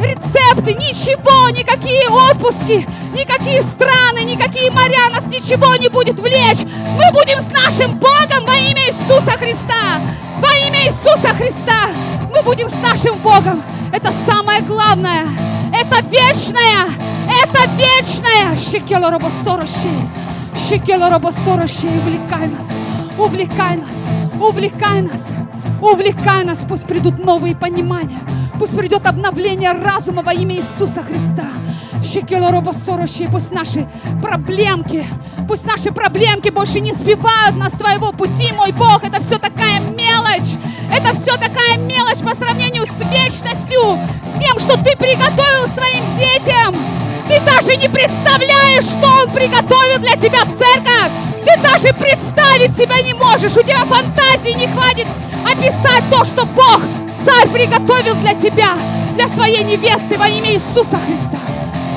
рецепты, 0.00 0.74
ничего, 0.74 1.50
никакие 1.50 2.08
отпуски, 2.08 2.86
никакие 3.16 3.62
страны, 3.62 4.24
никакие 4.24 4.70
моря 4.70 5.08
нас 5.10 5.24
ничего 5.26 5.74
не 5.76 5.88
будет 5.88 6.18
влечь. 6.20 6.64
Мы 6.64 7.12
будем 7.12 7.40
с 7.40 7.50
нашим 7.52 7.98
Богом 7.98 8.44
во 8.46 8.54
имя 8.54 8.86
Иисуса 8.88 9.32
Христа. 9.32 10.00
Во 10.38 10.52
имя 10.66 10.86
Иисуса 10.86 11.28
Христа 11.36 11.90
мы 12.34 12.42
будем 12.42 12.68
с 12.68 12.74
нашим 12.74 13.18
Богом. 13.18 13.62
Это 13.92 14.12
самое 14.26 14.62
главное. 14.62 15.26
Это 15.72 16.02
вечное. 16.04 16.86
Это 17.42 17.70
вечное. 17.76 18.56
Шекело 18.56 19.10
робосорощи. 19.10 19.90
Шекело 20.54 21.10
робосорощи. 21.10 21.86
Увлекай 21.86 22.48
нас. 22.48 22.66
Увлекай 23.18 23.76
нас. 23.76 23.90
Увлекай 24.40 25.02
нас. 25.02 25.20
Увлекай 25.80 26.44
нас. 26.44 26.58
Пусть 26.68 26.86
придут 26.86 27.18
новые 27.18 27.54
понимания. 27.54 28.20
Пусть 28.62 28.78
придет 28.78 29.08
обновление 29.08 29.72
разума 29.72 30.22
во 30.22 30.32
имя 30.32 30.54
Иисуса 30.54 31.02
Христа. 31.02 31.46
Шекелоробосорощи, 32.00 33.28
пусть 33.28 33.50
наши 33.50 33.88
проблемки, 34.22 35.04
пусть 35.48 35.66
наши 35.66 35.90
проблемки 35.90 36.48
больше 36.50 36.78
не 36.78 36.92
сбивают 36.92 37.56
нас 37.56 37.72
с 37.72 37.76
твоего 37.78 38.12
пути, 38.12 38.52
мой 38.52 38.70
Бог. 38.70 39.02
Это 39.02 39.20
все 39.20 39.38
такая 39.38 39.80
мелочь. 39.80 40.54
Это 40.92 41.12
все 41.12 41.32
такая 41.38 41.76
мелочь 41.76 42.20
по 42.20 42.36
сравнению 42.36 42.84
с 42.86 43.00
вечностью, 43.00 43.98
с 44.24 44.38
тем, 44.38 44.56
что 44.60 44.78
ты 44.78 44.96
приготовил 44.96 45.66
своим 45.74 46.16
детям. 46.16 46.76
Ты 47.28 47.40
даже 47.40 47.74
не 47.74 47.88
представляешь, 47.88 48.84
что 48.84 49.24
Он 49.24 49.32
приготовил 49.32 49.98
для 49.98 50.14
тебя 50.14 50.44
церковь. 50.44 51.10
Ты 51.44 51.60
даже 51.62 51.92
представить 51.94 52.76
себя 52.76 53.02
не 53.02 53.14
можешь. 53.14 53.56
У 53.56 53.62
тебя 53.62 53.84
фантазии 53.86 54.56
не 54.56 54.68
хватит 54.68 55.08
описать 55.44 56.08
то, 56.12 56.24
что 56.24 56.46
Бог 56.46 56.80
Царь 57.24 57.48
приготовил 57.50 58.16
для 58.16 58.34
тебя, 58.34 58.70
для 59.14 59.28
своей 59.28 59.62
невесты 59.62 60.18
во 60.18 60.28
имя 60.28 60.52
Иисуса 60.52 60.98
Христа. 61.06 61.38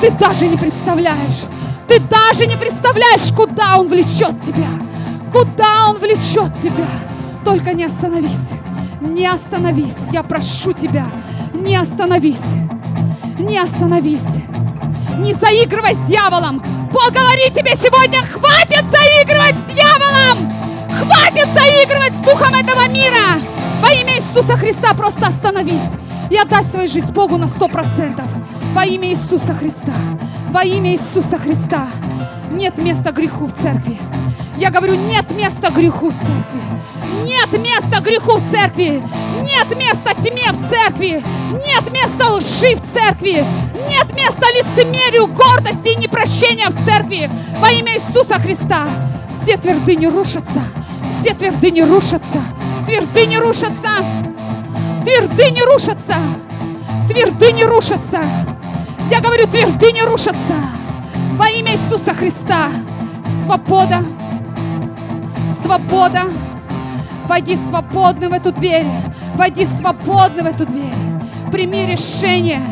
Ты 0.00 0.10
даже 0.10 0.46
не 0.46 0.56
представляешь, 0.56 1.44
ты 1.88 1.98
даже 1.98 2.46
не 2.46 2.56
представляешь, 2.56 3.32
куда 3.34 3.78
Он 3.78 3.88
влечет 3.88 4.40
тебя, 4.40 4.68
куда 5.32 5.88
Он 5.88 5.96
влечет 5.96 6.56
тебя. 6.62 6.88
Только 7.44 7.72
не 7.72 7.84
остановись, 7.84 8.50
не 9.00 9.26
остановись, 9.26 9.96
я 10.12 10.22
прошу 10.22 10.72
тебя, 10.72 11.06
не 11.54 11.76
остановись, 11.76 12.46
не 13.38 13.58
остановись, 13.58 14.42
не 15.18 15.34
заигрывай 15.34 15.94
с 15.94 15.98
дьяволом. 16.08 16.62
Бог 16.92 17.10
говорит 17.12 17.52
тебе 17.52 17.74
сегодня, 17.74 18.20
хватит 18.20 18.84
заигрывать 18.90 19.58
с 19.58 19.72
дьяволом, 19.72 20.52
хватит 20.88 21.48
заигрывать 21.52 22.16
с 22.16 22.20
духом 22.20 22.54
этого 22.54 22.88
мира. 22.88 23.55
Во 23.80 23.90
имя 23.92 24.16
Иисуса 24.16 24.56
Христа 24.56 24.94
просто 24.94 25.26
остановись 25.26 25.90
и 26.30 26.36
отдай 26.36 26.64
свою 26.64 26.88
жизнь 26.88 27.12
Богу 27.12 27.36
на 27.36 27.46
сто 27.46 27.68
процентов. 27.68 28.26
Во 28.74 28.84
имя 28.84 29.10
Иисуса 29.10 29.52
Христа. 29.52 29.92
Во 30.50 30.62
имя 30.64 30.92
Иисуса 30.92 31.38
Христа. 31.38 31.88
Нет 32.50 32.78
места 32.78 33.12
греху 33.12 33.46
в 33.46 33.52
церкви. 33.52 33.98
Я 34.56 34.70
говорю, 34.70 34.94
нет 34.94 35.30
места 35.30 35.70
греху 35.70 36.08
в 36.08 36.14
церкви. 36.14 36.60
Нет 37.24 37.52
места 37.60 38.00
греху 38.00 38.38
в 38.38 38.50
церкви. 38.50 39.02
Нет 39.42 39.76
места 39.76 40.14
тьме 40.14 40.52
в 40.52 40.68
церкви. 40.68 41.22
Нет 41.52 41.92
места 41.92 42.32
лжи 42.32 42.76
в 42.76 42.80
церкви. 42.80 43.44
Нет 43.88 44.12
места 44.14 44.46
лицемерию, 44.54 45.26
гордости 45.26 45.88
и 45.88 45.96
непрощения 45.96 46.68
в 46.70 46.84
церкви. 46.84 47.30
Во 47.58 47.70
имя 47.70 47.94
Иисуса 47.96 48.38
Христа. 48.38 48.86
Все 49.30 49.56
твердыни 49.56 50.06
рушатся. 50.06 50.62
Все 51.20 51.34
твердыни 51.34 51.82
рушатся. 51.82 52.42
Твердыни 52.86 53.36
рушатся. 53.36 53.90
Твердыни 55.04 55.60
рушатся. 55.60 56.16
Твердыни 57.08 57.64
рушатся. 57.64 58.20
Я 59.10 59.20
говорю, 59.20 59.46
твердыни 59.48 60.02
рушатся. 60.02 60.54
Во 61.36 61.48
имя 61.48 61.72
Иисуса 61.72 62.14
Христа. 62.14 62.70
Свобода. 63.42 64.04
свобода. 65.60 66.24
Войди 67.28 67.56
свободно 67.56 68.28
в 68.28 68.32
эту 68.32 68.52
дверь. 68.52 68.86
Войди 69.34 69.66
свободно 69.66 70.44
в 70.44 70.46
эту 70.46 70.64
дверь. 70.64 70.94
Прими 71.50 71.86
решение. 71.86 72.62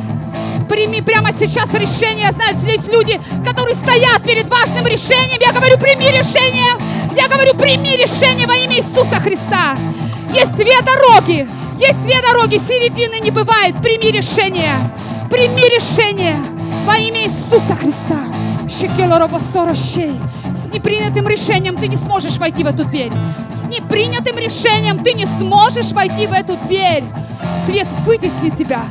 Прими 0.68 1.02
прямо 1.02 1.32
сейчас 1.32 1.72
решение. 1.74 2.26
Я 2.26 2.32
знаю, 2.32 2.56
здесь 2.56 2.86
люди, 2.86 3.20
которые 3.44 3.74
стоят 3.74 4.22
перед 4.22 4.48
важным 4.48 4.86
решением. 4.86 5.40
Я 5.40 5.52
говорю, 5.52 5.76
прими 5.78 6.06
решение. 6.06 6.93
Я 7.16 7.28
говорю, 7.28 7.54
прими 7.54 7.96
решение 7.96 8.46
во 8.46 8.56
имя 8.56 8.76
Иисуса 8.76 9.20
Христа. 9.20 9.76
Есть 10.34 10.54
две 10.56 10.80
дороги. 10.82 11.48
Есть 11.78 12.02
две 12.02 12.20
дороги. 12.20 12.56
Середины 12.56 13.20
не 13.20 13.30
бывает. 13.30 13.80
Прими 13.82 14.10
решение. 14.10 14.74
Прими 15.30 15.62
решение 15.76 16.36
во 16.84 16.96
имя 16.96 17.24
Иисуса 17.24 17.74
Христа. 17.74 18.20
С 20.54 20.72
непринятым 20.72 21.28
решением 21.28 21.76
ты 21.76 21.86
не 21.86 21.96
сможешь 21.96 22.36
войти 22.38 22.64
в 22.64 22.66
эту 22.66 22.84
дверь. 22.84 23.12
С 23.48 23.64
непринятым 23.68 24.36
решением 24.38 25.04
ты 25.04 25.12
не 25.12 25.26
сможешь 25.26 25.92
войти 25.92 26.26
в 26.26 26.32
эту 26.32 26.56
дверь. 26.56 27.04
Свет 27.66 27.86
вытеснит 28.04 28.56
тебя. 28.56 28.84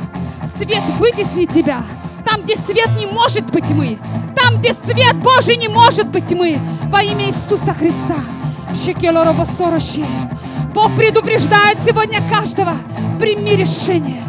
Свет 0.56 0.82
вытеснит 0.98 1.52
тебя. 1.52 1.82
Там, 2.24 2.42
где 2.42 2.56
свет 2.56 2.88
не 2.98 3.06
может 3.06 3.50
быть 3.50 3.66
тьмы. 3.66 3.98
Там, 4.44 4.58
где 4.58 4.74
свет 4.74 5.16
Божий 5.22 5.56
не 5.56 5.68
может 5.68 6.08
быть 6.08 6.26
тьмы. 6.26 6.60
Во 6.90 7.02
имя 7.02 7.28
Иисуса 7.28 7.72
Христа. 7.72 8.16
Бог 10.74 10.94
предупреждает 10.96 11.78
сегодня 11.86 12.20
каждого. 12.28 12.74
Прими 13.18 13.56
решение. 13.56 14.22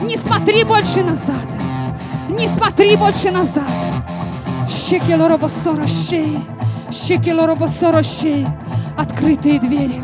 Не 0.00 0.16
смотри 0.16 0.64
больше 0.64 1.02
назад. 1.02 1.46
Не 2.30 2.48
смотри 2.48 2.96
больше 2.96 3.30
назад. 3.30 3.64
Открытые 8.96 9.60
двери. 9.60 10.00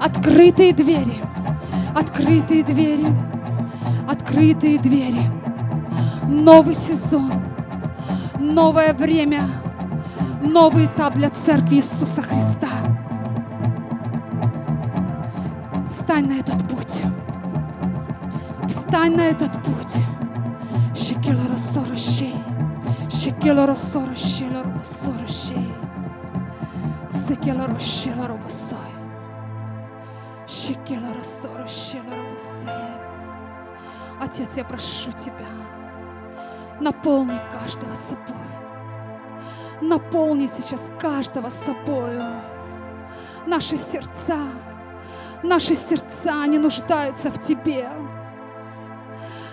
Открытые 0.00 0.72
двери. 0.72 1.18
Открытые 1.94 2.62
двери. 2.62 3.06
Открытые 4.08 4.78
двери. 4.78 5.30
Новый 6.26 6.74
сезон. 6.74 7.49
Новое 8.40 8.94
время. 8.94 9.46
Новый 10.40 10.86
этап 10.86 11.12
для 11.14 11.28
Церкви 11.28 11.76
Иисуса 11.76 12.22
Христа. 12.22 12.68
Встань 15.90 16.26
на 16.26 16.40
этот 16.40 16.66
путь. 16.66 17.02
Встань 18.66 19.16
на 19.16 19.26
этот 19.26 19.52
путь. 19.62 19.94
Шекелора 20.96 21.58
сорощей. 21.58 22.34
Шекелора 23.10 23.74
сорощей. 23.74 24.48
Лора 24.48 24.82
сорощей. 24.82 25.74
Секелора 27.10 27.78
шелора 27.78 28.34
басой. 28.36 28.78
Шекелора 30.48 31.22
сорощей. 31.22 32.00
Лора 32.08 32.32
басой. 32.32 32.70
Отец, 34.18 34.56
я 34.56 34.64
прошу 34.64 35.12
Тебя, 35.12 35.46
наполни 36.80 37.38
каждого 37.52 37.94
собой. 37.94 38.36
Наполни 39.80 40.46
сейчас 40.46 40.90
каждого 40.98 41.48
собою. 41.48 42.24
Наши 43.46 43.76
сердца, 43.76 44.38
наши 45.42 45.74
сердца 45.74 46.46
не 46.46 46.58
нуждаются 46.58 47.30
в 47.30 47.40
Тебе. 47.40 47.90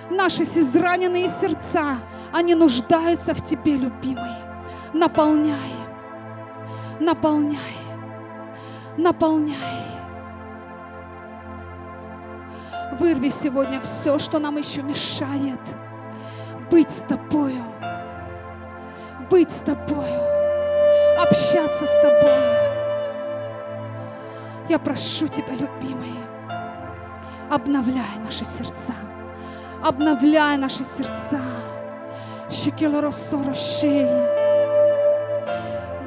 Наши 0.09 0.43
израненные 0.43 1.29
сердца, 1.29 1.97
они 2.31 2.55
нуждаются 2.55 3.33
в 3.33 3.43
Тебе, 3.43 3.77
любимый. 3.77 4.35
Наполняй, 4.93 5.73
наполняй, 6.99 7.77
наполняй. 8.97 9.55
Вырви 12.99 13.29
сегодня 13.29 13.79
все, 13.81 14.17
что 14.17 14.39
нам 14.39 14.57
еще 14.57 14.81
мешает 14.81 15.59
быть 16.69 16.91
с 16.91 17.01
Тобою, 17.07 17.63
быть 19.29 19.51
с 19.51 19.59
Тобою, 19.59 20.21
общаться 21.21 21.85
с 21.85 22.01
Тобою. 22.01 22.53
Я 24.69 24.79
прошу 24.79 25.27
Тебя, 25.27 25.53
любимый, 25.53 26.13
обновляй 27.49 28.19
наши 28.23 28.45
сердца, 28.45 28.93
обновляй 29.83 30.57
наши 30.57 30.83
сердца. 30.83 31.39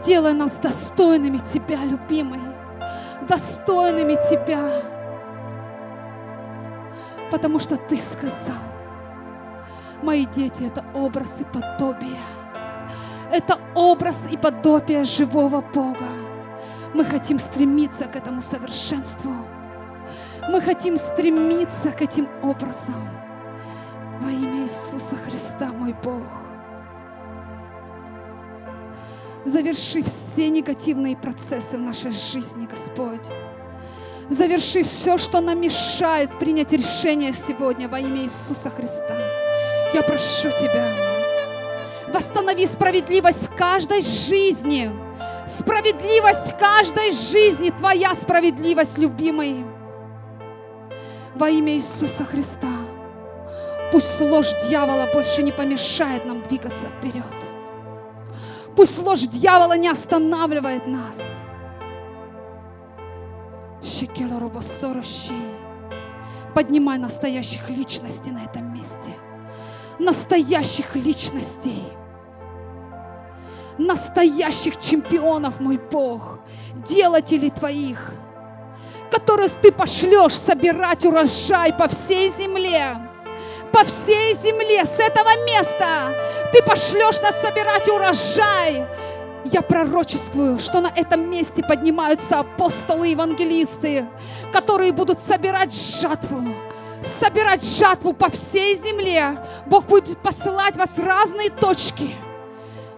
Делай 0.05 0.33
нас 0.33 0.53
достойными 0.53 1.39
Тебя, 1.53 1.85
любимый, 1.85 2.41
достойными 3.29 4.15
Тебя 4.29 4.91
потому 7.31 7.61
что 7.61 7.77
Ты 7.77 7.97
сказал, 7.97 8.59
мои 10.03 10.27
дети– 10.27 10.63
это 10.65 10.85
образ 10.95 11.41
и 11.41 11.45
подобие. 11.45 12.21
Это 13.33 13.59
образ 13.75 14.27
и 14.31 14.37
подобие 14.37 15.05
живого 15.05 15.61
Бога. 15.61 16.07
Мы 16.95 17.05
хотим 17.05 17.39
стремиться 17.39 18.07
к 18.07 18.17
этому 18.17 18.41
совершенству. 18.43 19.33
Мы 20.49 20.61
хотим 20.61 20.97
стремиться 20.97 21.91
к 21.91 22.03
этим 22.03 22.29
образам. 22.43 23.09
Во 24.21 24.31
имя 24.31 24.63
Иисуса 24.63 25.17
Христа, 25.17 25.73
мой 25.73 25.95
Бог. 26.03 26.25
Заверши 29.45 30.03
все 30.03 30.51
негативные 30.51 31.17
процессы 31.17 31.79
в 31.79 31.81
нашей 31.81 32.11
жизни, 32.11 32.67
Господь. 32.67 33.27
Заверши 34.29 34.83
все, 34.83 35.19
что 35.19 35.41
нам 35.41 35.61
мешает 35.61 36.39
принять 36.39 36.73
решение 36.73 37.33
сегодня 37.33 37.89
во 37.89 37.99
имя 38.01 38.23
Иисуса 38.23 38.71
Христа. 38.71 39.17
Я 39.93 40.03
прошу 40.03 40.51
Тебя, 40.51 40.87
восстанови 42.13 42.67
справедливость 42.67 43.49
в 43.49 43.57
каждой 43.57 44.03
жизни. 44.03 44.91
Справедливость 45.47 46.57
каждой 46.59 47.11
жизни, 47.11 47.71
Твоя 47.71 48.15
справедливость, 48.15 48.99
любимый. 48.99 49.65
Во 51.35 51.49
имя 51.49 51.73
Иисуса 51.75 52.25
Христа. 52.25 52.69
Пусть 53.91 54.21
ложь 54.21 54.53
дьявола 54.69 55.09
больше 55.13 55.43
не 55.43 55.51
помешает 55.51 56.25
нам 56.25 56.43
двигаться 56.43 56.87
вперед. 56.87 57.25
Пусть 58.77 58.99
ложь 59.01 59.23
дьявола 59.23 59.77
не 59.77 59.89
останавливает 59.89 60.87
нас. 60.87 61.21
Поднимай 66.55 66.99
настоящих 66.99 67.69
личностей 67.71 68.31
на 68.31 68.45
этом 68.45 68.73
месте. 68.73 69.13
Настоящих 70.01 70.97
личностей. 70.97 71.85
Настоящих 73.77 74.79
чемпионов, 74.79 75.61
мой 75.61 75.77
Бог. 75.77 76.39
Делателей 76.89 77.51
Твоих. 77.51 78.15
Которых 79.11 79.61
Ты 79.61 79.71
пошлешь 79.73 80.33
собирать 80.33 81.05
урожай 81.05 81.75
по 81.75 81.87
всей 81.87 82.31
земле. 82.31 82.97
По 83.73 83.85
всей 83.85 84.35
земле, 84.37 84.87
с 84.87 84.99
этого 84.99 85.29
места. 85.45 86.15
Ты 86.51 86.63
пошлешь 86.63 87.21
нас 87.21 87.39
собирать 87.43 87.87
урожай 87.87 88.87
я 89.45 89.63
пророчествую, 89.63 90.59
что 90.59 90.81
на 90.81 90.89
этом 90.89 91.31
месте 91.31 91.63
поднимаются 91.63 92.41
апостолы, 92.41 93.09
евангелисты, 93.09 94.07
которые 94.53 94.93
будут 94.93 95.21
собирать 95.21 95.73
жатву, 95.73 96.55
собирать 97.03 97.65
жатву 97.65 98.13
по 98.13 98.31
всей 98.31 98.77
земле. 98.77 99.39
Бог 99.67 99.87
будет 99.87 100.19
посылать 100.19 100.77
вас 100.77 100.91
в 100.97 101.05
разные 101.05 101.51
точки. 101.51 102.11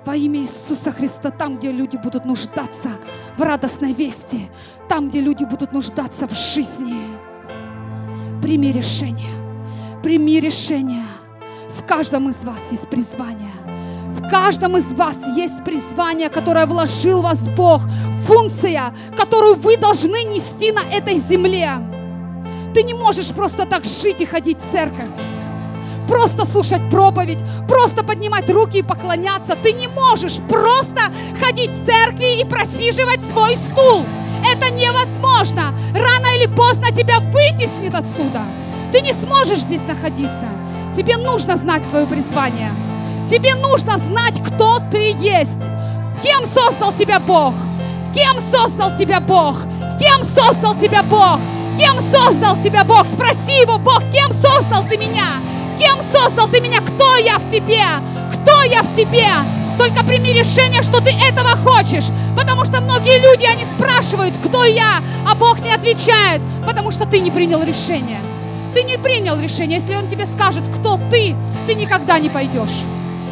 Во 0.04 0.16
имя 0.16 0.40
Иисуса 0.40 0.90
Христа, 0.90 1.30
там, 1.30 1.58
где 1.58 1.70
люди 1.70 1.96
будут 1.96 2.24
нуждаться 2.24 2.88
в 3.36 3.42
радостной 3.42 3.92
вести, 3.92 4.50
там, 4.88 5.08
где 5.08 5.20
люди 5.20 5.44
будут 5.44 5.72
нуждаться 5.72 6.26
в 6.26 6.32
жизни. 6.32 7.02
Прими 8.42 8.72
решение. 8.72 9.30
Прими 10.02 10.40
решение. 10.40 11.04
В 11.70 11.86
каждом 11.86 12.28
из 12.28 12.44
вас 12.44 12.58
есть 12.72 12.88
призвание. 12.88 13.52
В 14.08 14.28
каждом 14.28 14.76
из 14.76 14.92
вас 14.92 15.16
есть 15.36 15.64
призвание, 15.64 16.28
которое 16.28 16.66
вложил 16.66 17.20
в 17.20 17.22
вас 17.22 17.48
Бог, 17.50 17.82
функция, 18.26 18.92
которую 19.16 19.54
вы 19.54 19.76
должны 19.76 20.24
нести 20.24 20.72
на 20.72 20.80
этой 20.80 21.16
земле. 21.16 22.01
Ты 22.74 22.82
не 22.82 22.94
можешь 22.94 23.28
просто 23.28 23.66
так 23.66 23.84
жить 23.84 24.20
и 24.20 24.26
ходить 24.26 24.58
в 24.58 24.72
церковь 24.72 25.10
просто 26.12 26.44
слушать 26.44 26.90
проповедь, 26.90 27.38
просто 27.66 28.04
поднимать 28.04 28.50
руки 28.50 28.78
и 28.78 28.82
поклоняться. 28.82 29.56
Ты 29.56 29.72
не 29.72 29.88
можешь 29.88 30.36
просто 30.48 31.00
ходить 31.42 31.70
в 31.70 31.86
церкви 31.86 32.40
и 32.40 32.44
просиживать 32.44 33.22
свой 33.22 33.56
стул. 33.56 34.04
Это 34.44 34.70
невозможно. 34.72 35.74
Рано 35.94 36.26
или 36.36 36.54
поздно 36.54 36.90
тебя 36.90 37.20
вытеснит 37.20 37.94
отсюда. 37.94 38.42
Ты 38.92 39.00
не 39.00 39.12
сможешь 39.12 39.60
здесь 39.60 39.86
находиться. 39.86 40.48
Тебе 40.94 41.16
нужно 41.16 41.56
знать 41.56 41.88
твое 41.88 42.06
призвание. 42.06 42.72
Тебе 43.30 43.54
нужно 43.54 43.96
знать, 43.96 44.42
кто 44.42 44.80
ты 44.90 45.14
есть. 45.18 45.64
Кем 46.22 46.44
создал 46.44 46.92
тебя 46.92 47.20
Бог? 47.20 47.54
Кем 48.14 48.38
создал 48.40 48.94
тебя 48.96 49.20
Бог? 49.20 49.56
Кем 49.98 50.22
создал 50.24 50.74
тебя 50.74 51.02
Бог? 51.02 51.40
Кем 51.78 52.00
создал 52.00 52.56
тебя 52.56 52.84
Бог? 52.84 53.06
Спроси 53.06 53.60
его, 53.62 53.78
Бог, 53.78 54.02
кем 54.10 54.32
создал 54.32 54.84
ты 54.84 54.96
меня? 54.96 55.40
Кем 55.78 56.02
создал 56.02 56.48
ты 56.48 56.60
меня? 56.60 56.80
Кто 56.80 57.16
я 57.16 57.38
в 57.38 57.48
тебе? 57.48 57.84
Кто 58.32 58.62
я 58.62 58.82
в 58.82 58.94
тебе? 58.94 59.28
Только 59.78 60.04
прими 60.04 60.32
решение, 60.32 60.82
что 60.82 61.02
ты 61.02 61.10
этого 61.10 61.56
хочешь. 61.56 62.06
Потому 62.36 62.64
что 62.64 62.80
многие 62.80 63.18
люди, 63.20 63.44
они 63.44 63.64
спрашивают, 63.64 64.36
кто 64.38 64.64
я, 64.64 65.02
а 65.26 65.34
Бог 65.34 65.60
не 65.60 65.72
отвечает, 65.72 66.42
потому 66.66 66.90
что 66.90 67.06
ты 67.06 67.20
не 67.20 67.30
принял 67.30 67.62
решение. 67.62 68.20
Ты 68.74 68.84
не 68.84 68.96
принял 68.96 69.38
решение. 69.38 69.78
Если 69.78 69.94
Он 69.94 70.08
тебе 70.08 70.26
скажет, 70.26 70.68
кто 70.68 70.98
ты, 71.10 71.34
ты 71.66 71.74
никогда 71.74 72.18
не 72.18 72.28
пойдешь. 72.28 72.84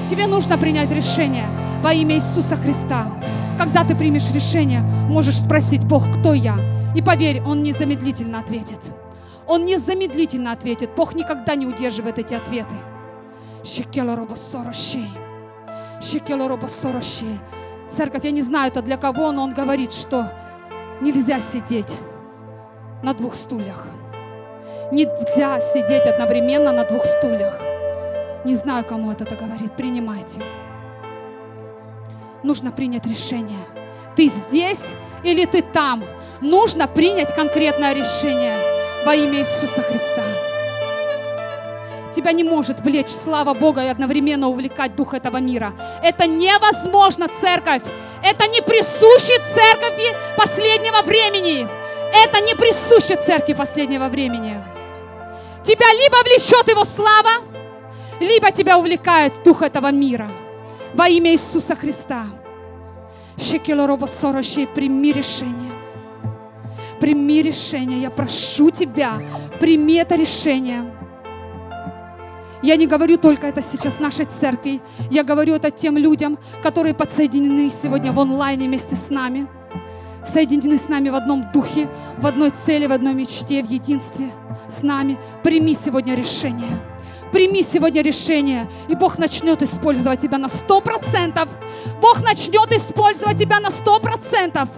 Тебе 0.08 0.26
нужно 0.26 0.58
принять 0.58 0.90
решение 0.90 1.46
во 1.82 1.92
имя 1.92 2.16
Иисуса 2.16 2.56
Христа. 2.56 3.06
Когда 3.60 3.84
ты 3.84 3.94
примешь 3.94 4.30
решение, 4.30 4.80
можешь 4.80 5.38
спросить, 5.38 5.84
Бог, 5.84 6.04
кто 6.18 6.32
я? 6.32 6.54
И 6.96 7.02
поверь, 7.02 7.42
Он 7.42 7.62
незамедлительно 7.62 8.38
ответит. 8.38 8.80
Он 9.46 9.66
незамедлительно 9.66 10.52
ответит. 10.52 10.94
Бог 10.96 11.14
никогда 11.14 11.56
не 11.56 11.66
удерживает 11.66 12.18
эти 12.18 12.32
ответы. 12.32 12.72
Шекела 13.62 14.16
робо 14.16 14.34
сорощей. 14.36 15.10
Шекела 16.00 16.48
робо 16.48 16.68
сорощей. 16.68 17.38
Церковь, 17.90 18.24
я 18.24 18.30
не 18.30 18.40
знаю, 18.40 18.68
это 18.68 18.80
для 18.80 18.96
кого, 18.96 19.30
но 19.30 19.42
он 19.42 19.52
говорит, 19.52 19.92
что 19.92 20.32
нельзя 21.02 21.38
сидеть 21.38 21.92
на 23.02 23.12
двух 23.12 23.34
стульях. 23.34 23.86
Нельзя 24.90 25.60
сидеть 25.60 26.06
одновременно 26.06 26.72
на 26.72 26.84
двух 26.84 27.04
стульях. 27.04 27.60
Не 28.46 28.54
знаю, 28.54 28.86
кому 28.86 29.12
это 29.12 29.26
говорит. 29.26 29.76
Принимайте. 29.76 30.40
Нужно 32.42 32.72
принять 32.72 33.06
решение. 33.06 33.66
Ты 34.16 34.26
здесь 34.26 34.94
или 35.22 35.44
ты 35.44 35.62
там? 35.62 36.04
Нужно 36.40 36.88
принять 36.88 37.34
конкретное 37.34 37.94
решение 37.94 38.56
во 39.04 39.14
имя 39.14 39.40
Иисуса 39.40 39.82
Христа. 39.82 40.22
Тебя 42.14 42.32
не 42.32 42.42
может 42.42 42.80
влечь 42.80 43.08
слава 43.08 43.54
Бога 43.54 43.84
и 43.84 43.88
одновременно 43.88 44.48
увлекать 44.48 44.96
дух 44.96 45.14
этого 45.14 45.36
мира. 45.36 45.72
Это 46.02 46.26
невозможно, 46.26 47.28
церковь. 47.40 47.82
Это 48.22 48.48
не 48.48 48.60
присуще 48.62 49.38
церкви 49.54 50.16
последнего 50.36 51.02
времени. 51.02 51.68
Это 52.24 52.40
не 52.42 52.54
присуще 52.54 53.16
церкви 53.16 53.52
последнего 53.52 54.08
времени. 54.08 54.60
Тебя 55.64 55.92
либо 55.92 56.16
влечет 56.24 56.68
его 56.68 56.84
слава, 56.84 57.30
либо 58.18 58.50
тебя 58.50 58.76
увлекает 58.78 59.44
дух 59.44 59.62
этого 59.62 59.92
мира. 59.92 60.30
Во 60.94 61.08
имя 61.08 61.32
Иисуса 61.32 61.74
Христа. 61.74 62.26
Шекелороба 63.36 64.06
сорощей, 64.06 64.66
прими 64.66 65.12
решение. 65.12 65.72
Прими 67.00 67.42
решение. 67.42 68.02
Я 68.02 68.10
прошу 68.10 68.70
тебя, 68.70 69.22
прими 69.60 69.94
это 69.94 70.16
решение. 70.16 70.84
Я 72.62 72.76
не 72.76 72.86
говорю 72.86 73.16
только 73.16 73.46
это 73.46 73.62
сейчас 73.62 74.00
нашей 74.00 74.26
церкви. 74.26 74.82
Я 75.10 75.24
говорю 75.24 75.54
это 75.54 75.70
тем 75.70 75.96
людям, 75.96 76.38
которые 76.62 76.94
подсоединены 76.94 77.70
сегодня 77.70 78.12
в 78.12 78.20
онлайне 78.20 78.66
вместе 78.66 78.96
с 78.96 79.08
нами. 79.08 79.46
Соединены 80.26 80.76
с 80.76 80.88
нами 80.88 81.08
в 81.08 81.14
одном 81.14 81.50
духе, 81.52 81.88
в 82.18 82.26
одной 82.26 82.50
цели, 82.50 82.86
в 82.86 82.92
одной 82.92 83.14
мечте, 83.14 83.62
в 83.62 83.70
единстве 83.70 84.30
с 84.68 84.82
нами. 84.82 85.16
Прими 85.42 85.74
сегодня 85.74 86.14
решение. 86.14 86.78
Прими 87.32 87.62
сегодня 87.62 88.02
решение, 88.02 88.68
и 88.88 88.94
Бог 88.96 89.18
начнет 89.18 89.62
использовать 89.62 90.20
тебя 90.20 90.38
на 90.38 90.48
сто 90.48 90.80
процентов. 90.80 91.48
Бог 92.00 92.22
начнет 92.22 92.72
использовать 92.72 93.38
тебя 93.38 93.60
на 93.60 93.70
сто 93.70 94.00
процентов. 94.00 94.68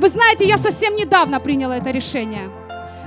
Вы 0.00 0.08
знаете, 0.08 0.44
я 0.46 0.58
совсем 0.58 0.96
недавно 0.96 1.38
приняла 1.38 1.76
это 1.76 1.90
решение. 1.92 2.50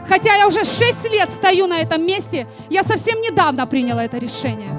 Хотя 0.08 0.36
я 0.36 0.48
уже 0.48 0.64
6 0.64 1.12
лет 1.12 1.30
стою 1.34 1.68
на 1.68 1.82
этом 1.82 2.06
месте, 2.06 2.48
я 2.70 2.84
совсем 2.84 3.20
недавно 3.20 3.68
приняла 3.68 4.06
это 4.06 4.18
решение. 4.18 4.72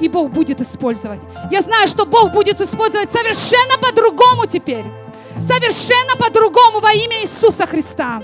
И 0.00 0.08
Бог 0.08 0.30
будет 0.30 0.62
использовать. 0.62 1.20
Я 1.50 1.60
знаю, 1.60 1.86
что 1.86 2.06
Бог 2.06 2.32
будет 2.32 2.60
использовать 2.62 3.12
совершенно 3.12 3.76
по-другому 3.78 4.46
теперь. 4.46 4.86
Совершенно 5.38 6.16
по-другому 6.16 6.80
во 6.80 6.92
имя 6.92 7.20
Иисуса 7.22 7.66
Христа. 7.66 8.22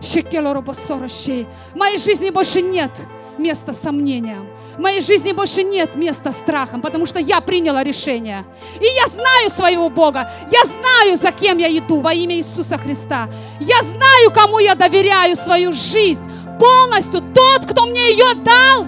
В 0.00 1.76
моей 1.76 1.98
жизни 1.98 2.30
больше 2.30 2.62
нет 2.62 2.90
места 3.38 3.72
сомнениям. 3.72 4.48
В 4.76 4.80
моей 4.80 5.00
жизни 5.00 5.32
больше 5.32 5.62
нет 5.62 5.96
места 5.96 6.32
страхам, 6.32 6.80
потому 6.80 7.06
что 7.06 7.18
я 7.18 7.40
приняла 7.40 7.82
решение. 7.84 8.44
И 8.80 8.84
я 8.84 9.08
знаю 9.08 9.50
своего 9.50 9.88
Бога. 9.88 10.30
Я 10.50 10.64
знаю, 10.64 11.18
за 11.18 11.32
кем 11.32 11.58
я 11.58 11.68
иду 11.76 12.00
во 12.00 12.12
имя 12.12 12.36
Иисуса 12.36 12.76
Христа. 12.76 13.28
Я 13.60 13.82
знаю, 13.82 14.30
кому 14.32 14.58
я 14.58 14.74
доверяю 14.74 15.36
свою 15.36 15.72
жизнь 15.72 16.24
полностью. 16.58 17.22
Тот, 17.34 17.66
кто 17.70 17.86
мне 17.86 18.12
ее 18.12 18.34
дал. 18.34 18.86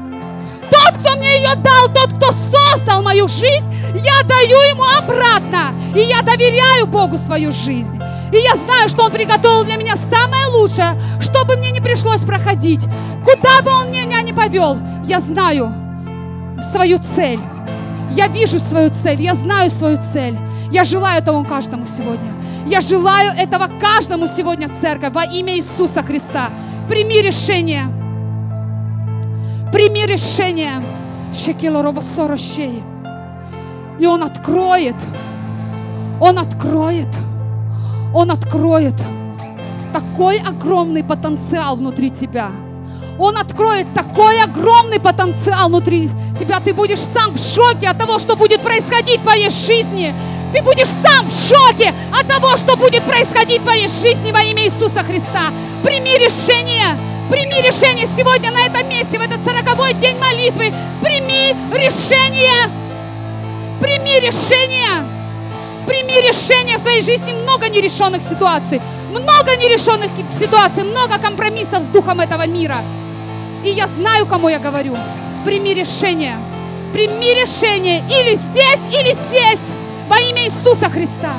Тот, 0.71 1.01
кто 1.01 1.17
мне 1.17 1.37
ее 1.39 1.55
дал, 1.57 1.89
тот, 1.89 2.13
кто 2.17 2.33
создал 2.33 3.03
мою 3.03 3.29
жизнь, 3.29 3.67
я 3.95 4.23
даю 4.27 4.57
ему 4.71 4.85
обратно. 4.85 5.75
И 5.95 6.01
я 6.01 6.23
доверяю 6.23 6.87
Богу 6.87 7.19
свою 7.19 7.53
жизнь. 7.53 8.01
И 8.33 8.37
я 8.37 8.57
знаю, 8.57 8.89
что 8.89 9.05
Он 9.05 9.13
приготовил 9.13 9.65
для 9.65 9.77
меня 9.77 9.97
самое 9.97 10.47
лучшее, 10.47 10.99
чтобы 11.21 11.57
мне 11.57 11.71
не 11.71 11.81
пришлось 11.81 12.23
проходить. 12.23 12.81
Куда 13.25 13.63
бы 13.63 13.71
Он 13.71 13.91
меня 13.91 14.23
не 14.23 14.33
повел, 14.33 14.79
я 15.05 15.21
знаю 15.21 15.73
свою 16.71 16.99
цель. 17.15 17.41
Я 18.13 18.29
вижу 18.29 18.59
свою 18.59 18.91
цель, 18.91 19.21
я 19.21 19.35
знаю 19.35 19.71
свою 19.71 19.99
цель. 20.13 20.39
Я 20.71 20.85
желаю 20.85 21.21
этого 21.21 21.45
каждому 21.45 21.85
сегодня. 21.85 22.33
Я 22.67 22.81
желаю 22.81 23.33
этого 23.33 23.69
каждому 23.79 24.27
сегодня, 24.27 24.71
церковь, 24.81 25.13
во 25.13 25.25
имя 25.25 25.57
Иисуса 25.57 26.03
Христа. 26.03 26.51
Прими 26.89 27.21
решение. 27.21 27.87
Прими 29.73 30.07
решение. 30.07 30.83
Шекило 31.35 31.83
робосорощей. 31.83 32.83
И 34.03 34.07
Он 34.07 34.23
откроет. 34.23 34.97
Он 36.21 36.39
откроет 36.39 37.09
он 38.15 38.31
откроет 38.31 38.95
такой 39.93 40.39
огромный 40.39 41.03
потенциал 41.03 41.77
внутри 41.77 42.11
тебя. 42.11 42.51
Он 43.19 43.37
откроет 43.37 43.93
такой 43.95 44.43
огромный 44.43 45.01
потенциал 45.01 45.69
внутри 45.69 46.11
тебя. 46.39 46.61
Ты 46.61 46.75
будешь 46.75 47.01
сам 47.01 47.33
в 47.33 47.39
шоке 47.39 47.89
от 47.89 47.99
того, 47.99 48.19
что 48.19 48.37
будет 48.37 48.63
происходить 48.63 49.21
в 49.21 49.23
твоей 49.23 49.51
жизни. 49.51 50.15
Ты 50.53 50.63
будешь 50.63 50.89
сам 50.89 51.27
в 51.27 51.33
шоке 51.33 51.95
от 52.13 52.29
того, 52.29 52.57
что 52.57 52.77
будет 52.77 53.05
происходить 53.05 53.61
в 53.61 53.65
твоей 53.65 53.89
жизни 53.89 54.31
во 54.33 54.43
имя 54.43 54.65
Иисуса 54.65 55.03
Христа. 55.03 55.51
Прими 55.83 56.19
решение. 56.19 56.99
Прими 57.31 57.63
решение 57.63 58.07
сегодня 58.07 58.51
на 58.51 58.67
этом 58.67 58.87
месте, 58.89 59.19
в 59.19 59.23
этот 59.23 59.43
сороковой 59.43 59.95
день 59.95 60.19
молитвы. 60.19 60.73
Прими 61.01 61.55
решение. 61.73 62.82
Прими 63.81 64.21
решение. 64.21 65.05
Прими 65.87 66.21
решение 66.21 66.79
в 66.79 66.83
твоей 66.83 67.03
жизни. 67.03 67.33
Много 67.33 67.69
нерешенных 67.69 68.23
ситуаций. 68.23 68.81
Много 69.11 69.57
нерешенных 69.57 70.11
ситуаций. 70.39 70.85
Много 70.85 71.19
компромиссов 71.19 71.83
с 71.83 71.87
духом 71.87 72.21
этого 72.21 72.47
мира. 72.47 72.83
И 73.65 73.71
я 73.71 73.87
знаю, 73.89 74.27
кому 74.27 74.49
я 74.49 74.59
говорю. 74.59 74.97
Прими 75.45 75.75
решение. 75.75 76.37
Прими 76.93 77.35
решение 77.35 78.01
или 78.01 78.37
здесь, 78.37 78.87
или 78.89 79.15
здесь. 79.29 79.75
Во 80.09 80.19
имя 80.19 80.45
Иисуса 80.45 80.89
Христа. 80.89 81.35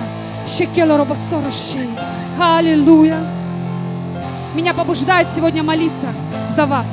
Аллилуйя. 2.40 3.20
Меня 4.56 4.74
побуждает 4.74 5.28
сегодня 5.34 5.64
молиться 5.64 6.14
за 6.56 6.66
вас. 6.66 6.88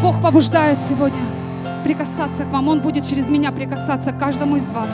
Бог 0.00 0.20
побуждает 0.22 0.80
сегодня 0.82 1.41
прикасаться 1.82 2.44
к 2.44 2.52
вам. 2.52 2.68
Он 2.68 2.80
будет 2.80 3.06
через 3.06 3.28
меня 3.28 3.52
прикасаться 3.52 4.12
к 4.12 4.18
каждому 4.18 4.56
из 4.56 4.72
вас. 4.72 4.90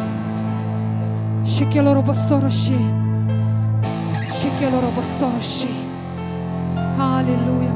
Аллилуйя. 6.99 7.73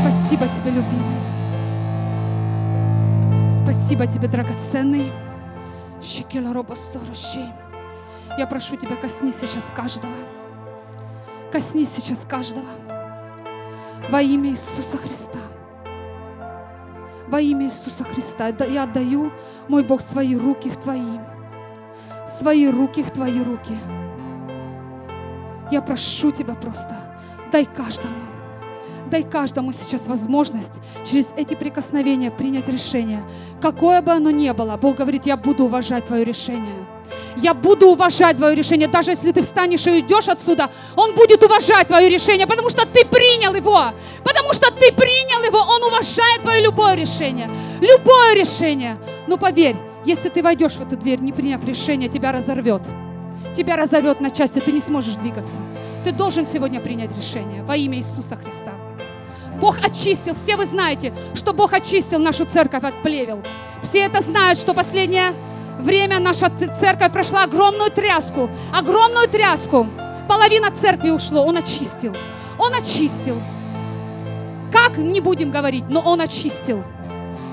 Спасибо 0.00 0.48
тебе, 0.48 0.70
любимый. 0.70 1.20
Спасибо 3.50 4.06
тебе, 4.06 4.28
драгоценный. 4.28 5.12
Я 8.38 8.46
прошу 8.46 8.76
тебя, 8.76 8.96
коснись 8.96 9.36
сейчас 9.36 9.64
каждого. 9.74 10.14
Коснись 11.50 11.90
сейчас 11.90 12.20
каждого. 12.28 12.66
Во 14.10 14.20
имя 14.20 14.50
Иисуса 14.50 14.98
Христа. 14.98 15.38
Во 17.28 17.40
имя 17.40 17.66
Иисуса 17.66 18.04
Христа 18.04 18.48
я 18.48 18.84
отдаю, 18.84 19.32
мой 19.68 19.82
Бог, 19.82 20.00
свои 20.00 20.36
руки 20.36 20.68
в 20.68 20.76
Твои. 20.76 21.18
Свои 22.26 22.68
руки 22.68 23.02
в 23.02 23.10
Твои 23.10 23.42
руки. 23.42 23.76
Я 25.70 25.82
прошу 25.82 26.30
Тебя 26.30 26.54
просто, 26.54 27.18
дай 27.50 27.64
каждому, 27.64 28.14
дай 29.10 29.24
каждому 29.24 29.72
сейчас 29.72 30.06
возможность 30.06 30.80
через 31.04 31.32
эти 31.36 31.54
прикосновения 31.54 32.30
принять 32.30 32.68
решение. 32.68 33.22
Какое 33.60 34.00
бы 34.00 34.12
оно 34.12 34.30
ни 34.30 34.50
было, 34.52 34.76
Бог 34.76 34.96
говорит, 34.96 35.26
я 35.26 35.36
буду 35.36 35.64
уважать 35.64 36.06
Твое 36.06 36.24
решение. 36.24 36.86
Я 37.36 37.54
буду 37.54 37.88
уважать 37.88 38.36
твое 38.36 38.54
решение. 38.54 38.88
Даже 38.88 39.10
если 39.10 39.32
ты 39.32 39.42
встанешь 39.42 39.86
и 39.86 39.90
уйдешь 39.90 40.28
отсюда, 40.28 40.70
Он 40.96 41.14
будет 41.14 41.42
уважать 41.42 41.88
твое 41.88 42.08
решение, 42.08 42.46
потому 42.46 42.70
что 42.70 42.86
ты 42.86 43.04
принял 43.04 43.54
его. 43.54 43.92
Потому 44.24 44.52
что 44.52 44.70
ты 44.72 44.92
принял 44.92 45.42
его. 45.44 45.58
Он 45.58 45.84
уважает 45.84 46.42
твое 46.42 46.62
любое 46.62 46.94
решение. 46.94 47.50
Любое 47.80 48.34
решение. 48.34 48.98
Но 49.26 49.36
поверь, 49.36 49.76
если 50.04 50.28
ты 50.28 50.42
войдешь 50.42 50.74
в 50.74 50.80
эту 50.80 50.96
дверь, 50.96 51.20
не 51.20 51.32
приняв 51.32 51.64
решение, 51.66 52.08
тебя 52.08 52.32
разорвет. 52.32 52.82
Тебя 53.56 53.76
разорвет 53.76 54.20
на 54.20 54.30
части, 54.30 54.60
ты 54.60 54.70
не 54.70 54.80
сможешь 54.80 55.14
двигаться. 55.14 55.58
Ты 56.04 56.12
должен 56.12 56.46
сегодня 56.46 56.80
принять 56.80 57.10
решение 57.16 57.62
во 57.62 57.76
имя 57.76 57.98
Иисуса 57.98 58.36
Христа. 58.36 58.72
Бог 59.60 59.78
очистил, 59.80 60.34
все 60.34 60.56
вы 60.56 60.66
знаете, 60.66 61.14
что 61.34 61.52
Бог 61.52 61.72
очистил 61.72 62.18
нашу 62.18 62.44
церковь 62.44 62.84
от 62.84 63.02
плевел. 63.02 63.42
Все 63.82 64.00
это 64.00 64.20
знают, 64.20 64.58
что 64.58 64.74
последнее 64.74 65.32
время 65.78 66.18
наша 66.20 66.50
церковь 66.80 67.12
прошла 67.12 67.44
огромную 67.44 67.90
тряску, 67.90 68.50
огромную 68.72 69.28
тряску. 69.28 69.86
Половина 70.28 70.70
церкви 70.70 71.10
ушло, 71.10 71.44
Он 71.44 71.56
очистил. 71.56 72.14
Он 72.58 72.74
очистил. 72.74 73.40
Как, 74.72 74.96
не 74.98 75.20
будем 75.20 75.50
говорить, 75.50 75.84
но 75.88 76.00
Он 76.00 76.20
очистил. 76.20 76.82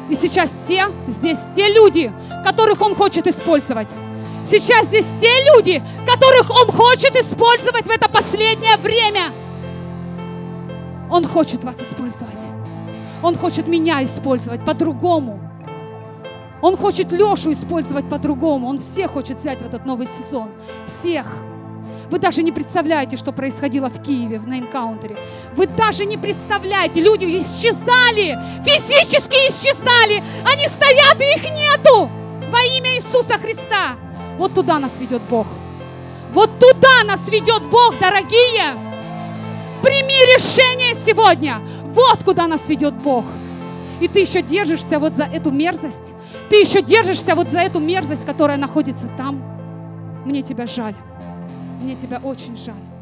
И 0.10 0.16
сейчас 0.16 0.52
те, 0.68 0.86
здесь 1.08 1.40
те 1.56 1.74
люди, 1.74 2.12
которых 2.44 2.82
Он 2.82 2.96
хочет 2.96 3.28
использовать. 3.28 3.90
Сейчас 4.46 4.88
здесь 4.88 5.06
те 5.20 5.32
люди, 5.54 5.82
которых 6.06 6.50
Он 6.50 6.68
хочет 6.72 7.16
использовать 7.16 7.88
в 7.88 7.90
это 7.90 8.10
последнее 8.10 8.78
время. 8.78 9.32
Он 11.10 11.26
хочет 11.26 11.64
вас 11.64 11.78
использовать. 11.78 12.42
Он 13.22 13.36
хочет 13.36 13.68
меня 13.68 14.04
использовать 14.04 14.66
по-другому. 14.66 15.53
Он 16.64 16.78
хочет 16.78 17.12
Лешу 17.12 17.52
использовать 17.52 18.08
по-другому. 18.08 18.70
Он 18.70 18.78
всех 18.78 19.12
хочет 19.12 19.38
взять 19.38 19.62
в 19.62 19.66
этот 19.66 19.86
новый 19.86 20.08
сезон. 20.08 20.50
Всех. 20.86 21.28
Вы 22.10 22.20
даже 22.20 22.42
не 22.42 22.54
представляете, 22.54 23.18
что 23.18 23.34
происходило 23.34 23.90
в 23.90 24.02
Киеве 24.02 24.40
на 24.40 24.60
энкаунтере. 24.60 25.18
Вы 25.58 25.68
даже 25.68 26.06
не 26.06 26.16
представляете. 26.16 27.02
Люди 27.02 27.26
исчезали, 27.26 28.40
физически 28.64 29.36
исчезали. 29.50 30.24
Они 30.50 30.66
стоят, 30.70 31.20
и 31.20 31.36
их 31.36 31.44
нету. 31.52 32.10
Во 32.50 32.60
имя 32.78 32.96
Иисуса 32.96 33.38
Христа. 33.38 33.98
Вот 34.38 34.54
туда 34.54 34.80
нас 34.80 34.98
ведет 35.00 35.22
Бог. 35.24 35.48
Вот 36.32 36.60
туда 36.60 37.04
нас 37.04 37.28
ведет 37.28 37.64
Бог, 37.64 38.00
дорогие. 38.00 38.74
Прими 39.82 40.16
решение 40.34 40.96
сегодня. 40.96 41.60
Вот 41.88 42.24
куда 42.24 42.48
нас 42.48 42.70
ведет 42.70 42.94
Бог. 42.94 43.26
И 44.04 44.10
ты 44.10 44.20
еще 44.20 44.42
держишься 44.42 45.00
вот 45.00 45.14
за 45.14 45.24
эту 45.24 45.50
мерзость. 45.50 46.14
Ты 46.50 46.58
еще 46.58 46.82
держишься 46.82 47.36
вот 47.36 47.52
за 47.54 47.60
эту 47.60 47.80
мерзость, 47.80 48.26
которая 48.26 48.58
находится 48.58 49.08
там. 49.08 49.42
Мне 50.26 50.42
тебя 50.42 50.68
жаль. 50.68 50.96
Мне 51.82 51.96
тебя 51.96 52.20
очень 52.22 52.58
жаль. 52.58 52.93